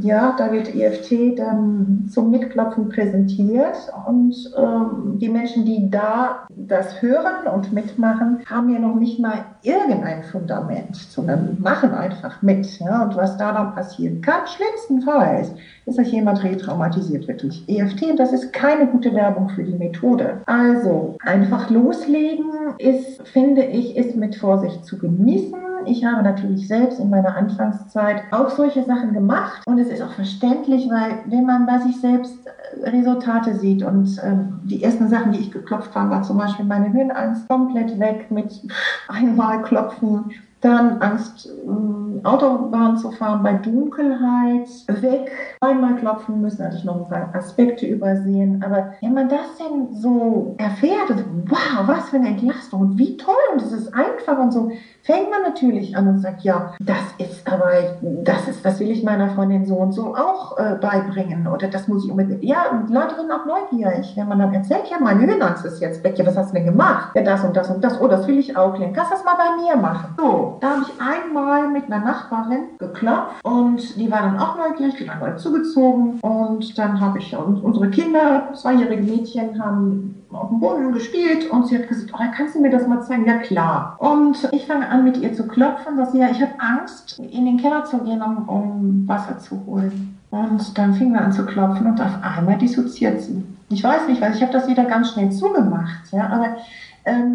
ja, 0.01 0.35
da 0.39 0.53
wird 0.53 0.75
EFT 0.75 1.39
dann 1.39 2.09
zum 2.11 2.31
Mitklopfen 2.31 2.89
präsentiert 2.89 3.77
und 4.07 4.35
ähm, 4.57 5.19
die 5.19 5.29
Menschen, 5.29 5.65
die 5.65 5.91
da 5.91 6.47
das 6.49 7.03
hören 7.03 7.47
und 7.53 7.73
mitmachen, 7.73 8.41
haben 8.47 8.73
ja 8.73 8.79
noch 8.79 8.95
nicht 8.95 9.19
mal 9.19 9.45
irgendein 9.63 10.23
Fundament, 10.23 10.97
sondern 10.97 11.57
machen 11.61 11.93
einfach 11.93 12.41
mit. 12.43 12.79
Ja, 12.79 13.05
und 13.05 13.17
was 13.17 13.37
da 13.37 13.53
dann 13.53 13.75
passieren 13.75 14.21
kann, 14.21 14.47
schlimmstenfalls, 14.47 15.53
ist, 15.87 15.99
dass 15.99 16.13
jemand 16.13 16.43
retraumatisiert 16.43 17.27
wird 17.27 17.43
durch 17.43 17.65
EFT 17.67 18.03
und 18.11 18.19
das 18.19 18.33
ist 18.33 18.53
keine 18.53 18.87
gute 18.87 19.15
Werbung 19.15 19.49
für 19.51 19.65
die 19.65 19.77
Methode. 19.77 20.41
Also 20.47 21.17
einfach 21.21 21.69
loslegen 21.71 22.51
ist, 22.79 23.27
finde 23.29 23.65
ich, 23.65 23.97
ist 23.97 24.17
mit 24.17 24.37
Vorsicht 24.37 24.85
zu 24.85 24.99
genießen 24.99 25.59
ich 25.87 26.05
habe 26.05 26.23
natürlich 26.23 26.69
selbst 26.69 27.01
in 27.01 27.11
meiner 27.11 27.37
Anfangszeit 27.37 28.23
auch 28.31 28.51
solche 28.51 28.85
Sachen 28.85 29.13
gemacht. 29.13 29.63
Und 29.67 29.79
es 29.79 29.89
ist 29.89 30.03
auch 30.03 30.13
verständlich, 30.13 30.89
weil 30.91 31.19
wenn 31.27 31.47
man 31.47 31.67
bei 31.67 31.79
sich 31.79 32.01
selbst 32.01 32.37
äh, 32.47 32.89
Resultate 32.91 33.55
sieht 33.55 33.83
und 33.83 34.21
ähm, 34.23 34.61
die 34.65 34.83
ersten 34.83 35.09
Sachen, 35.09 35.33
die 35.33 35.41
ich 35.41 35.51
geklopft 35.51 35.95
habe, 35.95 36.11
war 36.11 36.23
zum 36.23 36.39
Beispiel 36.39 36.65
meine 36.65 36.93
Höhenangst 36.93 37.49
komplett 37.49 37.99
weg 37.99 38.31
mit 38.31 38.61
einmal 39.09 39.63
klopfen 39.63 40.31
dann 40.61 41.01
Angst, 41.01 41.49
ähm, 41.67 42.21
Autobahn 42.23 42.99
zu 42.99 43.11
fahren 43.13 43.43
bei 43.43 43.55
Dunkelheit, 43.55 44.69
weg, 44.89 45.31
einmal 45.61 45.97
klopfen 45.97 46.41
müssen, 46.41 46.65
hatte 46.65 46.77
ich 46.77 46.85
noch 46.85 46.97
ein 46.97 47.09
paar 47.09 47.35
Aspekte 47.35 47.87
übersehen. 47.87 48.63
Aber 48.65 48.93
wenn 49.01 49.15
man 49.15 49.29
das 49.29 49.57
denn 49.59 49.95
so 49.95 50.55
erfährt, 50.59 51.15
wow, 51.47 51.87
was 51.87 52.11
für 52.11 52.17
eine 52.17 52.29
Entlastung 52.29 52.81
und 52.81 52.99
wie 52.99 53.17
toll 53.17 53.35
und 53.53 53.63
es 53.63 53.73
ist 53.73 53.95
einfach 53.95 54.39
und 54.39 54.53
so, 54.53 54.71
fängt 55.03 55.31
man 55.31 55.43
natürlich 55.43 55.97
an 55.97 56.09
und 56.09 56.19
sagt, 56.19 56.43
ja, 56.43 56.75
das 56.81 56.99
ist 57.19 57.51
aber, 57.51 57.71
das 58.03 58.49
ist, 58.49 58.65
das 58.65 58.81
will 58.81 58.91
ich 58.91 59.03
meiner 59.03 59.31
Freundin 59.31 59.65
so 59.65 59.77
und 59.77 59.93
so 59.93 60.15
auch 60.15 60.59
äh, 60.59 60.77
beibringen 60.81 61.47
oder 61.47 61.69
das 61.69 61.89
muss 61.89 62.05
ich 62.05 62.11
unbedingt. 62.11 62.45
Ja, 62.45 62.71
und 62.71 62.91
Leute 62.91 63.17
sind 63.17 63.31
auch 63.33 63.47
neugierig, 63.47 64.13
wenn 64.17 64.29
man 64.29 64.39
dann 64.39 64.53
erzählt, 64.53 64.89
ja, 64.91 64.99
meine 65.01 65.27
Höhenangst 65.27 65.65
ist 65.65 65.81
jetzt 65.81 66.05
weg, 66.05 66.19
ja, 66.19 66.27
was 66.27 66.37
hast 66.37 66.51
du 66.51 66.57
denn 66.57 66.67
gemacht? 66.67 67.13
Ja, 67.15 67.23
das 67.23 67.43
und 67.45 67.57
das 67.57 67.71
und 67.71 67.83
das, 67.83 67.99
oh, 68.01 68.09
das 68.09 68.27
will 68.27 68.39
ich 68.39 68.57
auch 68.57 68.77
lernen. 68.79 68.95
Kannst 68.95 69.13
das 69.13 69.25
mal 69.25 69.37
bei 69.37 69.63
mir 69.63 69.77
machen? 69.77 70.15
So, 70.19 70.50
da 70.61 70.71
habe 70.71 70.83
ich 70.83 71.01
einmal 71.01 71.69
mit 71.69 71.85
einer 71.85 72.05
Nachbarin 72.05 72.65
geklopft 72.79 73.45
und 73.45 73.97
die 73.97 74.11
war 74.11 74.23
dann 74.23 74.39
auch 74.39 74.57
neugierig, 74.57 74.97
die 74.97 75.09
war 75.09 75.17
neu 75.17 75.37
zugezogen 75.37 76.21
und 76.21 76.79
dann 76.79 77.01
habe 77.01 77.19
ich, 77.19 77.37
und 77.37 77.63
unsere 77.63 77.91
Kinder, 77.91 78.49
zweijährige 78.55 79.03
Mädchen, 79.03 79.63
haben 79.63 80.17
auf 80.33 80.49
dem 80.49 80.61
Boden 80.61 80.93
gespielt 80.93 81.51
und 81.51 81.67
sie 81.67 81.79
hat 81.79 81.89
gesagt, 81.89 82.13
oh, 82.15 82.25
kannst 82.37 82.55
du 82.55 82.61
mir 82.61 82.71
das 82.71 82.87
mal 82.87 83.03
zeigen? 83.03 83.27
Ja, 83.27 83.39
klar. 83.39 83.97
Und 83.99 84.49
ich 84.53 84.67
fange 84.67 84.89
an, 84.89 85.05
mit 85.05 85.17
ihr 85.19 85.35
zu 85.35 85.47
klopfen, 85.47 85.97
dass 85.97 86.13
sie 86.13 86.19
ja, 86.19 86.29
ich 86.31 86.41
habe 86.41 86.53
Angst, 86.59 87.19
in 87.19 87.45
den 87.45 87.57
Keller 87.57 87.85
zu 87.85 87.99
gehen, 87.99 88.23
um, 88.23 88.49
um 88.49 89.09
Wasser 89.09 89.39
zu 89.39 89.65
holen. 89.67 90.19
Und 90.31 90.79
dann 90.79 90.95
fing 90.95 91.13
wir 91.13 91.21
an 91.21 91.33
zu 91.33 91.45
klopfen 91.45 91.87
und 91.87 92.01
auf 92.01 92.23
einmal 92.23 92.57
dissoziiert 92.59 93.21
sie. 93.21 93.45
Ich 93.69 93.83
weiß 93.83 94.09
nicht, 94.09 94.21
weil 94.21 94.35
ich 94.35 94.43
habe 94.43 94.53
das 94.53 94.69
wieder 94.69 94.85
ganz 94.85 95.13
schnell 95.13 95.31
zugemacht. 95.31 96.13
Ja, 96.13 96.29
aber 96.29 96.57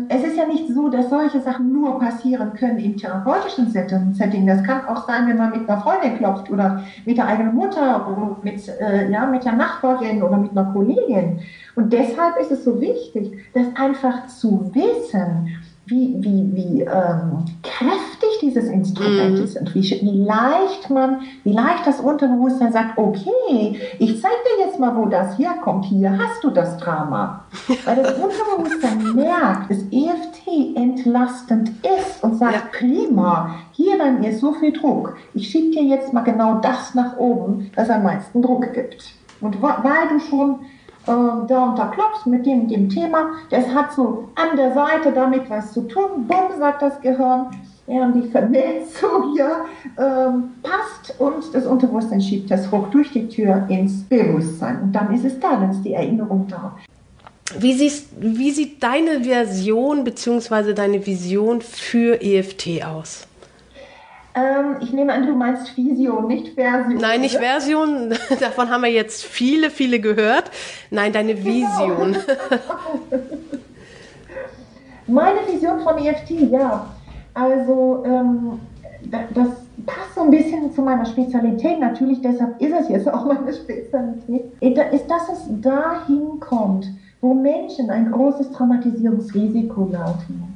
es 0.09 0.23
ist 0.23 0.37
ja 0.37 0.45
nicht 0.45 0.67
so, 0.67 0.89
dass 0.89 1.09
solche 1.09 1.41
Sachen 1.41 1.71
nur 1.71 1.99
passieren 1.99 2.53
können 2.53 2.79
im 2.79 2.97
therapeutischen 2.97 3.69
Setting. 3.69 4.47
Das 4.47 4.63
kann 4.63 4.85
auch 4.87 5.07
sein, 5.07 5.27
wenn 5.27 5.37
man 5.37 5.51
mit 5.51 5.69
einer 5.69 5.81
Freundin 5.81 6.17
klopft 6.17 6.49
oder 6.49 6.83
mit 7.05 7.17
der 7.17 7.27
eigenen 7.27 7.55
Mutter 7.55 8.07
oder 8.07 8.37
mit, 8.43 8.67
äh, 8.67 9.09
ja, 9.11 9.25
mit 9.25 9.43
der 9.43 9.53
Nachbarin 9.53 10.21
oder 10.21 10.37
mit 10.37 10.51
einer 10.51 10.71
Kollegin. 10.71 11.39
Und 11.75 11.91
deshalb 11.91 12.37
ist 12.39 12.51
es 12.51 12.63
so 12.63 12.79
wichtig, 12.79 13.31
das 13.53 13.65
einfach 13.75 14.27
zu 14.27 14.71
wissen 14.73 15.57
wie, 15.87 16.15
wie, 16.19 16.55
wie 16.55 16.81
ähm, 16.81 17.45
kräftig 17.61 18.39
dieses 18.41 18.65
Instrument 18.65 19.39
mm. 19.39 19.43
ist 19.43 19.57
und 19.57 19.75
wie, 19.75 19.83
wie 19.83 20.23
leicht 20.23 20.89
man, 20.89 21.21
wie 21.43 21.53
leicht 21.53 21.85
das 21.85 21.99
Unterbewusstsein 21.99 22.71
sagt, 22.71 22.97
okay, 22.97 23.79
ich 23.99 24.19
zeig 24.19 24.31
dir 24.31 24.65
jetzt 24.65 24.79
mal, 24.79 24.95
wo 24.95 25.05
das 25.05 25.37
herkommt. 25.37 25.85
Hier 25.85 26.17
hast 26.17 26.43
du 26.43 26.49
das 26.49 26.77
Drama. 26.77 27.45
Weil 27.85 27.97
das 27.97 28.13
Unterbewusstsein 28.13 29.13
merkt, 29.13 29.69
dass 29.69 29.83
EFT 29.91 30.75
entlastend 30.75 31.69
ist 31.99 32.23
und 32.23 32.35
sagt, 32.35 32.55
ja. 32.55 32.61
prima, 32.71 33.55
hier 33.71 33.97
bei 33.99 34.11
mir 34.11 34.29
ist 34.31 34.39
so 34.39 34.53
viel 34.53 34.73
Druck. 34.73 35.17
Ich 35.35 35.49
schiebe 35.49 35.71
dir 35.71 35.83
jetzt 35.83 36.13
mal 36.13 36.21
genau 36.21 36.59
das 36.61 36.95
nach 36.95 37.17
oben, 37.17 37.69
das 37.75 37.89
am 37.91 38.03
meisten 38.03 38.41
Druck 38.41 38.73
gibt. 38.73 39.13
Und 39.39 39.61
weil 39.61 40.07
du 40.09 40.19
schon 40.19 40.59
äh, 41.07 41.47
da 41.47 41.65
unterklopfst 41.69 42.25
mit 42.25 42.45
dem, 42.45 42.67
dem 42.67 42.89
Thema. 42.89 43.29
Das 43.49 43.67
hat 43.67 43.93
so 43.93 44.29
an 44.35 44.57
der 44.57 44.73
Seite 44.73 45.11
damit 45.13 45.49
was 45.49 45.73
zu 45.73 45.81
tun. 45.81 46.27
Bumm, 46.27 46.57
sagt 46.57 46.81
das 46.81 46.99
Gehirn. 47.01 47.47
Ja, 47.87 48.09
die 48.09 48.27
Vernetzung 48.29 49.33
hier 49.35 49.65
ähm, 49.99 50.55
passt 50.63 51.19
und 51.19 51.53
das 51.53 51.67
Unterbewusstsein 51.67 52.19
schiebt 52.19 52.49
das 52.49 52.71
hoch 52.71 52.87
durch 52.89 53.11
die 53.11 53.27
Tür 53.27 53.65
ins 53.69 54.03
Bewusstsein. 54.03 54.81
Und 54.81 54.91
dann 54.91 55.13
ist 55.13 55.23
es 55.23 55.39
da, 55.39 55.51
dann 55.51 55.69
ist 55.69 55.83
die 55.83 55.93
Erinnerung 55.93 56.47
da. 56.47 56.75
Wie, 57.59 57.73
siehst, 57.73 58.07
wie 58.19 58.49
sieht 58.49 58.81
deine 58.81 59.23
Version 59.23 60.03
bzw. 60.03 60.73
deine 60.73 61.05
Vision 61.05 61.61
für 61.61 62.19
EFT 62.19 62.83
aus? 62.83 63.27
Ähm, 64.35 64.77
ich 64.81 64.91
nehme 64.91 65.13
an, 65.13 65.25
du 65.25 65.33
meinst 65.33 65.75
Vision, 65.77 66.27
nicht 66.27 66.55
Version. 66.55 66.97
Nein, 66.99 67.21
nicht? 67.21 67.37
Version. 67.37 68.13
Davon 68.39 68.69
haben 68.69 68.83
wir 68.83 68.91
jetzt 68.91 69.23
viele, 69.23 69.69
viele 69.69 70.01
gehört. 70.01 70.51
Nein, 70.91 71.13
deine 71.13 71.35
genau. 71.35 71.47
Vision. 71.47 72.11
Genau. 72.13 73.21
Meine 75.07 75.39
Vision 75.47 75.79
von 75.81 75.97
EFT, 75.99 76.31
ja. 76.51 76.87
Also, 77.33 78.03
ähm, 78.05 78.59
das 79.03 79.47
passt 79.85 80.15
so 80.15 80.21
ein 80.21 80.31
bisschen 80.31 80.71
zu 80.73 80.81
meiner 80.81 81.05
Spezialität. 81.05 81.79
Natürlich, 81.79 82.21
deshalb 82.21 82.59
ist 82.59 82.73
es 82.73 82.89
jetzt 82.89 83.07
auch 83.07 83.25
meine 83.25 83.53
Spezialität. 83.53 84.51
Ist, 84.61 85.07
dass 85.07 85.29
es 85.29 85.61
dahin 85.61 86.39
kommt, 86.39 86.87
wo 87.21 87.33
Menschen 87.33 87.89
ein 87.89 88.11
großes 88.11 88.51
Traumatisierungsrisiko 88.51 89.89
laufen. 89.91 90.54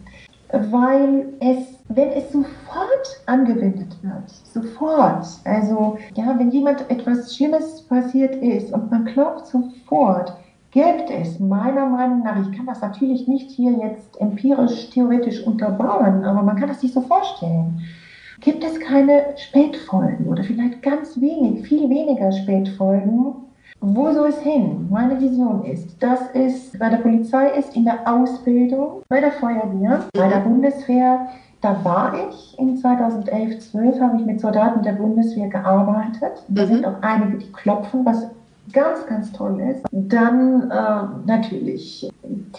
Weil 0.51 1.33
es 1.39 1.79
wenn 1.89 2.09
es 2.09 2.31
sofort 2.31 3.21
angewendet 3.25 3.97
wird, 4.03 4.29
sofort, 4.29 5.25
also 5.43 5.97
ja, 6.13 6.35
wenn 6.37 6.51
jemand 6.51 6.89
etwas 6.89 7.35
Schlimmes 7.35 7.81
passiert 7.87 8.35
ist 8.35 8.71
und 8.71 8.91
man 8.91 9.05
klopft 9.05 9.47
sofort, 9.47 10.33
gibt 10.69 11.09
es 11.09 11.39
meiner 11.39 11.87
Meinung 11.87 12.23
nach, 12.23 12.39
ich 12.39 12.55
kann 12.55 12.67
das 12.67 12.81
natürlich 12.81 13.27
nicht 13.27 13.49
hier 13.49 13.71
jetzt 13.71 14.21
empirisch, 14.21 14.91
theoretisch 14.91 15.43
unterbauen, 15.43 16.23
aber 16.23 16.43
man 16.43 16.57
kann 16.57 16.69
das 16.69 16.81
sich 16.81 16.93
so 16.93 17.01
vorstellen, 17.01 17.81
gibt 18.39 18.63
es 18.63 18.79
keine 18.79 19.23
Spätfolgen 19.35 20.27
oder 20.27 20.43
vielleicht 20.43 20.83
ganz 20.83 21.19
wenig, 21.19 21.67
viel 21.67 21.89
weniger 21.89 22.31
Spätfolgen. 22.31 23.33
Wo 23.81 24.11
soll 24.11 24.29
es 24.29 24.39
hin? 24.39 24.87
Meine 24.89 25.19
Vision 25.19 25.63
ist, 25.63 26.01
dass 26.03 26.19
es 26.33 26.77
bei 26.77 26.89
der 26.89 26.97
Polizei 26.97 27.49
ist, 27.51 27.75
in 27.75 27.85
der 27.85 27.99
Ausbildung, 28.05 29.03
bei 29.07 29.21
der 29.21 29.31
Feuerwehr, 29.31 30.03
bei 30.13 30.27
der 30.27 30.39
Bundeswehr, 30.39 31.27
da 31.61 31.83
war 31.83 32.13
ich 32.29 32.57
in 32.59 32.77
2011, 32.77 33.71
12 33.71 34.01
habe 34.01 34.17
ich 34.17 34.25
mit 34.25 34.39
Soldaten 34.39 34.81
der 34.81 34.93
Bundeswehr 34.93 35.47
gearbeitet. 35.47 36.43
Da 36.47 36.63
mhm. 36.63 36.67
sind 36.67 36.85
auch 36.85 37.01
einige, 37.01 37.37
die 37.37 37.51
klopfen, 37.51 38.05
was 38.05 38.27
ganz, 38.71 39.05
ganz 39.07 39.31
toll 39.31 39.59
ist. 39.61 39.83
Dann 39.91 40.69
äh, 40.69 41.01
natürlich 41.25 42.07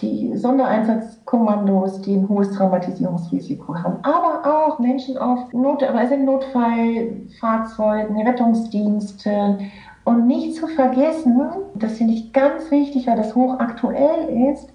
die 0.01 0.35
Sondereinsatzkommandos, 0.35 2.01
die 2.01 2.15
ein 2.15 2.27
hohes 2.27 2.51
Traumatisierungsrisiko 2.51 3.75
haben, 3.75 3.95
aber 4.03 4.41
auch 4.45 4.79
Menschen 4.79 5.17
auf 5.17 5.53
Not 5.53 5.83
also 5.83 6.15
Notfallfahrzeugen, 6.15 8.21
Rettungsdienste. 8.21 9.59
Und 10.03 10.27
nicht 10.27 10.55
zu 10.55 10.67
vergessen, 10.67 11.39
das 11.75 11.93
finde 11.93 12.13
ich 12.13 12.33
ganz 12.33 12.71
wichtig, 12.71 13.07
weil 13.07 13.17
das 13.17 13.35
hochaktuell 13.35 14.51
ist, 14.51 14.69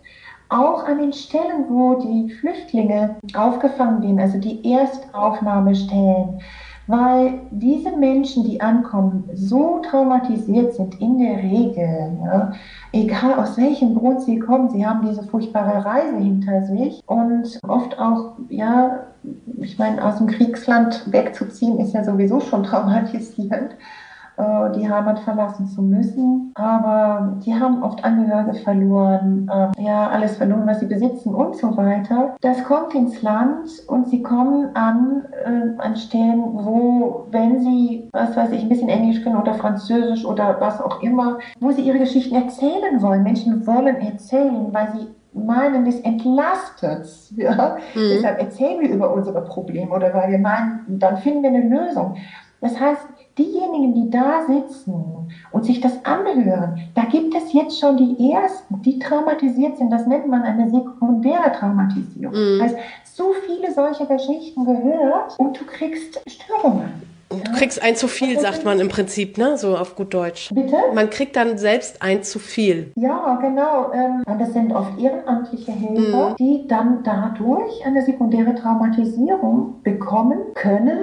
auch 0.49 0.85
an 0.85 0.99
den 0.99 1.13
Stellen, 1.13 1.65
wo 1.69 1.95
die 1.95 2.31
Flüchtlinge 2.31 3.17
aufgefangen 3.35 4.03
werden, 4.03 4.21
also 4.21 4.39
die 4.39 4.73
Erstaufnahmestellen, 4.73 6.41
weil 6.87 7.41
diese 7.51 7.91
Menschen, 7.97 8.45
die 8.45 8.61
ankommen, 8.61 9.29
so 9.35 9.81
traumatisiert 9.81 10.75
sind 10.75 11.01
in 11.01 11.19
der 11.19 11.39
Regel, 11.39 12.17
ja, 12.25 12.53
egal 12.93 13.35
aus 13.35 13.57
welchem 13.57 13.97
Grund 13.97 14.23
sie 14.23 14.39
kommen, 14.39 14.71
sie 14.71 14.87
haben 14.87 15.05
diese 15.09 15.25
furchtbare 15.25 15.85
Reise 15.85 16.19
hinter 16.19 16.63
sich. 16.63 17.03
Und 17.07 17.59
oft 17.67 17.99
auch, 17.99 18.35
ja, 18.49 19.01
ich 19.59 19.79
meine, 19.81 20.05
aus 20.05 20.19
dem 20.19 20.29
Kriegsland 20.29 21.13
wegzuziehen 21.13 21.81
ist 21.81 21.93
ja 21.93 22.05
sowieso 22.05 22.39
schon 22.39 22.63
traumatisierend. 22.63 23.75
Äh, 24.37 24.73
die 24.73 24.87
Heimat 24.87 25.21
verlassen 25.21 25.67
zu 25.67 25.81
müssen. 25.81 26.53
Aber 26.57 27.39
die 27.45 27.55
haben 27.55 27.83
oft 27.83 28.05
Angehörige 28.05 28.53
verloren, 28.59 29.51
äh, 29.51 29.83
ja, 29.83 30.11
alles 30.11 30.37
verloren, 30.37 30.67
was 30.67 30.81
sie 30.81 30.87
besitzen 30.87 31.35
und 31.35 31.57
so 31.57 31.75
weiter. 31.79 32.37
Das 32.43 32.63
kommt 32.65 32.95
ins 32.95 33.23
Land 33.23 33.67
und 33.89 34.09
sie 34.09 34.23
kommen 34.23 34.77
an, 34.77 35.25
äh, 35.43 35.81
an 35.81 35.97
Stellen, 35.97 36.43
wo, 36.53 37.27
wenn 37.31 37.61
sie, 37.61 38.11
was 38.13 38.37
weiß 38.37 38.53
ich, 38.53 38.63
ein 38.63 38.69
bisschen 38.69 38.91
Englisch 38.91 39.23
können 39.23 39.41
oder 39.41 39.55
Französisch 39.55 40.27
oder 40.27 40.57
was 40.61 40.83
auch 40.83 41.03
immer, 41.03 41.39
wo 41.61 41.71
sie 41.71 41.81
ihre 41.81 41.99
Geschichten 41.99 42.35
erzählen 42.35 43.01
wollen. 43.01 43.23
Menschen 43.23 43.67
wollen 43.67 43.97
erzählen, 43.97 44.69
weil 44.71 44.89
sie 44.93 45.07
meinen, 45.33 45.87
das 45.87 46.01
entlastet. 46.01 47.07
Ja? 47.37 47.79
Mhm. 47.95 48.09
Deshalb 48.11 48.39
erzählen 48.39 48.81
wir 48.81 48.91
über 48.91 49.15
unsere 49.15 49.43
Probleme 49.45 49.93
oder 49.93 50.13
weil 50.13 50.31
wir 50.31 50.39
meinen, 50.39 50.85
dann 50.89 51.17
finden 51.17 51.43
wir 51.43 51.51
eine 51.51 51.69
Lösung. 51.69 52.17
Das 52.61 52.79
heißt, 52.81 53.07
diejenigen, 53.39 53.95
die 53.95 54.11
da 54.11 54.47
sitzen 54.47 55.29
und 55.53 55.65
sich 55.65 55.81
das 55.81 56.05
anhören, 56.05 56.81
da 56.95 57.05
gibt 57.05 57.35
es 57.35 57.53
jetzt 57.53 57.79
schon 57.79 57.97
die 57.97 58.33
ersten, 58.33 58.83
die 58.83 58.99
traumatisiert 58.99 59.77
sind. 59.77 59.91
Das 59.91 60.07
nennt 60.07 60.29
man 60.29 60.43
eine 60.43 60.71
sekundäre 60.71 61.53
Traumatisierung. 61.53 62.35
Mhm. 62.35 62.59
Das 62.61 62.73
heißt, 62.73 63.17
so 63.17 63.33
viele 63.47 63.73
solche 63.73 64.07
Geschichten 64.07 64.65
gehört 64.65 65.39
und 65.39 65.59
du 65.59 65.65
kriegst 65.65 66.21
Störungen. 66.27 67.17
Du 67.29 67.53
kriegst 67.53 67.83
ein 67.83 67.97
zu 67.97 68.07
viel, 68.07 68.39
sagt 68.39 68.65
man 68.65 68.79
im 68.79 68.89
Prinzip, 68.89 69.37
ne? 69.37 69.59
So 69.59 69.77
auf 69.77 69.97
gut 69.97 70.15
Deutsch. 70.15 70.51
Bitte? 70.55 70.77
Man 70.95 71.11
kriegt 71.11 71.35
dann 71.35 71.59
selbst 71.59 72.01
ein 72.01 72.23
zu 72.23 72.39
viel. 72.39 72.93
Ja, 72.95 73.37
genau. 73.43 73.91
Ähm, 73.93 74.23
und 74.27 74.41
das 74.41 74.53
sind 74.53 74.73
oft 74.73 74.97
ehrenamtliche 74.99 75.73
Helfer, 75.73 76.31
mhm. 76.31 76.37
die 76.37 76.69
dann 76.69 77.03
dadurch 77.03 77.85
eine 77.85 78.03
sekundäre 78.03 78.55
Traumatisierung 78.55 79.83
bekommen 79.83 80.39
können. 80.55 80.99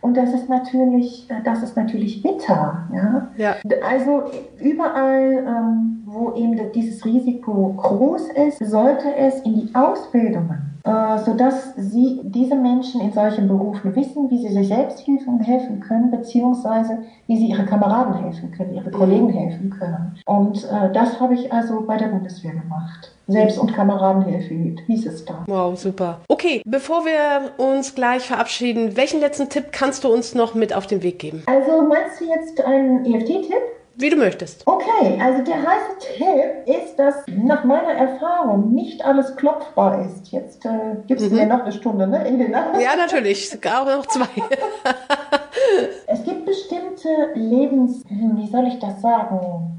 Und 0.00 0.16
das 0.16 0.32
ist 0.32 0.48
natürlich, 0.48 1.28
äh, 1.30 1.42
das 1.44 1.62
ist 1.62 1.76
natürlich 1.76 2.22
bitter. 2.22 2.88
Ja? 2.94 3.28
ja. 3.36 3.56
Also 3.86 4.24
überall, 4.60 5.44
ähm, 5.46 6.02
wo 6.06 6.32
eben 6.34 6.58
dieses 6.72 7.04
Risiko 7.04 7.74
groß 7.76 8.28
ist, 8.30 8.58
sollte 8.58 9.14
es 9.16 9.40
in 9.40 9.54
die 9.54 9.74
Ausbildungen 9.74 10.68
äh, 10.88 11.18
sodass 11.18 11.74
sie, 11.76 12.20
diese 12.24 12.54
Menschen 12.54 13.00
in 13.00 13.12
solchen 13.12 13.46
Berufen 13.46 13.94
wissen, 13.94 14.30
wie 14.30 14.38
sie 14.38 14.48
sich 14.48 14.68
selbst 14.68 15.06
helfen, 15.06 15.40
helfen 15.40 15.80
können, 15.80 16.10
beziehungsweise 16.10 17.00
wie 17.26 17.36
sie 17.36 17.48
ihre 17.48 17.64
Kameraden 17.64 18.14
helfen 18.14 18.50
können, 18.52 18.74
ihre 18.74 18.90
Kollegen 18.90 19.28
helfen 19.28 19.70
können. 19.70 20.16
Und 20.24 20.64
äh, 20.64 20.90
das 20.92 21.20
habe 21.20 21.34
ich 21.34 21.52
also 21.52 21.84
bei 21.86 21.96
der 21.96 22.08
Bundeswehr 22.08 22.52
gemacht. 22.52 23.12
Selbst- 23.28 23.58
und 23.58 23.74
Kameradenhilfe 23.74 24.82
hieß 24.86 25.06
es 25.06 25.24
da. 25.26 25.44
Wow, 25.46 25.78
super. 25.78 26.20
Okay, 26.28 26.62
bevor 26.64 27.04
wir 27.04 27.52
uns 27.58 27.94
gleich 27.94 28.26
verabschieden, 28.26 28.96
welchen 28.96 29.20
letzten 29.20 29.50
Tipp 29.50 29.66
kannst 29.70 30.04
du 30.04 30.08
uns 30.08 30.34
noch 30.34 30.54
mit 30.54 30.74
auf 30.74 30.86
den 30.86 31.02
Weg 31.02 31.18
geben? 31.18 31.42
Also 31.44 31.82
meinst 31.82 32.20
du 32.20 32.24
jetzt 32.24 32.60
einen 32.62 33.04
EFT-Tipp? 33.04 33.62
Wie 34.00 34.10
du 34.10 34.16
möchtest. 34.16 34.64
Okay, 34.64 35.20
also 35.20 35.42
der 35.42 35.56
heiße 35.56 35.98
Tipp 35.98 36.66
ist, 36.66 36.96
dass 36.96 37.16
nach 37.26 37.64
meiner 37.64 37.90
Erfahrung 37.90 38.72
nicht 38.72 39.04
alles 39.04 39.34
klopfbar 39.34 40.06
ist. 40.06 40.30
Jetzt 40.30 40.64
äh, 40.64 40.96
gibst 41.08 41.26
mhm. 41.26 41.30
du 41.30 41.34
mir 41.34 41.46
noch 41.46 41.62
eine 41.62 41.72
Stunde, 41.72 42.06
ne? 42.06 42.24
Elena? 42.24 42.78
Ja, 42.80 42.96
natürlich. 42.96 43.58
Auch 43.66 43.86
noch 43.86 44.06
zwei. 44.06 44.26
es 46.06 46.22
gibt 46.22 46.46
bestimmte 46.46 47.08
Lebens... 47.34 48.04
Wie 48.08 48.46
soll 48.46 48.68
ich 48.68 48.78
das 48.78 49.02
sagen? 49.02 49.78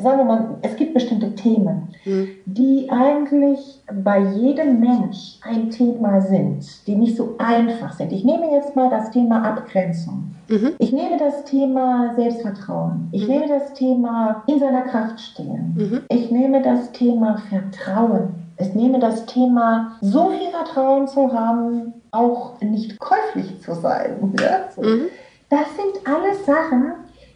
Sagen 0.00 0.18
wir 0.18 0.24
mal, 0.24 0.56
es 0.62 0.76
gibt 0.76 0.94
bestimmte 0.94 1.34
Themen, 1.34 1.88
mhm. 2.04 2.28
die 2.46 2.88
eigentlich 2.90 3.82
bei 4.04 4.20
jedem 4.20 4.80
Mensch 4.80 5.38
ein 5.42 5.70
Thema 5.70 6.20
sind, 6.20 6.86
die 6.86 6.96
nicht 6.96 7.16
so 7.16 7.34
einfach 7.38 7.92
sind. 7.92 8.12
Ich 8.12 8.24
nehme 8.24 8.50
jetzt 8.52 8.76
mal 8.76 8.90
das 8.90 9.10
Thema 9.10 9.42
Abgrenzung. 9.42 10.34
Mhm. 10.48 10.72
Ich 10.78 10.92
nehme 10.92 11.16
das 11.18 11.44
Thema 11.44 12.14
Selbstvertrauen. 12.16 13.08
Ich 13.12 13.22
mhm. 13.22 13.28
nehme 13.28 13.48
das 13.48 13.74
Thema 13.74 14.42
in 14.46 14.58
seiner 14.58 14.82
Kraft 14.82 15.20
stehen. 15.20 15.74
Mhm. 15.76 16.00
Ich 16.08 16.30
nehme 16.30 16.62
das 16.62 16.92
Thema 16.92 17.38
Vertrauen. 17.48 18.34
Ich 18.58 18.74
nehme 18.74 18.98
das 18.98 19.24
Thema, 19.26 19.92
so 20.00 20.30
viel 20.30 20.50
Vertrauen 20.50 21.08
zu 21.08 21.32
haben, 21.32 21.94
auch 22.10 22.60
nicht 22.60 22.98
käuflich 22.98 23.60
zu 23.62 23.74
sein. 23.74 24.34
Ja? 24.38 24.68
So. 24.74 24.82
Mhm. 24.82 25.06
Das 25.48 25.66
sind 25.76 26.06
alles 26.06 26.44
Sachen, 26.46 26.92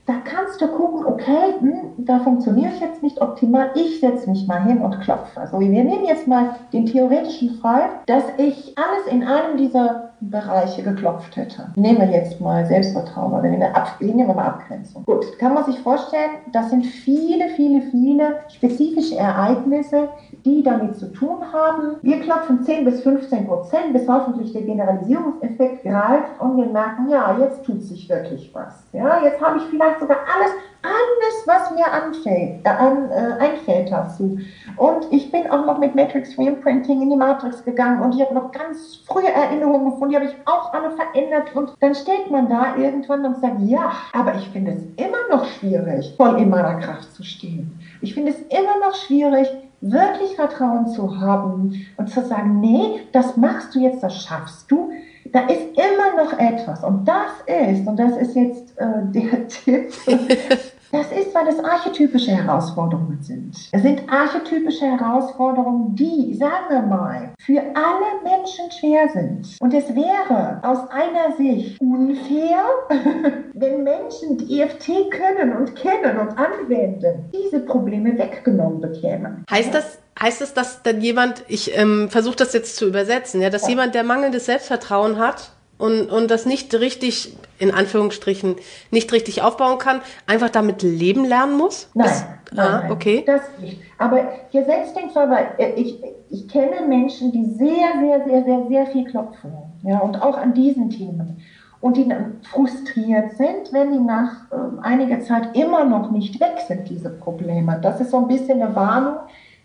da 0.06 0.14
kannst 0.24 0.60
du 0.60 0.68
gucken, 0.68 1.06
okay, 1.06 1.54
hm, 1.60 1.92
da 1.98 2.18
funktioniere 2.18 2.72
ich 2.74 2.80
jetzt 2.80 3.02
nicht 3.02 3.20
optimal, 3.20 3.70
ich 3.74 4.00
setze 4.00 4.28
mich 4.28 4.46
mal 4.46 4.62
hin 4.62 4.78
und 4.82 5.00
klopfe. 5.00 5.40
Also 5.40 5.60
wir 5.60 5.68
nehmen 5.68 6.04
jetzt 6.04 6.28
mal 6.28 6.56
den 6.72 6.86
theoretischen 6.86 7.54
Fall, 7.60 7.88
dass 8.06 8.24
ich 8.36 8.76
alles 8.76 9.06
in 9.10 9.22
einem 9.22 9.56
dieser 9.56 10.13
Bereiche 10.30 10.82
geklopft 10.82 11.36
hätte. 11.36 11.68
Nehmen 11.76 11.98
wir 11.98 12.10
jetzt 12.10 12.40
mal 12.40 12.64
Selbstvertrauen 12.66 13.32
oder 13.32 13.42
nehmen 13.42 13.60
wir, 13.60 13.76
Ab 13.76 13.96
nehmen 14.00 14.26
wir 14.26 14.34
mal 14.34 14.46
Abgrenzung. 14.46 15.04
Gut, 15.04 15.38
kann 15.38 15.54
man 15.54 15.64
sich 15.64 15.78
vorstellen, 15.80 16.30
das 16.52 16.70
sind 16.70 16.84
viele, 16.84 17.48
viele, 17.50 17.82
viele 17.90 18.36
spezifische 18.48 19.16
Ereignisse, 19.16 20.08
die 20.44 20.62
damit 20.62 20.96
zu 20.96 21.12
tun 21.12 21.38
haben. 21.52 21.96
Wir 22.02 22.20
klopfen 22.20 22.62
10 22.62 22.84
bis 22.84 23.00
15 23.02 23.46
Prozent, 23.46 23.92
bis 23.92 24.08
hoffentlich 24.08 24.52
der 24.52 24.62
Generalisierungseffekt 24.62 25.82
greift 25.82 26.40
und 26.40 26.56
wir 26.56 26.66
merken, 26.66 27.08
ja, 27.08 27.36
jetzt 27.38 27.64
tut 27.64 27.82
sich 27.82 28.08
wirklich 28.08 28.50
was. 28.54 28.84
Ja, 28.92 29.22
jetzt 29.22 29.40
habe 29.40 29.58
ich 29.58 29.64
vielleicht 29.64 30.00
sogar 30.00 30.18
alles 30.34 30.52
alles, 30.84 31.46
was 31.46 31.70
mir 31.74 31.90
anfällt, 31.90 32.64
äh, 32.64 32.68
an, 32.68 33.10
äh, 33.10 33.42
einfällt 33.42 33.90
dazu. 33.90 34.38
Und 34.76 35.06
ich 35.10 35.32
bin 35.32 35.50
auch 35.50 35.64
noch 35.64 35.78
mit 35.78 35.94
Matrix 35.94 36.38
Reimprinting 36.38 37.02
in 37.02 37.10
die 37.10 37.16
Matrix 37.16 37.64
gegangen 37.64 38.02
und 38.02 38.14
ich 38.14 38.20
habe 38.20 38.34
noch 38.34 38.52
ganz 38.52 38.96
frühe 39.06 39.32
Erinnerungen 39.32 39.90
gefunden, 39.90 40.10
die 40.10 40.16
habe 40.16 40.26
ich 40.26 40.36
auch 40.44 40.72
alle 40.72 40.90
verändert. 40.90 41.54
Und 41.54 41.72
dann 41.80 41.94
steht 41.94 42.30
man 42.30 42.48
da 42.48 42.76
irgendwann 42.76 43.24
und 43.24 43.40
sagt, 43.40 43.60
ja, 43.60 43.92
aber 44.12 44.34
ich 44.36 44.48
finde 44.50 44.72
es 44.72 44.82
immer 45.02 45.36
noch 45.36 45.46
schwierig, 45.46 46.14
voll 46.16 46.38
in 46.38 46.50
meiner 46.50 46.74
Kraft 46.74 47.14
zu 47.14 47.22
stehen. 47.22 47.78
Ich 48.02 48.14
finde 48.14 48.32
es 48.32 48.40
immer 48.42 48.78
noch 48.86 48.94
schwierig, 48.94 49.48
wirklich 49.80 50.36
Vertrauen 50.36 50.86
zu 50.88 51.20
haben 51.20 51.86
und 51.96 52.08
zu 52.10 52.22
sagen, 52.22 52.60
nee, 52.60 53.00
das 53.12 53.36
machst 53.36 53.74
du 53.74 53.80
jetzt, 53.80 54.02
das 54.02 54.22
schaffst 54.22 54.70
du 54.70 54.92
da 55.34 55.40
ist 55.40 55.62
immer 55.72 56.24
noch 56.24 56.38
etwas. 56.38 56.84
Und 56.84 57.06
das 57.06 57.32
ist, 57.46 57.86
und 57.86 57.96
das 57.96 58.16
ist 58.16 58.36
jetzt 58.36 58.78
äh, 58.78 59.02
der 59.06 59.48
Tipp, 59.48 59.92
das 60.94 61.10
ist, 61.10 61.34
weil 61.34 61.48
es 61.48 61.58
archetypische 61.58 62.30
Herausforderungen 62.30 63.18
sind. 63.20 63.56
Es 63.72 63.82
sind 63.82 64.02
archetypische 64.08 64.86
Herausforderungen, 64.86 65.94
die, 65.96 66.34
sagen 66.34 66.66
wir 66.70 66.82
mal, 66.82 67.32
für 67.38 67.60
alle 67.60 68.22
Menschen 68.22 68.70
schwer 68.70 69.08
sind. 69.08 69.56
Und 69.60 69.74
es 69.74 69.88
wäre 69.94 70.60
aus 70.62 70.88
einer 70.90 71.36
Sicht 71.36 71.80
unfair, 71.80 72.64
wenn 73.54 73.82
Menschen, 73.82 74.38
die 74.38 74.60
EFT 74.60 75.10
können 75.10 75.56
und 75.56 75.74
kennen 75.74 76.18
und 76.18 76.38
anwenden, 76.38 77.24
diese 77.32 77.60
Probleme 77.60 78.16
weggenommen 78.16 78.80
bekämen. 78.80 79.44
Heißt 79.50 79.74
das, 79.74 79.98
heißt 80.20 80.42
es, 80.42 80.54
dass 80.54 80.82
dann 80.82 81.00
jemand, 81.00 81.42
ich 81.48 81.76
ähm, 81.76 82.08
versuche 82.08 82.36
das 82.36 82.52
jetzt 82.52 82.76
zu 82.76 82.86
übersetzen, 82.86 83.40
ja, 83.40 83.50
dass 83.50 83.62
ja. 83.62 83.70
jemand, 83.70 83.94
der 83.96 84.04
mangelndes 84.04 84.46
Selbstvertrauen 84.46 85.18
hat 85.18 85.50
und, 85.78 86.10
und 86.10 86.30
das 86.30 86.46
nicht 86.46 86.74
richtig, 86.74 87.36
in 87.58 87.70
Anführungsstrichen, 87.70 88.56
nicht 88.90 89.12
richtig 89.12 89.42
aufbauen 89.42 89.78
kann, 89.78 90.00
einfach 90.26 90.50
damit 90.50 90.82
leben 90.82 91.24
lernen 91.24 91.56
muss? 91.56 91.88
Nein. 91.94 92.06
Das, 92.06 92.24
nein, 92.52 92.66
ah, 92.66 92.90
okay. 92.90 93.24
Das 93.26 93.42
nicht. 93.60 93.80
Aber 93.98 94.28
hier 94.50 94.64
setzt 94.64 94.96
den 94.96 95.10
Fall, 95.10 95.30
weil 95.30 95.48
äh, 95.58 95.72
ich, 95.74 96.02
ich 96.30 96.48
kenne 96.48 96.86
Menschen, 96.86 97.32
die 97.32 97.44
sehr, 97.44 98.00
sehr, 98.00 98.24
sehr, 98.24 98.44
sehr, 98.44 98.66
sehr 98.68 98.86
viel 98.86 99.04
klopfen. 99.04 99.52
Ja, 99.82 99.98
und 99.98 100.20
auch 100.22 100.36
an 100.36 100.54
diesen 100.54 100.90
Themen 100.90 101.42
und 101.84 101.98
die 101.98 102.10
frustriert 102.50 103.32
sind, 103.32 103.70
wenn 103.72 103.92
die 103.92 103.98
nach 103.98 104.50
äh, 104.50 104.80
einiger 104.80 105.20
Zeit 105.20 105.54
immer 105.54 105.84
noch 105.84 106.10
nicht 106.10 106.40
weg 106.40 106.54
sind, 106.66 106.88
diese 106.88 107.10
Probleme. 107.10 107.78
Das 107.82 108.00
ist 108.00 108.10
so 108.10 108.16
ein 108.16 108.26
bisschen 108.26 108.62
eine 108.62 108.74
Warnung, 108.74 109.16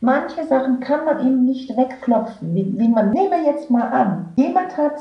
Manche 0.02 0.46
Sachen 0.46 0.80
kann 0.80 1.04
man 1.04 1.20
eben 1.20 1.46
nicht 1.46 1.76
wegklopfen. 1.76 2.56
Wie, 2.56 2.74
wie 2.78 2.88
man, 2.88 3.12
nehme 3.12 3.46
jetzt 3.46 3.70
mal 3.70 3.90
an, 3.90 4.30
jemand 4.38 4.78
hat 4.78 4.94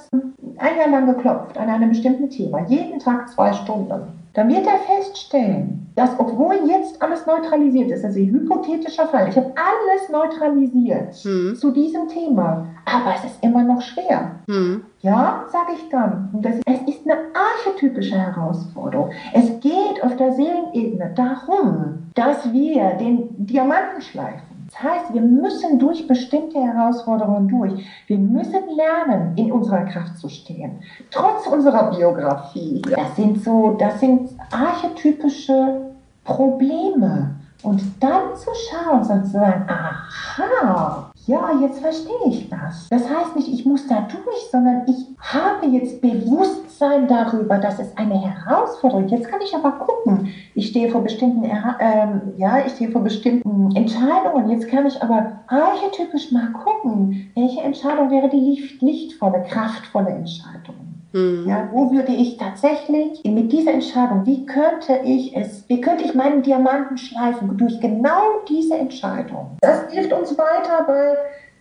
ein 0.56 0.76
Jahr 0.76 0.88
lang 0.88 1.06
geklopft 1.06 1.56
an 1.56 1.68
einem 1.68 1.90
bestimmten 1.90 2.28
Thema, 2.28 2.64
jeden 2.66 2.98
Tag 2.98 3.28
zwei 3.28 3.52
Stunden. 3.52 4.18
Dann 4.34 4.48
wird 4.48 4.66
er 4.66 4.78
feststellen, 4.78 5.88
dass 5.94 6.10
obwohl 6.18 6.54
jetzt 6.66 7.00
alles 7.00 7.26
neutralisiert 7.26 7.90
ist, 7.90 8.04
also 8.04 8.18
ein 8.18 8.30
hypothetischer 8.30 9.06
Fall, 9.06 9.28
ich 9.28 9.36
habe 9.36 9.52
alles 9.56 10.08
neutralisiert 10.10 11.14
hm. 11.14 11.56
zu 11.56 11.70
diesem 11.70 12.08
Thema, 12.08 12.66
aber 12.84 13.14
es 13.16 13.24
ist 13.24 13.42
immer 13.42 13.62
noch 13.62 13.80
schwer. 13.80 14.32
Hm. 14.48 14.82
Ja, 15.00 15.44
sage 15.50 15.72
ich 15.74 15.88
dann. 15.90 16.28
Das, 16.34 16.56
es 16.66 16.94
ist 16.94 17.08
eine 17.08 17.18
archetypische 17.34 18.16
Herausforderung. 18.16 19.10
Es 19.32 19.60
geht 19.60 20.02
auf 20.02 20.16
der 20.16 20.32
Seelenebene 20.32 21.12
darum, 21.14 22.10
dass 22.14 22.52
wir 22.52 22.90
den 22.94 23.28
Diamanten 23.46 24.02
schleifen 24.02 24.47
das 24.70 24.82
heißt, 24.82 25.14
wir 25.14 25.22
müssen 25.22 25.78
durch 25.78 26.06
bestimmte 26.06 26.60
Herausforderungen 26.60 27.48
durch. 27.48 27.86
Wir 28.06 28.18
müssen 28.18 28.62
lernen, 28.76 29.36
in 29.36 29.50
unserer 29.50 29.84
Kraft 29.84 30.18
zu 30.18 30.28
stehen. 30.28 30.80
Trotz 31.10 31.46
unserer 31.46 31.90
Biografie. 31.90 32.82
Das 32.82 33.16
sind 33.16 33.42
so, 33.42 33.76
das 33.78 33.98
sind 34.00 34.30
archetypische 34.52 35.80
Probleme. 36.24 37.34
Und 37.62 37.82
dann 37.98 38.36
zu 38.36 38.50
schauen 38.68 39.00
und 39.00 39.24
zu 39.24 39.32
sagen, 39.32 39.66
aha, 39.68 41.07
ja, 41.28 41.50
jetzt 41.60 41.80
verstehe 41.80 42.26
ich 42.26 42.48
das. 42.48 42.88
Das 42.88 43.02
heißt 43.08 43.36
nicht, 43.36 43.48
ich 43.48 43.66
muss 43.66 43.86
da 43.86 44.08
durch, 44.10 44.50
sondern 44.50 44.82
ich 44.86 44.96
habe 45.20 45.66
jetzt 45.66 46.00
Bewusstsein 46.00 47.06
darüber, 47.06 47.58
dass 47.58 47.78
es 47.78 47.94
eine 47.98 48.18
Herausforderung. 48.18 49.08
Jetzt 49.08 49.28
kann 49.28 49.40
ich 49.42 49.54
aber 49.54 49.72
gucken. 49.72 50.30
Ich 50.54 50.68
stehe 50.68 50.90
vor 50.90 51.02
bestimmten, 51.02 51.44
ähm, 51.44 52.32
ja, 52.38 52.64
ich 52.64 52.72
stehe 52.72 52.90
vor 52.90 53.02
bestimmten 53.02 53.76
Entscheidungen. 53.76 54.48
Jetzt 54.48 54.68
kann 54.68 54.86
ich 54.86 55.02
aber 55.02 55.40
archetypisch 55.48 56.32
mal 56.32 56.50
gucken, 56.52 57.30
welche 57.34 57.60
Entscheidung 57.60 58.10
wäre 58.10 58.30
die 58.30 58.40
licht, 58.40 58.80
lichtvolle, 58.80 59.42
kraftvolle 59.42 60.08
Entscheidung. 60.08 60.87
Ja, 61.12 61.70
wo 61.72 61.90
würde 61.90 62.12
ich 62.12 62.36
tatsächlich 62.36 63.24
mit 63.24 63.50
dieser 63.50 63.72
Entscheidung, 63.72 64.26
wie 64.26 64.44
könnte 64.44 65.00
ich 65.04 65.34
es, 65.34 65.64
wie 65.68 65.80
könnte 65.80 66.04
ich 66.04 66.14
meinen 66.14 66.42
Diamanten 66.42 66.98
schleifen 66.98 67.56
durch 67.56 67.80
genau 67.80 68.40
diese 68.46 68.76
Entscheidung? 68.76 69.56
Das 69.60 69.90
hilft 69.90 70.12
uns 70.12 70.36
weiter 70.36 70.84
bei 70.86 71.16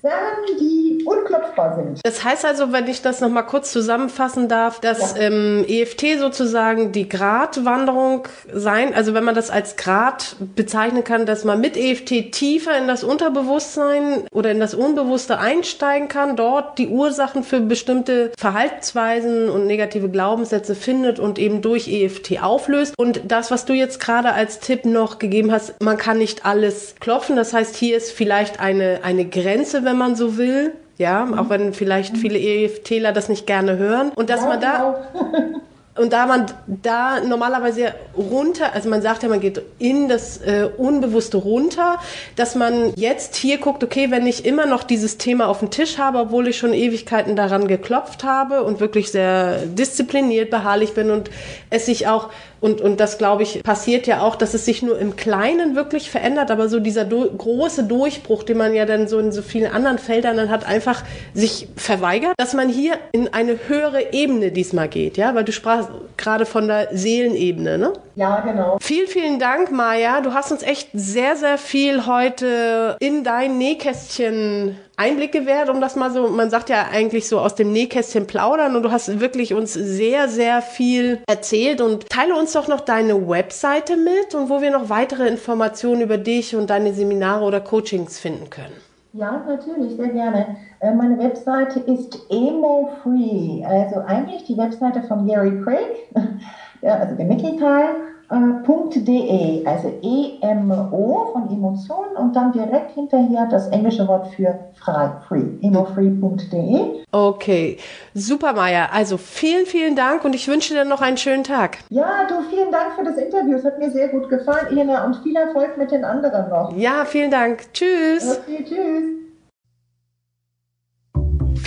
Sachen, 0.07 0.57
die 0.59 1.03
unklopfbar 1.05 1.75
sind. 1.75 1.99
Das 2.03 2.23
heißt 2.23 2.45
also, 2.45 2.71
wenn 2.71 2.87
ich 2.87 3.01
das 3.01 3.21
nochmal 3.21 3.45
kurz 3.45 3.71
zusammenfassen 3.71 4.47
darf, 4.47 4.79
dass 4.79 5.15
ja. 5.15 5.23
ähm, 5.23 5.65
EFT 5.67 6.19
sozusagen 6.19 6.91
die 6.91 7.07
Gratwanderung 7.07 8.27
sein, 8.51 8.93
also 8.93 9.13
wenn 9.13 9.23
man 9.23 9.35
das 9.35 9.49
als 9.49 9.75
Grad 9.77 10.35
bezeichnen 10.55 11.03
kann, 11.03 11.25
dass 11.25 11.43
man 11.43 11.59
mit 11.59 11.77
EFT 11.77 12.31
tiefer 12.31 12.77
in 12.77 12.87
das 12.87 13.03
Unterbewusstsein 13.03 14.25
oder 14.31 14.51
in 14.51 14.59
das 14.59 14.73
Unbewusste 14.73 15.39
einsteigen 15.39 16.07
kann, 16.07 16.35
dort 16.35 16.77
die 16.77 16.87
Ursachen 16.87 17.43
für 17.43 17.61
bestimmte 17.61 18.31
Verhaltensweisen 18.37 19.49
und 19.49 19.65
negative 19.65 20.09
Glaubenssätze 20.09 20.75
findet 20.75 21.19
und 21.19 21.39
eben 21.39 21.61
durch 21.61 21.87
EFT 21.87 22.43
auflöst. 22.43 22.93
Und 22.97 23.21
das, 23.27 23.51
was 23.51 23.65
du 23.65 23.73
jetzt 23.73 23.99
gerade 23.99 24.33
als 24.33 24.59
Tipp 24.59 24.85
noch 24.85 25.19
gegeben 25.19 25.51
hast, 25.51 25.81
man 25.81 25.97
kann 25.97 26.17
nicht 26.17 26.45
alles 26.45 26.95
klopfen. 26.99 27.35
Das 27.35 27.53
heißt, 27.53 27.75
hier 27.75 27.97
ist 27.97 28.11
vielleicht 28.11 28.59
eine, 28.59 28.99
eine 29.03 29.25
Grenze, 29.25 29.85
wenn 29.85 29.96
man 29.97 30.15
so 30.15 30.37
will. 30.37 30.73
Ja, 30.97 31.25
mhm. 31.25 31.37
auch 31.37 31.49
wenn 31.49 31.73
vielleicht 31.73 32.13
mhm. 32.13 32.17
viele 32.17 32.39
EFTler 32.39 33.11
das 33.11 33.29
nicht 33.29 33.45
gerne 33.45 33.77
hören. 33.77 34.11
Und 34.15 34.29
dass 34.29 34.41
ja, 34.41 34.47
man 34.47 34.61
da, 34.61 34.99
genau. 35.13 35.61
und 35.95 36.13
da 36.13 36.25
man 36.25 36.45
da 36.67 37.21
normalerweise 37.21 37.93
runter, 38.17 38.73
also 38.73 38.89
man 38.89 39.03
sagt 39.03 39.21
ja, 39.21 39.29
man 39.29 39.39
geht 39.39 39.61
in 39.77 40.09
das 40.09 40.37
äh, 40.37 40.69
Unbewusste 40.77 41.37
runter, 41.37 41.99
dass 42.35 42.55
man 42.55 42.93
jetzt 42.95 43.35
hier 43.35 43.59
guckt, 43.59 43.83
okay, 43.83 44.09
wenn 44.09 44.25
ich 44.25 44.45
immer 44.45 44.65
noch 44.65 44.83
dieses 44.83 45.17
Thema 45.17 45.47
auf 45.47 45.59
dem 45.59 45.69
Tisch 45.69 45.99
habe, 45.99 46.17
obwohl 46.17 46.47
ich 46.47 46.57
schon 46.57 46.73
Ewigkeiten 46.73 47.35
daran 47.35 47.67
geklopft 47.67 48.23
habe 48.23 48.63
und 48.63 48.79
wirklich 48.79 49.11
sehr 49.11 49.59
diszipliniert, 49.65 50.49
beharrlich 50.49 50.93
bin 50.93 51.11
und 51.11 51.29
es 51.69 51.85
sich 51.85 52.07
auch 52.07 52.29
und, 52.59 52.81
und 52.81 52.99
das, 52.99 53.17
glaube 53.17 53.43
ich, 53.43 53.63
passiert 53.63 54.07
ja 54.07 54.21
auch, 54.21 54.35
dass 54.35 54.53
es 54.53 54.65
sich 54.65 54.81
nur 54.81 54.97
im 54.97 55.15
Kleinen 55.15 55.75
wirklich 55.75 56.09
verändert, 56.09 56.51
aber 56.51 56.69
so 56.69 56.79
dieser 56.79 57.05
do 57.05 57.29
große 57.29 57.83
Durchbruch, 57.83 58.43
den 58.43 58.57
man 58.57 58.73
ja 58.73 58.85
dann 58.85 59.07
so 59.07 59.19
in 59.19 59.31
so 59.31 59.41
vielen 59.41 59.71
anderen 59.71 59.99
Feldern 59.99 60.37
dann 60.37 60.49
hat, 60.49 60.65
einfach 60.65 61.03
sich 61.33 61.67
verweigert, 61.75 62.33
dass 62.37 62.53
man 62.53 62.69
hier 62.69 62.97
in 63.11 63.33
eine 63.33 63.57
höhere 63.67 64.13
Ebene 64.13 64.51
diesmal 64.51 64.87
geht, 64.87 65.17
ja, 65.17 65.35
weil 65.35 65.43
du 65.43 65.51
sprachst 65.51 65.89
gerade 66.17 66.45
von 66.45 66.67
der 66.67 66.89
Seelenebene, 66.91 67.77
ne? 67.77 67.93
Ja, 68.15 68.39
genau. 68.39 68.77
Vielen, 68.81 69.07
vielen 69.07 69.39
Dank, 69.39 69.71
Maja. 69.71 70.21
Du 70.21 70.33
hast 70.33 70.51
uns 70.51 70.63
echt 70.63 70.89
sehr, 70.93 71.35
sehr 71.35 71.59
viel 71.59 72.07
heute 72.07 72.97
in 72.99 73.23
dein 73.23 73.59
Nähkästchen 73.59 74.75
Einblick 74.99 75.31
gewährt, 75.31 75.69
um 75.69 75.79
das 75.79 75.95
mal 75.95 76.09
so, 76.09 76.27
man 76.27 76.49
sagt 76.49 76.69
ja 76.69 76.87
eigentlich 76.91 77.29
so 77.29 77.39
aus 77.39 77.53
dem 77.53 77.71
Nähkästchen 77.71 78.25
plaudern 78.25 78.75
und 78.75 78.81
du 78.81 78.91
hast 78.91 79.19
wirklich 79.19 79.53
uns 79.53 79.73
sehr, 79.73 80.27
sehr 80.27 80.63
viel 80.63 81.19
erzählt 81.27 81.81
und 81.81 82.09
teile 82.09 82.35
uns 82.35 82.53
doch 82.53 82.67
noch 82.67 82.81
deine 82.81 83.29
Webseite 83.29 83.95
mit 83.95 84.33
und 84.33 84.49
wo 84.49 84.59
wir 84.59 84.71
noch 84.71 84.89
weitere 84.89 85.27
Informationen 85.27 86.01
über 86.01 86.17
dich 86.17 86.55
und 86.55 86.71
deine 86.71 86.93
Seminare 86.93 87.45
oder 87.45 87.59
Coachings 87.59 88.17
finden 88.17 88.49
können. 88.49 88.73
Ja, 89.13 89.45
natürlich, 89.47 89.95
sehr 89.95 90.09
gerne. 90.09 90.57
Äh, 90.79 90.93
meine 90.95 91.19
Webseite 91.19 91.79
ist 91.79 92.19
Emo 92.31 92.89
Free, 93.03 93.63
also 93.63 93.99
eigentlich 93.99 94.45
die 94.45 94.57
Webseite 94.57 95.03
von 95.03 95.27
Gary 95.27 95.61
Craig, 95.63 96.07
also 96.81 97.15
der 97.15 97.25
Mittelteil 97.25 97.85
.de, 98.29 99.65
also 99.65 99.93
E-M-O 100.01 101.29
von 101.31 101.49
Emotionen 101.49 102.15
und 102.17 102.35
dann 102.35 102.51
direkt 102.51 102.91
hinterher 102.91 103.47
das 103.49 103.67
englische 103.69 104.07
Wort 104.07 104.27
für 104.35 104.59
frei, 104.75 105.11
free, 105.27 105.43
emofree.de. 105.61 107.03
Okay, 107.11 107.77
super 108.13 108.53
Maya. 108.53 108.89
Also 108.91 109.17
vielen, 109.17 109.65
vielen 109.65 109.95
Dank 109.95 110.25
und 110.25 110.35
ich 110.35 110.47
wünsche 110.47 110.73
dir 110.73 110.83
noch 110.83 111.01
einen 111.01 111.17
schönen 111.17 111.43
Tag. 111.43 111.77
Ja, 111.89 112.25
du, 112.27 112.35
vielen 112.49 112.71
Dank 112.71 112.93
für 112.97 113.03
das 113.03 113.17
Interview. 113.17 113.55
Es 113.55 113.63
hat 113.63 113.79
mir 113.79 113.91
sehr 113.91 114.09
gut 114.09 114.29
gefallen, 114.29 114.67
Elena, 114.71 115.05
und 115.05 115.15
viel 115.17 115.35
Erfolg 115.35 115.77
mit 115.77 115.91
den 115.91 116.03
anderen 116.03 116.49
noch. 116.49 116.75
Ja, 116.75 117.05
vielen 117.05 117.31
Dank. 117.31 117.71
Tschüss. 117.73 118.39
Okay, 118.39 118.65
tschüss. 118.67 119.26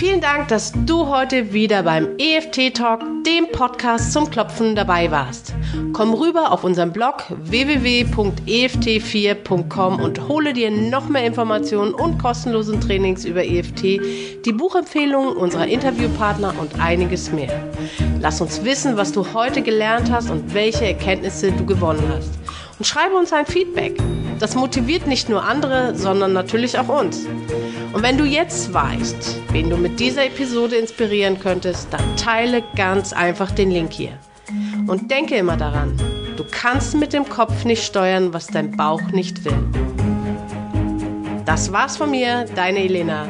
Vielen 0.01 0.19
Dank, 0.19 0.47
dass 0.47 0.73
du 0.87 1.07
heute 1.09 1.53
wieder 1.53 1.83
beim 1.83 2.17
EFT 2.17 2.73
Talk, 2.73 3.01
dem 3.23 3.47
Podcast 3.51 4.11
zum 4.11 4.31
Klopfen, 4.31 4.75
dabei 4.75 5.11
warst. 5.11 5.53
Komm 5.93 6.15
rüber 6.15 6.51
auf 6.51 6.63
unseren 6.63 6.91
Blog 6.91 7.25
www.eft4.com 7.29 9.99
und 9.99 10.27
hole 10.27 10.53
dir 10.53 10.71
noch 10.71 11.07
mehr 11.07 11.23
Informationen 11.23 11.93
und 11.93 12.17
kostenlosen 12.17 12.81
Trainings 12.81 13.25
über 13.25 13.45
EFT, 13.45 14.01
die 14.43 14.51
Buchempfehlungen 14.51 15.37
unserer 15.37 15.67
Interviewpartner 15.67 16.55
und 16.59 16.79
einiges 16.79 17.31
mehr. 17.31 17.69
Lass 18.19 18.41
uns 18.41 18.65
wissen, 18.65 18.97
was 18.97 19.11
du 19.11 19.35
heute 19.35 19.61
gelernt 19.61 20.11
hast 20.11 20.31
und 20.31 20.55
welche 20.55 20.87
Erkenntnisse 20.87 21.51
du 21.51 21.63
gewonnen 21.63 22.01
hast. 22.09 22.40
Und 22.81 22.87
schreibe 22.87 23.15
uns 23.15 23.31
ein 23.31 23.45
Feedback. 23.45 23.95
Das 24.39 24.55
motiviert 24.55 25.05
nicht 25.05 25.29
nur 25.29 25.43
andere, 25.43 25.93
sondern 25.93 26.33
natürlich 26.33 26.79
auch 26.79 26.89
uns. 26.89 27.27
Und 27.93 28.01
wenn 28.01 28.17
du 28.17 28.25
jetzt 28.25 28.73
weißt, 28.73 29.39
wen 29.51 29.69
du 29.69 29.77
mit 29.77 29.99
dieser 29.99 30.25
Episode 30.25 30.77
inspirieren 30.77 31.39
könntest, 31.39 31.89
dann 31.93 32.01
teile 32.17 32.63
ganz 32.75 33.13
einfach 33.13 33.51
den 33.51 33.69
Link 33.69 33.93
hier. 33.93 34.13
Und 34.87 35.11
denke 35.11 35.35
immer 35.35 35.57
daran, 35.57 35.95
du 36.37 36.43
kannst 36.49 36.95
mit 36.95 37.13
dem 37.13 37.29
Kopf 37.29 37.65
nicht 37.65 37.83
steuern, 37.83 38.33
was 38.33 38.47
dein 38.47 38.75
Bauch 38.75 39.11
nicht 39.11 39.45
will. 39.45 39.63
Das 41.45 41.71
war's 41.71 41.97
von 41.97 42.09
mir, 42.09 42.45
deine 42.55 42.79
Elena. 42.79 43.29